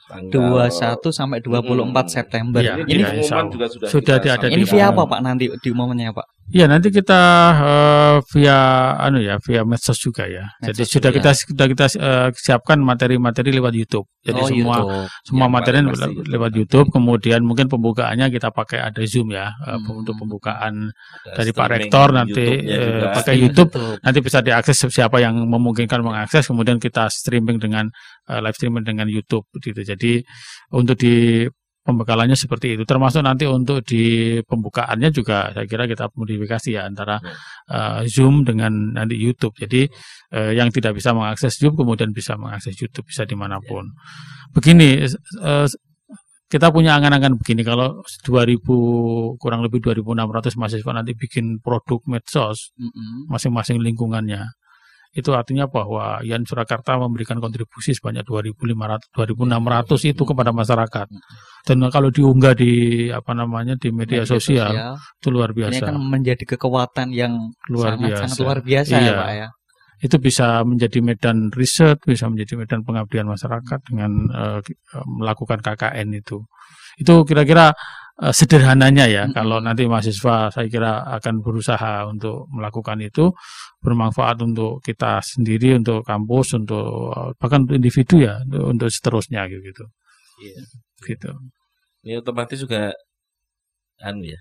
Tanggal 0.04 0.68
21 0.68 1.00
sampai 1.16 1.40
24 1.40 1.64
Mm-mm. 1.64 2.04
September. 2.12 2.60
Iya, 2.60 2.84
ini 2.84 3.02
pengumuman 3.08 3.40
Allah. 3.40 3.52
juga 3.56 3.66
sudah, 3.72 3.88
Sudah 3.88 4.14
ada 4.20 4.36
di 4.36 4.52
ini 4.52 4.64
via 4.68 4.92
apa 4.92 5.02
Pak 5.08 5.20
nanti 5.24 5.48
diumumannya 5.64 6.12
Pak? 6.12 6.26
Ya 6.54 6.70
nanti 6.70 6.94
kita 6.94 7.22
eh, 7.58 8.16
via 8.30 8.58
anu 9.02 9.18
ya 9.18 9.42
via 9.42 9.66
medsos 9.66 9.98
juga 9.98 10.22
ya. 10.30 10.46
Jadi 10.62 10.86
Medsos 10.86 10.94
sudah 10.94 11.10
juga. 11.10 11.18
kita 11.18 11.30
sudah 11.34 11.66
kita 11.66 11.86
eh, 11.98 12.28
siapkan 12.38 12.78
materi-materi 12.78 13.50
lewat 13.50 13.74
YouTube. 13.74 14.06
Jadi 14.22 14.38
oh, 14.38 14.46
semua 14.46 14.76
YouTube. 14.78 15.10
semua 15.26 15.46
Yang 15.50 15.54
materi 15.58 15.74
paling 15.74 15.88
pasti 15.90 15.98
le- 15.98 16.06
YouTube. 16.14 16.30
lewat 16.30 16.52
YouTube. 16.54 16.86
Kemudian 16.94 17.40
mungkin 17.42 17.66
pembukaannya 17.66 18.26
kita 18.30 18.48
pakai 18.54 18.78
ada 18.86 19.02
Zoom 19.02 19.34
ya 19.34 19.50
eh, 19.50 19.74
Hmm. 19.74 19.98
untuk 19.98 20.14
pembukaan 20.14 20.74
Ada 21.26 21.42
dari 21.42 21.50
Pak 21.50 21.66
Rektor 21.74 22.08
nanti 22.14 22.46
juga. 22.62 23.08
pakai 23.18 23.34
YouTube. 23.34 23.70
Nanti 23.98 24.18
bisa 24.22 24.38
diakses 24.38 24.78
siapa 24.94 25.18
yang 25.18 25.34
memungkinkan 25.34 26.06
mengakses. 26.06 26.46
Kemudian 26.46 26.78
kita 26.78 27.10
streaming 27.10 27.58
dengan 27.58 27.90
eh, 28.30 28.38
live 28.38 28.54
streaming 28.54 28.86
dengan 28.86 29.10
YouTube 29.10 29.50
gitu. 29.58 29.82
Jadi 29.82 30.22
untuk 30.70 30.94
di 30.94 31.50
pembekalannya 31.84 32.34
seperti 32.34 32.74
itu. 32.74 32.82
Termasuk 32.88 33.20
nanti 33.20 33.44
untuk 33.44 33.84
di 33.84 34.36
pembukaannya 34.40 35.12
juga 35.12 35.52
saya 35.52 35.68
kira 35.68 35.84
kita 35.84 36.08
modifikasi 36.16 36.68
ya 36.72 36.88
antara 36.88 37.20
eh, 37.68 38.08
Zoom 38.08 38.42
dengan 38.42 38.96
nanti 38.96 39.20
YouTube. 39.20 39.52
Jadi 39.60 39.84
eh, 40.32 40.52
yang 40.56 40.72
tidak 40.72 40.96
bisa 40.96 41.12
mengakses 41.12 41.60
Zoom 41.60 41.76
kemudian 41.76 42.10
bisa 42.10 42.40
mengakses 42.40 42.74
YouTube 42.80 43.04
bisa 43.06 43.28
di 43.28 43.36
mana 43.36 43.60
pun. 43.60 43.84
Begini 44.56 45.04
eh, 45.44 45.68
kita 46.48 46.72
punya 46.72 46.96
angan-angan 46.96 47.36
begini. 47.36 47.60
Kalau 47.60 48.00
2000 48.00 49.36
kurang 49.36 49.60
lebih 49.60 49.84
2600 49.84 50.56
mahasiswa 50.56 50.92
nanti 50.96 51.12
bikin 51.12 51.60
produk 51.60 52.00
medsos 52.08 52.72
Mm-mm. 52.80 53.28
masing-masing 53.28 53.82
lingkungannya 53.84 54.48
itu 55.14 55.30
artinya 55.30 55.70
bahwa 55.70 56.18
Yan 56.26 56.42
Surakarta 56.42 56.98
memberikan 56.98 57.38
kontribusi 57.38 57.94
sebanyak 57.94 58.26
2.500 58.26 59.14
2.600 59.14 60.10
itu 60.10 60.22
kepada 60.26 60.50
masyarakat. 60.50 61.06
Dan 61.64 61.78
kalau 61.88 62.10
diunggah 62.10 62.52
di 62.52 62.72
apa 63.08 63.30
namanya 63.32 63.78
di 63.78 63.94
media, 63.94 64.20
Media 64.20 64.28
sosial, 64.28 64.68
sosial. 64.74 64.94
itu 64.98 65.28
luar 65.30 65.50
Ini 65.50 65.58
biasa. 65.70 65.82
kan 65.86 65.96
menjadi 65.96 66.44
kekuatan 66.44 67.08
yang 67.14 67.32
Luar 67.70 67.94
sangat, 67.94 68.10
biasa. 68.10 68.22
sangat 68.26 68.38
luar 68.42 68.58
biasa 68.60 68.92
ya 68.92 69.00
Iya. 69.00 69.14
Pak 69.16 69.30
ya. 69.32 69.48
Itu 70.04 70.16
bisa 70.20 70.46
menjadi 70.66 70.98
medan 71.00 71.48
riset, 71.54 71.96
bisa 72.02 72.26
menjadi 72.28 72.58
medan 72.60 72.82
pengabdian 72.82 73.24
masyarakat 73.24 73.80
dengan 73.88 74.10
eh, 74.28 74.60
melakukan 75.06 75.62
KKN 75.62 76.10
itu. 76.12 76.42
Itu 76.98 77.22
kira-kira 77.24 77.72
eh, 78.22 78.34
sederhananya 78.34 79.06
ya. 79.08 79.22
Mm-mm. 79.24 79.34
Kalau 79.34 79.58
nanti 79.58 79.88
mahasiswa 79.88 80.50
saya 80.52 80.66
kira 80.70 81.02
akan 81.18 81.40
berusaha 81.40 82.06
untuk 82.06 82.46
melakukan 82.52 83.00
itu 83.02 83.32
bermanfaat 83.80 84.42
untuk 84.44 84.82
kita 84.84 85.18
sendiri, 85.24 85.78
untuk 85.78 86.04
kampus, 86.06 86.54
untuk 86.58 87.14
eh, 87.14 87.30
bahkan 87.40 87.66
untuk 87.66 87.76
individu 87.78 88.22
ya, 88.22 88.38
untuk, 88.44 88.62
untuk 88.70 88.88
seterusnya 88.90 89.46
gitu. 89.50 89.84
Iya. 90.42 90.60
Gitu. 91.04 91.30
Ini 92.04 92.20
otomatis 92.20 92.60
juga 92.60 92.92
anu 94.02 94.26
ya. 94.28 94.40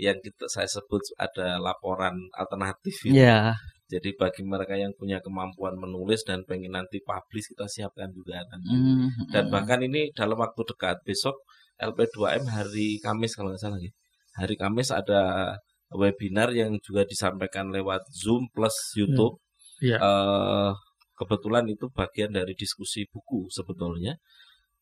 Yang 0.00 0.32
kita 0.32 0.46
saya 0.48 0.68
sebut 0.68 1.02
ada 1.20 1.60
laporan 1.60 2.16
alternatif 2.32 3.04
itu. 3.04 3.20
Iya. 3.20 3.56
Jadi 3.90 4.14
bagi 4.14 4.46
mereka 4.46 4.78
yang 4.78 4.94
punya 4.94 5.18
kemampuan 5.18 5.74
menulis 5.74 6.22
dan 6.22 6.46
pengen 6.46 6.78
nanti 6.78 7.02
publish 7.02 7.50
kita 7.50 7.66
siapkan 7.66 8.06
juga 8.14 8.38
nanti. 8.46 8.70
Mm, 8.70 9.34
Dan 9.34 9.50
mm. 9.50 9.52
bahkan 9.52 9.82
ini 9.82 10.14
dalam 10.14 10.38
waktu 10.38 10.62
dekat 10.62 11.02
besok 11.02 11.34
LP2M 11.80 12.44
hari 12.46 13.00
Kamis 13.00 13.32
kalau 13.32 13.52
nggak 13.52 13.62
salah 13.62 13.80
ya. 13.80 13.92
Hari 14.36 14.54
Kamis 14.54 14.92
ada 14.92 15.56
webinar 15.90 16.54
yang 16.54 16.78
juga 16.78 17.02
disampaikan 17.02 17.72
lewat 17.72 18.06
Zoom 18.14 18.46
plus 18.52 18.74
YouTube. 18.94 19.40
Iya. 19.82 19.98
Eh, 19.98 20.70
kebetulan 21.18 21.66
itu 21.68 21.88
bagian 21.90 22.30
dari 22.36 22.52
diskusi 22.54 23.08
buku 23.08 23.48
sebetulnya. 23.50 24.20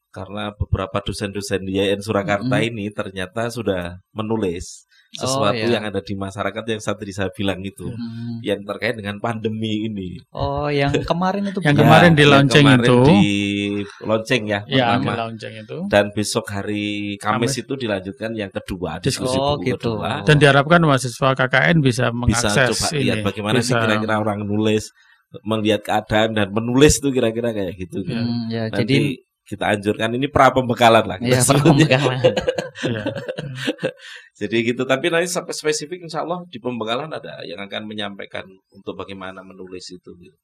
Karena 0.09 0.51
beberapa 0.57 1.05
dosen-dosen 1.05 1.68
di 1.68 1.76
IAIN 1.76 2.01
Surakarta 2.01 2.57
Mm-mm. 2.57 2.68
ini 2.72 2.88
ternyata 2.88 3.53
sudah 3.53 4.01
menulis 4.16 4.88
Oh, 5.09 5.24
sesuatu 5.24 5.56
iya. 5.56 5.80
yang 5.80 5.88
ada 5.88 6.04
di 6.04 6.12
masyarakat 6.12 6.64
yang 6.68 6.80
saat 6.80 7.00
tadi 7.00 7.11
saya 7.11 7.32
bilang 7.32 7.64
itu 7.64 7.88
Mm. 7.88 8.44
yang 8.44 8.61
terkait 8.61 8.92
dengan 8.92 9.16
pandemi 9.16 9.88
ini. 9.88 10.20
Oh, 10.30 10.68
yang 10.68 10.92
kemarin 11.00 11.48
itu 11.48 11.59
Yang 11.64 11.80
kemarin 11.80 12.12
di 12.12 12.20
yang 12.20 12.32
launching 12.36 12.64
kemarin 12.68 12.84
itu. 12.84 12.96
di 13.00 13.24
launching 14.02 14.42
ya, 14.46 14.61
Ya, 14.68 15.00
di 15.00 15.09
pertama. 15.09 15.12
launching 15.24 15.54
itu. 15.59 15.78
Dan 15.88 16.04
besok 16.12 16.44
hari 16.50 17.16
Kamis, 17.16 17.56
Kamis. 17.56 17.62
itu 17.64 17.72
dilanjutkan 17.74 18.30
yang 18.32 18.52
kedua, 18.52 19.00
Diskusi. 19.00 19.32
diskusi 19.32 19.36
Oh, 19.38 19.56
buku 19.56 19.64
gitu. 19.72 19.96
kedua. 19.96 20.11
Dan 20.22 20.36
diharapkan 20.36 20.80
mahasiswa 20.82 21.28
KKN 21.34 21.76
bisa 21.80 22.04
Bisa 22.04 22.12
mengakses 22.12 22.68
coba 22.76 22.86
ini. 22.92 23.00
lihat 23.02 23.18
bagaimana 23.24 23.56
sih 23.59 23.72
bisa- 23.72 23.80
kira-kira 23.80 24.14
orang 24.18 24.38
nulis, 24.44 24.84
melihat 25.40 25.80
keadaan 25.82 26.30
dan 26.32 26.48
menulis 26.48 27.00
itu 27.00 27.09
kira-kira 27.11 27.48
kayak 27.50 27.76
gitu. 27.76 28.04
Ya. 28.04 28.20
Hmm, 28.20 28.44
ya, 28.48 28.62
Nanti 28.66 28.76
jadi 28.78 28.98
kita 29.49 29.64
anjurkan 29.72 30.12
ini 30.12 30.28
pra 30.28 30.53
pembekalan 30.53 31.09
lah. 31.09 31.16
kita 31.16 31.32
ya 31.32 31.40
sebutnya. 31.40 31.96
pembekalan. 31.96 32.20
ya. 32.94 33.05
Jadi 34.38 34.57
gitu. 34.72 34.82
Tapi 34.84 35.07
nanti 35.09 35.28
sampai 35.32 35.55
spesifik 35.57 36.05
Insya 36.05 36.22
Allah 36.22 36.44
di 36.46 36.59
pembekalan 36.61 37.09
ada 37.11 37.40
yang 37.49 37.59
akan 37.64 37.88
menyampaikan 37.88 38.44
untuk 38.70 38.92
bagaimana 38.94 39.40
menulis 39.40 39.88
itu. 39.88 40.11
Gitu. 40.20 40.36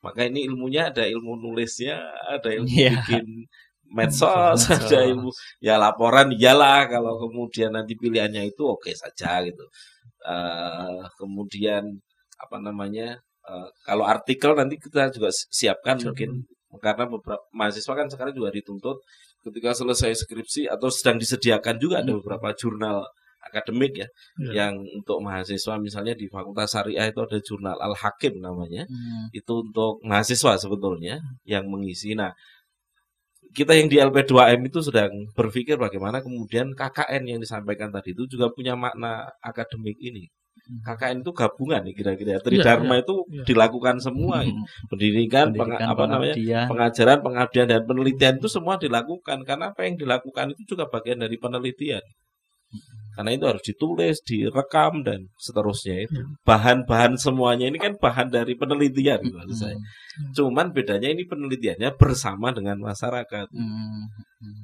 Maka 0.00 0.30
ini 0.30 0.46
ilmunya 0.46 0.94
ada 0.94 1.02
ilmu 1.02 1.42
nulisnya, 1.42 1.98
ada 2.30 2.48
ilmu 2.54 2.70
Iya. 2.70 3.02
bikin 3.02 3.26
medsos, 3.98 4.68
Medsos. 4.68 4.86
ada 4.86 5.00
ilmu 5.02 5.32
ya 5.64 5.74
laporan 5.80 6.28
iyalah 6.30 6.86
kalau 6.86 7.18
kemudian 7.26 7.72
nanti 7.74 7.98
pilihannya 7.98 8.54
itu 8.54 8.62
oke 8.62 8.94
saja 8.94 9.42
gitu. 9.42 9.64
Eh, 10.22 11.00
kemudian 11.18 11.82
apa 12.38 12.56
namanya? 12.62 13.18
eh, 13.48 13.68
kalau 13.82 14.04
artikel 14.04 14.52
nanti 14.54 14.76
kita 14.78 15.08
juga 15.10 15.32
si- 15.34 15.48
siapkan 15.50 15.96
Siap. 15.98 16.06
mungkin 16.12 16.30
karena 16.76 17.08
beberapa 17.08 17.40
mahasiswa 17.50 17.92
kan 17.96 18.06
sekarang 18.12 18.36
juga 18.36 18.52
dituntut 18.52 19.00
ketika 19.40 19.72
selesai 19.72 20.12
skripsi 20.28 20.68
atau 20.68 20.92
sedang 20.92 21.16
disediakan 21.16 21.80
juga 21.80 22.04
ada 22.04 22.12
beberapa 22.12 22.52
jurnal 22.52 23.08
akademik 23.40 24.04
ya 24.04 24.08
Ya. 24.52 24.66
yang 24.68 24.76
untuk 24.92 25.24
mahasiswa 25.24 25.80
misalnya 25.80 26.12
di 26.12 26.28
Fakultas 26.28 26.76
Syariah 26.76 27.08
itu 27.08 27.20
ada 27.24 27.38
jurnal 27.40 27.80
Al 27.80 27.96
Hakim 27.96 28.36
namanya 28.44 28.84
Hmm. 28.84 29.32
itu 29.32 29.52
untuk 29.64 30.04
mahasiswa 30.04 30.60
sebetulnya 30.60 31.16
yang 31.48 31.64
mengisi. 31.72 32.12
Nah, 32.12 32.36
kita 33.56 33.72
yang 33.72 33.88
di 33.88 33.96
LP2M 33.96 34.60
itu 34.68 34.84
sedang 34.84 35.08
berpikir 35.32 35.80
bagaimana 35.80 36.20
kemudian 36.20 36.76
KKN 36.76 37.22
yang 37.24 37.40
disampaikan 37.40 37.88
tadi 37.88 38.12
itu 38.12 38.28
juga 38.28 38.52
punya 38.52 38.76
makna 38.76 39.24
akademik 39.40 39.96
ini. 39.98 40.28
Hmm. 40.68 40.84
KKN 40.84 41.24
itu 41.24 41.32
gabungan 41.32 41.80
nih 41.80 41.94
kira-kira. 41.96 42.36
Tridharma 42.44 43.00
itu 43.00 43.24
iya. 43.32 43.42
dilakukan 43.48 43.96
semua. 44.04 44.44
Hmm. 44.44 44.68
Pendidikan, 44.92 45.48
Pendidikan, 45.48 45.88
apa 45.88 46.04
namanya? 46.04 46.36
pengajaran, 46.68 47.18
pengabdian 47.24 47.66
dan 47.72 47.82
penelitian 47.88 48.34
itu 48.36 48.48
semua 48.52 48.76
dilakukan 48.76 49.48
karena 49.48 49.72
apa 49.72 49.88
yang 49.88 49.96
dilakukan 49.96 50.52
itu 50.52 50.76
juga 50.76 50.84
bagian 50.92 51.24
dari 51.24 51.40
penelitian. 51.40 52.04
Karena 53.18 53.34
itu 53.34 53.50
harus 53.50 53.64
ditulis, 53.66 54.22
direkam 54.22 55.02
dan 55.02 55.26
seterusnya 55.40 56.06
itu. 56.06 56.20
Bahan-bahan 56.46 57.18
semuanya 57.18 57.66
ini 57.66 57.80
kan 57.80 57.98
bahan 57.98 58.30
dari 58.30 58.54
penelitian 58.54 59.18
gitu 59.24 59.34
maksud 59.34 59.58
saya. 59.58 59.74
Hmm. 59.74 60.30
Cuman 60.36 60.66
bedanya 60.70 61.10
ini 61.10 61.26
penelitiannya 61.26 61.96
bersama 61.98 62.54
dengan 62.54 62.78
masyarakat. 62.78 63.50
Hmm. 63.50 64.06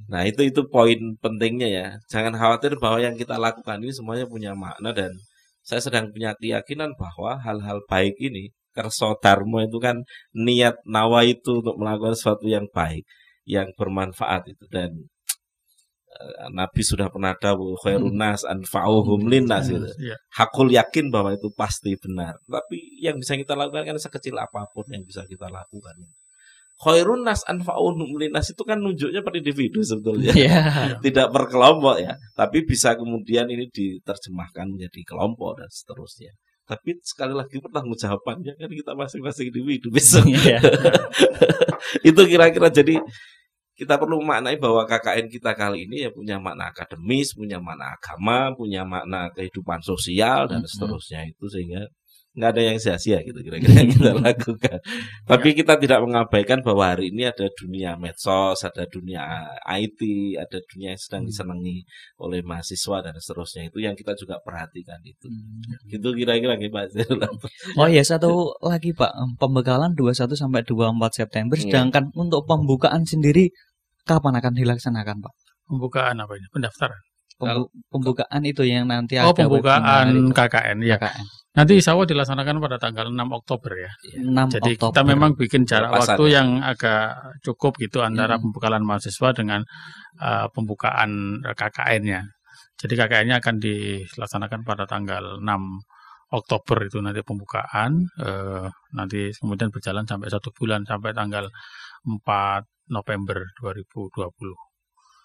Nah, 0.07 0.23
itu 0.23 0.47
itu 0.47 0.63
poin 0.71 1.19
pentingnya 1.19 1.67
ya. 1.67 1.87
Jangan 2.07 2.39
khawatir 2.39 2.79
bahwa 2.79 3.03
yang 3.03 3.19
kita 3.19 3.41
lakukan 3.41 3.83
ini 3.83 3.91
semuanya 3.91 4.29
punya 4.31 4.55
makna 4.55 4.95
dan 4.95 5.11
saya 5.65 5.81
sedang 5.81 6.13
punya 6.13 6.37
keyakinan 6.37 6.93
bahwa 6.95 7.41
hal-hal 7.41 7.81
baik 7.89 8.21
ini 8.21 8.53
kerso 8.75 9.17
dharma 9.23 9.65
itu 9.65 9.81
kan 9.81 10.05
niat 10.37 10.83
nawa 10.85 11.25
itu 11.25 11.65
untuk 11.65 11.79
melakukan 11.81 12.13
sesuatu 12.13 12.45
yang 12.51 12.69
baik, 12.69 13.07
yang 13.49 13.71
bermanfaat 13.73 14.51
itu 14.51 14.67
dan 14.69 14.91
eh, 16.11 16.49
Nabi 16.53 16.83
sudah 16.85 17.09
pernah 17.09 17.33
tahu 17.39 17.79
khairun 17.81 18.13
nas 18.13 18.43
anfa'uhum 18.45 19.31
linnas 19.31 19.73
gitu. 19.73 19.89
Ya. 20.03 20.19
Hakul 20.37 20.75
yakin 20.75 21.09
bahwa 21.09 21.33
itu 21.33 21.49
pasti 21.55 21.95
benar. 21.97 22.37
Tapi 22.45 23.01
yang 23.01 23.17
bisa 23.17 23.39
kita 23.39 23.57
lakukan 23.57 23.89
kan 23.89 23.97
sekecil 23.97 24.37
apa 24.37 24.69
pun 24.69 24.85
yang 24.91 25.07
bisa 25.07 25.25
kita 25.25 25.49
lakukan. 25.49 25.95
Khairun 26.75 27.23
nas 27.23 27.47
anfa'uhum 27.47 28.19
linnas 28.19 28.51
itu 28.51 28.63
kan 28.67 28.83
nunjuknya 28.83 29.23
per 29.23 29.39
individu 29.39 29.79
sebetulnya 29.79 30.35
Iya. 30.35 30.63
tidak 31.07 31.31
per 31.31 31.47
kelompok 31.47 32.03
ya, 32.03 32.19
tapi 32.35 32.67
bisa 32.67 32.99
kemudian 32.99 33.47
ini 33.47 33.71
diterjemahkan 33.71 34.75
menjadi 34.75 35.01
kelompok 35.07 35.63
dan 35.63 35.71
seterusnya. 35.71 36.35
Tapi 36.65 36.99
sekali 37.05 37.37
lagi 37.37 37.61
pertanggungjawabannya 37.61 38.57
kan 38.59 38.71
kita 38.73 38.93
masing-masing 38.97 39.55
individu 39.55 39.93
besok. 39.95 40.27
Iya. 40.27 40.59
itu 42.11 42.21
kira-kira 42.27 42.73
jadi 42.73 42.99
kita 43.75 43.99
perlu 43.99 44.23
maknai 44.23 44.55
bahwa 44.59 44.87
KKN 44.87 45.27
kita 45.27 45.51
kali 45.59 45.91
ini 45.91 46.07
ya 46.07 46.11
punya 46.15 46.39
makna 46.39 46.71
akademis, 46.71 47.35
punya 47.35 47.59
makna 47.59 47.91
agama, 47.99 48.55
punya 48.55 48.87
makna 48.87 49.31
kehidupan 49.35 49.83
sosial 49.83 50.47
dan 50.47 50.63
seterusnya 50.63 51.27
itu 51.27 51.45
sehingga 51.51 51.83
nggak 52.35 52.51
ada 52.51 52.63
yang 52.67 52.79
sia-sia 52.83 53.23
gitu 53.23 53.39
kira-kira 53.47 53.87
yang 53.87 53.91
kita 53.95 54.11
lakukan. 54.27 54.79
Tapi 55.23 55.49
kita 55.55 55.79
tidak 55.79 56.03
mengabaikan 56.03 56.67
bahwa 56.67 56.91
hari 56.91 57.15
ini 57.15 57.31
ada 57.31 57.47
dunia 57.55 57.95
medsos, 57.95 58.59
ada 58.67 58.83
dunia 58.91 59.23
IT, 59.63 60.01
ada 60.35 60.59
dunia 60.67 60.99
yang 60.99 61.01
sedang 61.01 61.23
disenangi 61.31 61.87
oleh 62.19 62.43
mahasiswa 62.43 63.07
dan 63.07 63.15
seterusnya 63.23 63.71
itu 63.71 63.79
yang 63.79 63.95
kita 63.95 64.19
juga 64.19 64.43
perhatikan 64.43 64.99
itu. 65.07 65.31
Hmm. 65.31 65.87
Gitu 65.87 66.09
kira-kira 66.11 66.59
gitu 66.59 66.75
Pak. 66.75 66.91
Oh 67.79 67.87
ya 67.87 68.03
satu 68.03 68.59
lagi 68.59 68.91
Pak, 68.91 69.15
pembekalan 69.39 69.95
21 69.95 70.35
sampai 70.35 70.67
24 70.67 71.15
September 71.15 71.55
Iya. 71.55 71.65
sedangkan 71.71 72.11
untuk 72.19 72.51
pembukaan 72.51 73.07
sendiri 73.07 73.55
kapan 74.03 74.43
akan 74.43 74.53
dilaksanakan 74.59 75.23
Pak? 75.23 75.33
Pembukaan 75.71 76.19
apa 76.19 76.35
ini? 76.35 76.51
Pendaftaran. 76.51 76.99
Pembu- 77.45 77.71
pembukaan 77.93 78.43
itu 78.43 78.63
yang 78.65 78.85
nanti 78.89 79.21
Oh, 79.21 79.31
ada 79.31 79.45
webinar 79.45 79.47
pembukaan 79.47 80.07
KKN 80.33 80.79
ya. 80.83 80.97
KKN. 80.97 81.27
Nanti 81.55 81.73
insya 81.79 81.95
Allah 81.95 82.09
dilaksanakan 82.11 82.57
pada 82.59 82.77
tanggal 82.83 83.07
6 83.09 83.31
Oktober 83.31 83.73
ya. 83.79 83.91
6 84.19 84.59
Jadi 84.59 84.71
Oktober. 84.75 84.91
kita 84.91 85.03
memang 85.07 85.31
bikin 85.39 85.63
jarak 85.63 85.95
Pelepasan 85.95 86.09
waktu 86.11 86.25
ya. 86.27 86.35
yang 86.35 86.49
agak 86.61 87.05
cukup 87.43 87.73
gitu 87.79 88.03
antara 88.03 88.35
Hmm. 88.35 88.43
pembekalan 88.51 88.83
mahasiswa 88.83 89.29
dengan 89.31 89.61
uh, 90.19 90.47
pembukaan 90.51 91.11
KKN-nya. 91.47 92.27
Jadi 92.75 92.95
KKN-nya 92.97 93.39
akan 93.39 93.57
dilaksanakan 93.63 94.61
pada 94.67 94.83
tanggal 94.85 95.39
6 95.39 95.79
Oktober 96.35 96.91
itu 96.91 96.99
nanti 96.99 97.23
pembukaan, 97.23 98.11
eh, 98.19 98.67
nanti 98.91 99.31
kemudian 99.39 99.71
berjalan 99.71 100.03
sampai 100.03 100.27
satu 100.27 100.51
bulan 100.51 100.83
sampai 100.83 101.15
tanggal 101.15 101.47
4 102.03 102.67
November 102.91 103.39
2020. 103.63 104.59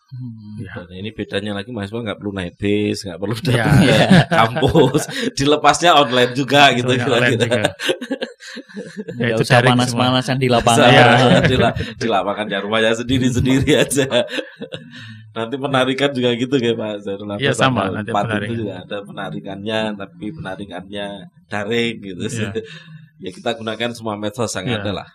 Hmm. 0.10 0.58
Ya. 0.58 0.74
Dan 0.74 1.06
ini 1.06 1.14
bedanya 1.14 1.54
lagi 1.54 1.70
mahasiswa 1.70 2.02
nggak 2.02 2.18
perlu 2.18 2.34
naik 2.34 2.58
bis, 2.58 3.06
nggak 3.06 3.20
perlu 3.22 3.36
Ya, 3.38 3.44
datang 3.46 3.78
ke 3.78 3.86
ya. 3.86 4.00
kampus, 4.42 5.02
dilepasnya 5.38 5.92
online 5.94 6.34
juga 6.34 6.74
gitu 6.74 6.90
Soalnya 6.90 7.06
online 7.06 7.38
kira-kira. 7.38 7.46
juga. 7.46 7.70
Ya, 7.70 9.14
Nggak 9.14 9.30
itu 9.30 9.44
usah 9.46 9.60
panas-panasan 9.62 10.38
di 10.38 10.48
lapangan. 10.50 10.90
Bisa, 10.90 10.90
Iya. 10.90 11.40
di, 11.46 11.56
la- 11.56 11.76
di 11.78 12.08
lapangan 12.10 12.46
ya 12.48 12.60
rumahnya 12.60 12.92
sendiri-sendiri 12.96 13.72
aja. 13.78 14.08
Nanti 15.30 15.56
penarikan 15.56 16.10
juga 16.10 16.30
gitu 16.34 16.56
kayak 16.58 16.74
Pak 16.74 16.94
Zainul 17.06 17.30
Iya, 17.38 17.54
sama, 17.54 17.94
nanti 17.94 18.10
4 18.10 18.18
itu 18.18 18.26
penarikan. 18.26 18.58
juga 18.58 18.74
ada 18.82 18.98
penarikannya, 19.06 19.80
tapi 19.94 20.26
penarikannya 20.34 21.08
daring 21.46 21.96
gitu. 22.02 22.24
Iya. 22.26 22.50
ya 23.20 23.30
kita 23.30 23.52
gunakan 23.54 23.90
semua 23.92 24.16
medsos 24.16 24.50
yang 24.56 24.66
Ya. 24.66 24.80
ada 24.82 24.92
lah. 24.96 25.08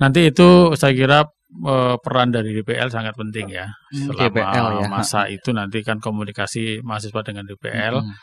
Nanti 0.00 0.20
itu 0.32 0.72
saya 0.74 0.92
kira 0.96 1.18
eh, 1.66 1.96
peran 2.00 2.32
dari 2.32 2.56
DPL 2.56 2.88
sangat 2.88 3.14
penting 3.14 3.52
ya. 3.52 3.68
Hmm, 3.68 4.10
Selama 4.10 4.20
DPL 4.32 4.66
ya. 4.80 4.88
masa 4.88 5.20
itu 5.28 5.50
nanti 5.52 5.84
kan 5.84 6.00
komunikasi 6.00 6.80
mahasiswa 6.80 7.20
dengan 7.20 7.44
DPL 7.44 8.00
Mm, 8.00 8.14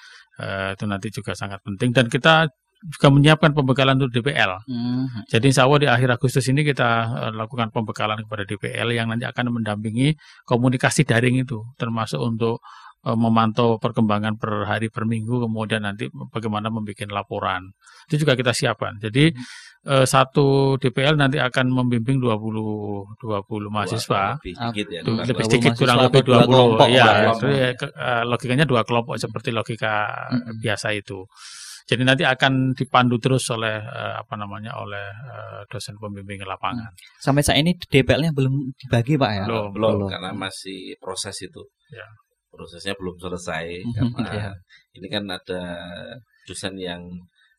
eh, 0.41 0.69
itu 0.77 0.85
nanti 0.89 1.07
juga 1.13 1.33
sangat 1.37 1.59
penting 1.65 1.89
dan 1.93 2.05
kita 2.09 2.45
juga 2.77 3.09
menyiapkan 3.09 3.57
pembekalan 3.57 3.97
untuk 3.97 4.13
DPL. 4.21 4.53
mm, 4.69 5.25
Jadi 5.33 5.49
insya 5.49 5.65
Allah 5.65 5.79
di 5.81 5.87
akhir 5.89 6.13
Agustus 6.13 6.45
ini 6.49 6.61
kita 6.61 6.89
eh, 7.29 7.31
lakukan 7.33 7.73
pembekalan 7.73 8.21
kepada 8.25 8.45
DPL 8.45 8.89
yang 8.93 9.09
nanti 9.09 9.25
akan 9.25 9.49
mendampingi 9.61 10.13
komunikasi 10.45 11.01
daring 11.05 11.41
itu, 11.41 11.57
termasuk 11.81 12.21
untuk 12.21 12.61
memantau 13.15 13.77
perkembangan 13.79 14.35
per 14.35 14.67
hari 14.67 14.91
per 14.91 15.07
minggu, 15.07 15.47
kemudian 15.47 15.85
nanti 15.85 16.09
bagaimana 16.11 16.67
membuat 16.67 17.07
laporan. 17.07 17.71
Itu 18.09 18.25
juga 18.25 18.35
kita 18.35 18.51
siapkan. 18.51 18.99
Jadi 18.99 19.31
eh, 19.87 20.05
satu 20.07 20.75
DPL 20.75 21.15
nanti 21.15 21.39
akan 21.39 21.71
membimbing 21.71 22.19
20 22.19 23.21
20 23.21 23.71
mahasiswa. 23.71 24.35
Lebih 24.41 24.53
sedikit 24.57 24.87
ya. 24.91 25.01
Lebih 25.05 25.43
sedikit 25.47 25.71
kurang 25.77 25.97
lebih 26.03 26.21
dua 26.25 26.43
20 26.43 26.51
kelompok 26.51 26.87
ya, 26.91 27.03
lah 27.05 27.15
ya. 27.21 27.31
ya, 27.47 27.69
eh, 27.77 28.23
logikanya 28.27 28.65
dua 28.67 28.81
kelompok 28.83 29.15
seperti 29.15 29.55
logika 29.55 30.27
Mm-mm. 30.33 30.59
biasa 30.59 30.91
itu. 30.97 31.23
Jadi 31.87 32.03
nanti 32.03 32.27
akan 32.27 32.75
dipandu 32.75 33.15
terus 33.15 33.47
oleh 33.47 33.79
eh, 33.79 34.13
apa 34.19 34.35
namanya 34.35 34.75
oleh 34.75 35.07
eh, 35.07 35.61
dosen 35.71 35.95
pembimbing 35.95 36.43
lapangan. 36.43 36.91
Sampai 37.23 37.47
saat 37.47 37.63
ini 37.63 37.79
DPL-nya 37.79 38.35
belum 38.35 38.75
dibagi 38.75 39.15
Pak 39.15 39.31
ya? 39.31 39.43
Belum. 39.47 39.71
belum, 39.71 39.91
Belum. 39.95 40.09
karena 40.11 40.35
masih 40.35 40.99
proses 40.99 41.39
itu. 41.39 41.63
Ya. 41.87 42.03
Prosesnya 42.57 42.97
belum 42.97 43.15
selesai 43.15 43.65
Mhm, 43.85 44.11
karena 44.17 44.33
iya. 44.33 44.51
ini 44.91 45.07
kan 45.07 45.23
ada 45.29 45.61
dosen 46.43 46.73
yang 46.75 47.05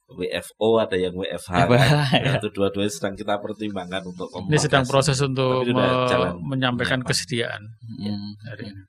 WFO, 0.09 0.81
ada 0.81 0.97
yang 0.97 1.13
WFH. 1.13 1.53
Ya, 1.55 1.65
kan. 1.69 1.79
ya. 2.27 2.33
Itu 2.37 2.49
dua-duanya 2.51 2.89
sedang 2.89 3.15
kita 3.15 3.39
pertimbangkan 3.39 4.03
untuk 4.03 4.27
Ini 4.33 4.59
sedang 4.59 4.83
proses 4.83 5.21
untuk 5.21 5.63
me- 5.65 6.09
menyampaikan 6.43 6.99
penyiapan. 6.99 7.07
kesediaan 7.07 7.63
Mm. 8.01 8.31
hari 8.45 8.65
ini. 8.69 8.83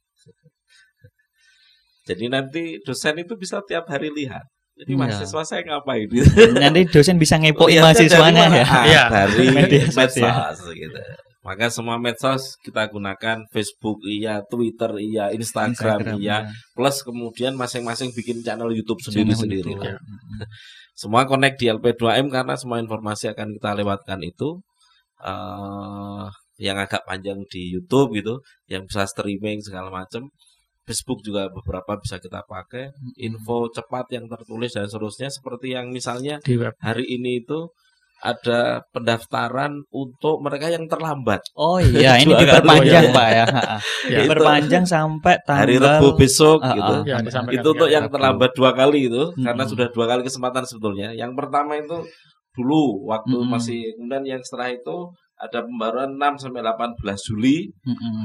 Jadi 2.03 2.26
nanti 2.26 2.62
dosen 2.82 3.22
itu 3.22 3.36
bisa 3.36 3.62
tiap 3.62 3.86
hari 3.86 4.10
lihat. 4.10 4.41
Jadi 4.74 4.95
Iya. 4.95 4.97
mahasiswa 4.97 5.41
saya 5.43 5.62
ngapain? 5.62 6.07
Nanti 6.55 6.88
dosen 6.88 7.20
bisa 7.20 7.36
ngepoin 7.36 7.70
Lihatnya 7.70 7.84
mahasiswanya 7.86 8.45
ya. 8.49 8.66
Iya. 8.88 9.03
dari 9.12 9.45
Media 9.51 9.86
sosial. 9.86 10.55
gitu. 10.72 10.99
Maka 11.40 11.72
semua 11.72 11.96
medsos 11.96 12.60
kita 12.60 12.92
gunakan 12.92 13.48
Facebook 13.48 14.04
iya, 14.04 14.44
Twitter 14.44 14.92
iya, 15.00 15.32
Instagram, 15.32 16.20
iya, 16.20 16.52
plus 16.76 17.00
kemudian 17.00 17.56
masing-masing 17.56 18.12
bikin 18.12 18.44
channel 18.44 18.68
YouTube 18.76 19.00
sendiri-sendiri. 19.00 19.72
Lah. 19.80 19.96
Mm, 19.96 20.44
Semua 21.00 21.24
connect 21.24 21.64
di 21.64 21.72
LP2M 21.72 22.28
karena 22.28 22.60
semua 22.60 22.84
informasi 22.84 23.32
akan 23.32 23.56
kita 23.56 23.72
lewatkan 23.72 24.20
itu 24.20 24.60
eh 25.24 26.28
yang 26.60 26.76
agak 26.76 27.08
panjang 27.08 27.40
di 27.48 27.72
YouTube 27.72 28.20
gitu, 28.20 28.44
yang 28.68 28.84
bisa 28.84 29.08
streaming 29.08 29.64
segala 29.64 29.88
macam. 29.88 30.28
Facebook 30.84 31.22
juga 31.22 31.48
beberapa 31.48 32.02
bisa 32.02 32.18
kita 32.20 32.44
pakai, 32.44 32.90
info 33.22 33.70
cepat 33.72 34.10
yang 34.12 34.26
tertulis 34.26 34.74
dan 34.74 34.90
seterusnya 34.90 35.30
seperti 35.30 35.78
yang 35.78 35.94
misalnya 35.94 36.42
di 36.42 36.58
web. 36.58 36.74
hari 36.82 37.06
ini 37.06 37.46
itu 37.46 37.70
ada 38.20 38.84
pendaftaran 38.91 39.84
untuk 39.89 40.43
mereka 40.43 40.67
yang 40.67 40.86
terlambat. 40.91 41.39
Oh 41.55 41.80
iya, 41.80 42.15
ini 42.22 42.36
diperpanjang. 42.36 43.15
Pak 43.15 43.28
ya. 43.32 43.45
Ya. 43.47 44.17
Diperpanjang 44.24 44.84
sampai 44.84 45.39
tanggal 45.47 45.63
hari 45.63 45.76
Rebu 45.80 46.20
besok 46.20 46.59
Ah, 46.59 46.76
gitu. 46.76 46.95
Ya, 47.07 47.17
itu 47.24 47.70
untuk 47.72 47.88
di 47.88 47.95
yang 47.95 48.05
terlambat 48.11 48.51
dua 48.55 48.72
kali 48.76 49.07
itu 49.07 49.32
Hmm. 49.36 49.45
karena 49.45 49.63
sudah 49.63 49.88
dua 49.91 50.05
kali 50.07 50.22
kesempatan 50.28 50.63
sebetulnya. 50.67 51.15
Yang 51.15 51.32
pertama 51.39 51.80
itu 51.80 52.03
dulu 52.51 53.07
waktu 53.07 53.36
Hmm. 53.39 53.49
masih 53.49 53.95
kemudian 53.95 54.38
yang 54.38 54.41
setelah 54.43 54.74
itu 54.74 55.15
ada 55.39 55.63
pembaruan 55.63 56.20
6 56.20 56.36
sampai 56.36 56.59
18 56.59 57.24
Juli. 57.24 57.72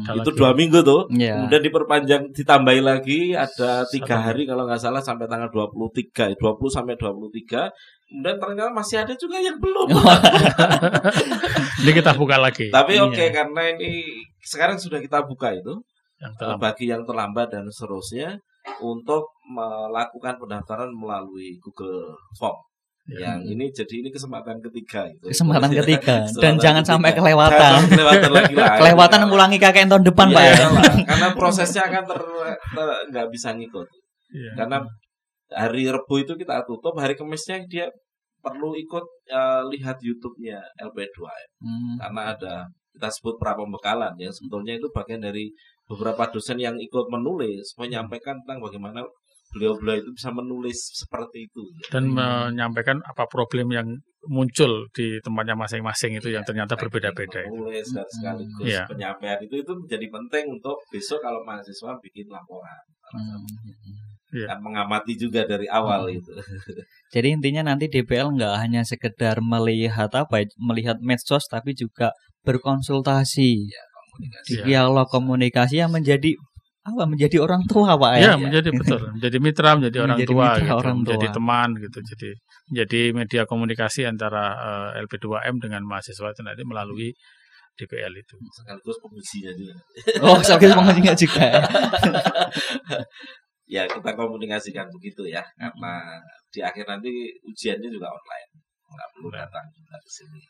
Kalau 0.02 0.26
itu 0.26 0.34
dua 0.34 0.50
minggu 0.50 0.82
tuh. 0.82 1.06
Iya. 1.14 1.38
Kemudian 1.46 1.62
diperpanjang 1.62 2.22
ditambahi 2.34 2.82
lagi 2.82 3.20
ada 3.30 3.86
tiga 3.86 4.18
hari 4.18 4.42
kalau 4.50 4.66
nggak 4.66 4.82
salah 4.82 4.98
sampai 4.98 5.30
tanggal 5.30 5.46
23 5.46 6.34
20 6.34 6.66
sampai 6.74 6.98
23 6.98 7.70
kemudian 8.14 8.38
ternyata 8.38 8.70
masih 8.70 8.96
ada 8.96 9.10
juga 9.12 9.36
yang 9.36 9.58
belum 9.58 9.90
Ini 11.82 11.90
kita 11.92 12.14
buka 12.14 12.38
lagi. 12.38 12.70
tapi 12.70 12.94
Iya. 12.94 13.04
oke 13.04 13.24
karena 13.28 13.62
ini 13.68 14.06
sekarang 14.40 14.76
sudah 14.76 14.98
kita 14.98 15.20
buka 15.20 15.50
itu 15.50 15.74
Yang 16.16 16.32
terlambat. 16.38 16.62
bagi 16.64 16.84
yang 16.86 17.02
terlambat 17.02 17.48
dan 17.50 17.66
seterusnya 17.66 18.38
untuk 18.78 19.28
melakukan 19.44 20.38
pendaftaran 20.38 20.90
melalui 20.90 21.58
Google 21.58 22.14
Form 22.34 22.54
Ya. 23.04 23.20
yang 23.28 23.44
ini 23.44 23.68
jadi 23.68 24.00
ini 24.00 24.08
kesempatan 24.08 24.62
ketiga 24.62 25.04
itu 25.04 25.28
Kesempatan 25.28 25.68
ya, 25.68 25.76
ketiga 25.84 26.24
dan 26.24 26.24
kesempatan 26.24 26.56
jangan 26.56 26.80
ketiga. 26.80 26.92
sampai 26.96 27.10
kelewatan. 27.12 27.60
Jangan 27.60 27.84
kelewatan 27.90 28.30
lagi 28.32 28.52
lah 28.54 28.68
Kelewatan 28.80 29.20
ngulangi 29.28 29.58
KKN 29.60 29.88
tahun 29.90 30.04
depan 30.06 30.26
Iya, 30.26 30.32
Pak 30.32 30.40
ya. 30.40 30.54
iyalah. 30.54 30.94
karena 31.04 31.28
prosesnya 31.34 31.82
akan 31.84 32.02
ter 32.06 32.20
ter- 32.72 33.00
nggak 33.10 33.26
bisa 33.28 33.48
ngikut 33.52 33.86
Iya. 34.30 34.50
karena 34.56 34.76
hari 35.52 35.82
Rebu 35.86 36.14
itu 36.16 36.32
kita 36.34 36.64
tutup 36.64 36.96
hari 36.96 37.12
Kamisnya 37.12 37.60
dia 37.68 37.92
perlu 38.44 38.76
ikut 38.76 39.04
eh, 39.26 39.62
lihat 39.72 39.96
YouTube-nya 39.98 40.60
LP2 40.78 41.18
Hmm. 41.64 41.96
karena 41.98 42.22
ada 42.30 42.54
kita 42.92 43.08
sebut 43.10 43.40
pra 43.40 43.56
pembekalan 43.56 44.14
yang 44.16 44.30
sebetulnya 44.30 44.76
itu 44.76 44.86
bagian 44.88 45.18
dari 45.18 45.50
beberapa 45.84 46.28
dosen 46.28 46.56
yang 46.56 46.76
ikut 46.78 47.08
menulis 47.08 47.74
menyampaikan 47.74 48.38
tentang 48.44 48.60
bagaimana 48.60 49.02
beliau-beliau 49.50 49.98
itu 49.98 50.10
bisa 50.12 50.30
menulis 50.30 50.78
seperti 50.94 51.46
itu. 51.46 51.62
dan 51.88 52.10
Hmm. 52.10 52.14
menyampaikan 52.50 52.98
apa 53.02 53.24
problem 53.26 53.70
yang 53.70 53.88
muncul 54.26 54.88
di 54.90 55.20
tempatnya 55.20 55.52
masing-masing 55.54 56.16
itu 56.16 56.28
yang 56.28 56.42
Iya, 56.42 56.48
ternyata 56.48 56.74
berbeda-beda 56.74 57.38
itu. 57.40 57.50
Menulis 57.52 57.86
dan 57.92 58.06
sekaligus 58.08 58.64
Iya. 58.64 58.82
penyampaian 58.88 59.38
itu 59.40 59.54
itu 59.56 59.72
menjadi 59.72 60.06
penting 60.10 60.44
untuk 60.50 60.76
besok 60.88 61.20
kalau 61.20 61.44
mahasiswa 61.44 61.92
bikin 62.00 62.26
laporan. 62.28 62.80
Hmm. 63.12 63.44
Kan 64.42 64.58
mengamati 64.58 65.14
juga 65.14 65.46
dari 65.46 65.70
awal 65.70 66.10
Hmm. 66.10 66.18
itu. 66.18 66.32
Jadi 67.14 67.28
intinya 67.30 67.62
nanti 67.68 67.86
DPL 67.86 68.34
nggak 68.34 68.54
hanya 68.58 68.82
sekedar 68.82 69.38
melihat 69.38 70.10
apa, 70.10 70.42
ya, 70.42 70.46
melihat 70.58 70.98
medsos, 70.98 71.46
tapi 71.46 71.70
juga 71.72 72.10
berkonsultasi, 72.42 73.70
Komunikasi. 74.10 74.50
Iya. 74.52 74.64
dialog 74.64 75.06
komunikasi 75.08 75.74
yang 75.78 75.90
menjadi 75.90 76.34
apa? 76.82 77.02
Menjadi 77.08 77.40
orang 77.40 77.64
tua 77.64 77.96
pak 77.96 78.10
Ya, 78.14 78.34
ya. 78.34 78.36
menjadi 78.36 78.68
betul, 78.70 79.00
menjadi 79.10 79.36
mitra, 79.40 79.70
menjadi 79.74 79.98
orang 80.02 80.16
Menjadi 80.20 80.32
tua, 80.34 80.44
mitra 80.44 80.60
gitu, 80.60 80.74
orang 80.76 80.94
menjadi 81.00 81.26
tua. 81.26 81.34
teman, 81.34 81.68
gitu. 81.80 81.98
Jadi 82.04 82.28
menjadi 82.68 83.00
media 83.12 83.42
komunikasi 83.44 84.00
antara 84.04 84.44
eh, 84.92 85.02
LP2M 85.02 85.54
dengan 85.58 85.82
mahasiswa 85.82 86.28
itu 86.28 86.42
nanti 86.42 86.62
melalui 86.62 87.08
DPL 87.74 88.14
itu. 88.14 88.36
Sekaligus 88.54 88.96
pengisinya 89.00 89.50
juga. 89.50 89.74
Oh, 90.22 90.38
sekaligus 90.38 90.76
pengajinya 90.76 91.14
juga. 91.16 91.46
ya. 93.66 93.82
kita 93.86 94.10
komunikasikan 94.12 94.86
begitu 94.90 95.24
ya 95.26 95.42
karena 95.54 96.20
di 96.48 96.60
akhir 96.60 96.84
nanti 96.84 97.10
ujiannya 97.42 97.88
juga 97.88 98.08
online 98.08 98.50
nggak 98.86 99.08
perlu 99.12 99.28
datang 99.30 99.64
juga 99.70 99.96
ke 99.98 100.10
sini 100.12 100.40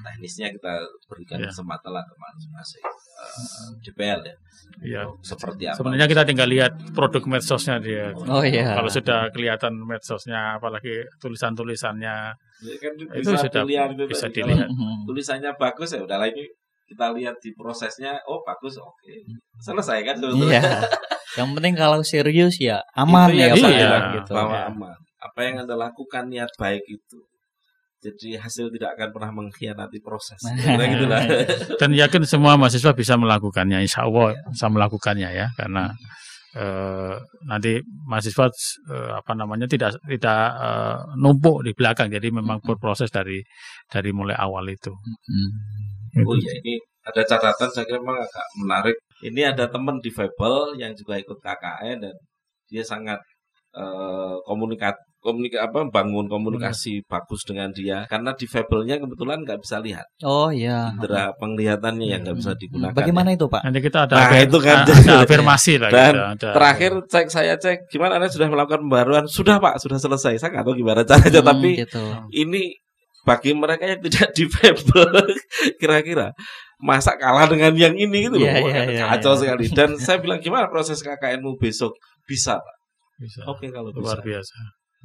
teknisnya 0.00 0.48
kita 0.48 0.80
berikan 1.04 1.36
Ya. 1.38 1.52
kesempatan 1.52 1.92
lah 1.92 2.00
ke 2.00 2.14
masing-masing 2.16 2.84
eh, 2.88 3.68
DPL 3.84 4.20
ya 4.24 4.36
Iya. 4.78 5.02
Seperti 5.20 5.64
apa 5.66 5.76
Sebenarnya 5.76 6.06
kita 6.06 6.22
tinggal 6.24 6.48
lihat 6.48 6.72
produk 6.94 7.22
medsosnya 7.26 7.76
dia. 7.82 8.14
Oh 8.14 8.40
iya. 8.40 8.78
Kalau 8.78 8.86
sudah 8.86 9.26
kelihatan 9.28 9.74
medsosnya, 9.80 10.54
apalagi 10.54 11.02
tulisan-tulisannya, 11.18 12.16
Ya 12.62 12.74
kan 12.78 12.92
itu 12.94 13.26
sudah 13.28 13.64
dilihat 13.64 13.88
itu 13.92 14.04
bisa 14.06 14.26
tadi. 14.28 14.40
dilihat. 14.40 14.68
Kalau 14.68 14.78
Mhm. 14.78 14.98
tulisannya 15.04 15.50
bagus 15.56 15.88
ya 15.92 16.00
udah 16.00 16.18
lagi 16.20 16.44
kita 16.86 17.06
lihat 17.12 17.36
di 17.38 17.50
prosesnya 17.52 18.16
oh 18.24 18.40
bagus 18.40 18.78
oke 18.78 19.12
selesai 19.58 19.98
kan 20.02 20.16
Iya. 20.22 20.62
Yang 21.36 21.48
penting 21.58 21.74
kalau 21.76 22.00
serius 22.00 22.56
ya 22.56 22.80
aman 22.96 23.28
Itu 23.28 23.42
ya 23.42 23.46
Pak 23.52 23.58
saya 23.60 23.76
Iya. 23.76 23.98
gitu. 24.22 24.32
bahwa 24.32 24.56
Iya. 24.56 24.70
aman 24.72 24.96
apa 25.18 25.40
yang 25.42 25.54
anda 25.66 25.74
lakukan 25.74 26.30
niat 26.30 26.48
baik 26.56 26.86
itu 26.86 27.18
jadi 27.98 28.38
hasil 28.38 28.70
tidak 28.70 28.94
akan 28.94 29.08
pernah 29.10 29.30
mengkhianati 29.34 29.98
proses 29.98 30.38
gitu 30.94 31.04
lah 31.10 31.18
Dan 31.82 31.90
yakin 31.92 32.22
semua 32.22 32.54
mahasiswa 32.54 32.94
bisa 32.94 33.18
melakukannya, 33.18 33.82
insya 33.82 34.06
Allah 34.06 34.38
bisa 34.46 34.70
melakukannya 34.70 35.26
ya, 35.34 35.50
karena 35.58 35.90
eh, 36.54 37.14
nanti 37.44 37.82
mahasiswa 38.06 38.46
eh, 38.94 39.10
apa 39.18 39.32
namanya 39.34 39.66
tidak 39.66 39.98
tidak 40.06 40.40
eh, 40.54 40.96
numpuk 41.18 41.66
di 41.66 41.74
belakang, 41.74 42.06
jadi 42.06 42.30
memang 42.30 42.62
berproses 42.62 43.10
dari 43.10 43.42
dari 43.90 44.10
mulai 44.14 44.38
awal 44.38 44.70
itu. 44.70 44.94
Mhm. 44.94 46.22
oh 46.22 46.34
iya 46.38 46.52
ini 46.62 46.78
ada 47.02 47.20
catatan 47.20 47.68
saya 47.68 47.84
kira 47.84 47.98
memang 47.98 48.16
agak 48.16 48.46
menarik 48.62 48.96
ini 49.20 49.42
ada 49.42 49.66
teman 49.66 49.98
difabel 49.98 50.54
yang 50.76 50.92
juga 50.92 51.16
ikut 51.16 51.36
KKN 51.36 51.98
dan 52.00 52.14
dia 52.66 52.82
sangat 52.82 53.18
eh, 53.72 54.34
komunikat 54.42 54.94
komunika 55.18 55.66
apa 55.66 55.82
bangun 55.84 56.30
komunikasi 56.30 57.02
bagus 57.04 57.42
dengan 57.42 57.68
dia 57.68 58.06
karena 58.06 58.30
difabelnya 58.32 58.96
kebetulan 58.96 59.42
nggak 59.42 59.58
bisa 59.58 59.82
lihat 59.82 60.06
Oh 60.22 60.46
iya. 60.48 60.94
indera 60.94 61.34
penglihatannya 61.34 62.06
yang 62.06 62.22
nggak 62.22 62.38
bisa 62.38 62.54
digunakan 62.54 62.94
Bagaimana 62.94 63.34
itu 63.34 63.50
Pak? 63.50 63.66
Nanti 63.66 63.80
kita 63.82 64.06
ada 64.06 64.14
Nah, 64.14 64.30
ada- 64.30 64.46
itu 64.46 64.58
kan. 64.62 64.86
ada 64.86 65.14
afirmasi 65.20 65.72
lah 65.76 65.90
Dan 65.98 66.14
gitu, 66.14 66.22
ada- 66.22 66.54
Terakhir 66.54 66.92
cek 67.04 67.26
saya 67.28 67.54
cek 67.58 67.90
gimana 67.90 68.22
Anda 68.22 68.30
sudah 68.30 68.46
melakukan 68.46 68.86
pembaruan? 68.86 69.24
Sudah 69.26 69.58
Pak, 69.58 69.82
sudah 69.82 69.98
selesai. 69.98 70.38
Saya 70.38 70.54
nggak 70.54 70.64
tahu 70.64 70.76
gimana 70.78 71.02
caranya 71.02 71.40
Hmm, 71.42 71.50
tapi 71.50 71.70
gitu. 71.82 72.04
ini 72.30 72.62
bagi 73.26 73.50
mereka 73.52 73.84
yang 73.84 74.00
tidak 74.00 74.30
difabel 74.32 75.10
kira-kira 75.82 76.30
masa 76.78 77.18
kalah 77.18 77.50
dengan 77.50 77.74
yang 77.74 77.94
ini 77.94 78.30
gitu 78.30 78.38
loh 78.38 78.46
Wah, 78.46 78.70
iya, 78.70 78.82
iya, 78.86 79.04
kacau 79.10 79.34
iya. 79.34 79.40
sekali 79.42 79.64
dan 79.74 79.98
saya 79.98 80.22
bilang 80.22 80.38
gimana 80.38 80.70
proses 80.70 81.02
KKNmu 81.02 81.58
besok 81.58 81.98
bisa 82.22 82.58
Pak 82.62 82.76
Bisa. 83.18 83.42
oke 83.50 83.66
kalau 83.68 83.90
bisa 83.90 84.14
Luar 84.14 84.20
biasa. 84.22 84.54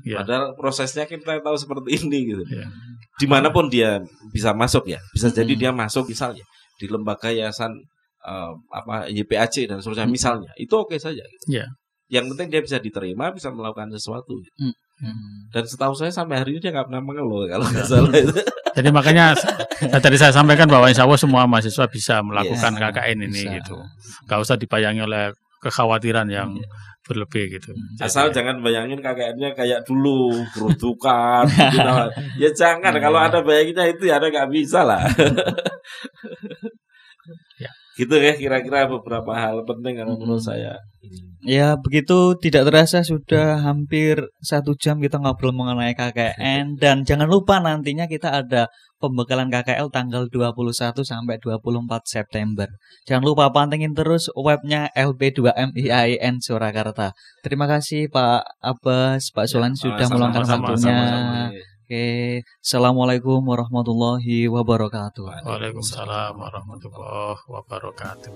Ya. 0.05 0.21
padahal 0.21 0.53
prosesnya 0.53 1.05
kita 1.05 1.41
tahu 1.41 1.57
seperti 1.57 1.89
ini 2.01 2.19
gitu 2.29 2.43
Ya. 2.49 2.69
di 3.17 3.25
mana 3.25 3.49
pun 3.49 3.69
dia 3.69 4.01
bisa 4.29 4.53
masuk 4.53 4.85
ya 4.85 5.01
bisa 5.09 5.29
jadi 5.29 5.49
Mm-mm. 5.49 5.61
dia 5.61 5.71
masuk 5.73 6.05
misalnya 6.09 6.45
di 6.77 6.85
lembaga 6.85 7.33
yayasan 7.33 7.73
eh, 8.21 8.51
apa 8.69 9.09
YPAC 9.09 9.65
dan 9.65 9.81
seterusnya 9.81 10.05
Mm-mm. 10.05 10.13
misalnya 10.13 10.51
itu 10.57 10.73
oke 10.73 10.93
saja 10.97 11.21
gitu. 11.21 11.45
Iya. 11.57 11.65
yang 12.09 12.29
penting 12.29 12.53
dia 12.53 12.61
bisa 12.61 12.77
diterima 12.77 13.33
bisa 13.33 13.49
melakukan 13.49 13.89
sesuatu 13.89 14.37
gitu. 14.37 14.73
Hmm. 15.01 15.49
dan 15.49 15.63
setahu 15.65 15.93
saya 15.97 16.13
sampai 16.13 16.37
hari 16.41 16.55
ini 16.55 16.59
dia 16.61 16.71
nggak 16.71 16.87
pernah 16.87 17.01
mengeluh 17.01 17.49
kalau 17.49 17.65
nggak 17.65 17.87
salah 17.87 18.13
itu 18.13 18.39
Jadi 18.73 18.89
makanya 18.89 19.37
ya, 19.85 20.01
tadi 20.01 20.17
saya 20.17 20.33
sampaikan 20.33 20.65
bahwa 20.65 20.89
insya 20.89 21.05
Allah 21.05 21.21
semua 21.21 21.45
mahasiswa 21.45 21.85
bisa 21.85 22.25
melakukan 22.25 22.73
Yes. 22.73 22.81
KKN 22.81 23.17
ini 23.29 23.41
Bisa. 23.45 23.53
gitu. 23.61 23.77
Gak 24.25 24.39
usah 24.41 24.57
dibayangi 24.57 25.05
oleh 25.05 25.29
kekhawatiran 25.61 26.25
yang 26.25 26.57
berlebih 27.05 27.53
gitu. 27.53 27.69
Jadi, 27.69 28.01
asal 28.01 28.33
jangan 28.33 28.65
bayangin 28.65 28.97
KKN-nya 28.97 29.53
kayak 29.53 29.85
dulu 29.85 30.33
kerutukan 30.57 31.45
gitu. 31.69 31.93
ya 32.41 32.49
jangan 32.49 32.97
kalau 32.97 33.21
ada 33.21 33.45
bayanginnya 33.45 33.93
itu 33.93 34.09
ya 34.09 34.17
ada 34.17 34.33
nggak 34.33 34.49
bisa 34.49 34.81
lah 34.81 35.05
Ya. 35.05 35.29
gitu 37.99 38.15
ya 38.17 38.33
kira-kira 38.33 38.89
beberapa 38.89 39.31
hal 39.37 39.61
penting 39.67 40.01
kalau 40.01 40.17
menurut 40.17 40.41
saya 40.41 40.77
Ya 41.43 41.75
begitu 41.75 42.39
tidak 42.39 42.71
terasa 42.71 43.03
sudah 43.03 43.59
hampir 43.59 44.15
satu 44.39 44.79
jam 44.79 45.03
kita 45.03 45.19
ngobrol 45.19 45.51
mengenai 45.51 45.91
KKN 45.91 46.71
dan 46.81 47.03
jangan 47.03 47.27
lupa 47.27 47.59
nantinya 47.59 48.07
kita 48.07 48.31
ada 48.31 48.71
pembekalan 49.03 49.51
KKL 49.51 49.91
tanggal 49.91 50.31
21 50.31 51.03
sampai 51.03 51.35
24 51.43 52.07
September. 52.07 52.71
Jangan 53.03 53.23
lupa 53.27 53.51
pantengin 53.51 53.91
terus 53.91 54.31
webnya 54.39 54.87
LB2MIAIN 54.95 56.39
Surakarta. 56.39 57.11
Terima 57.43 57.67
kasih 57.67 58.07
Pak 58.07 58.63
Abbas, 58.63 59.35
Pak 59.35 59.45
Sulan 59.51 59.75
Ya, 59.75 59.83
sudah 59.83 60.07
meluangkan 60.07 60.47
waktunya. 60.47 60.99
Oke, 61.83 62.47
Assalamualaikum 62.63 63.43
warahmatullahi 63.43 64.47
wabarakatuh. 64.47 65.43
Waalaikumsalam 65.43 66.31
warahmatullahi 66.31 67.43
wabarakatuh. 67.43 68.31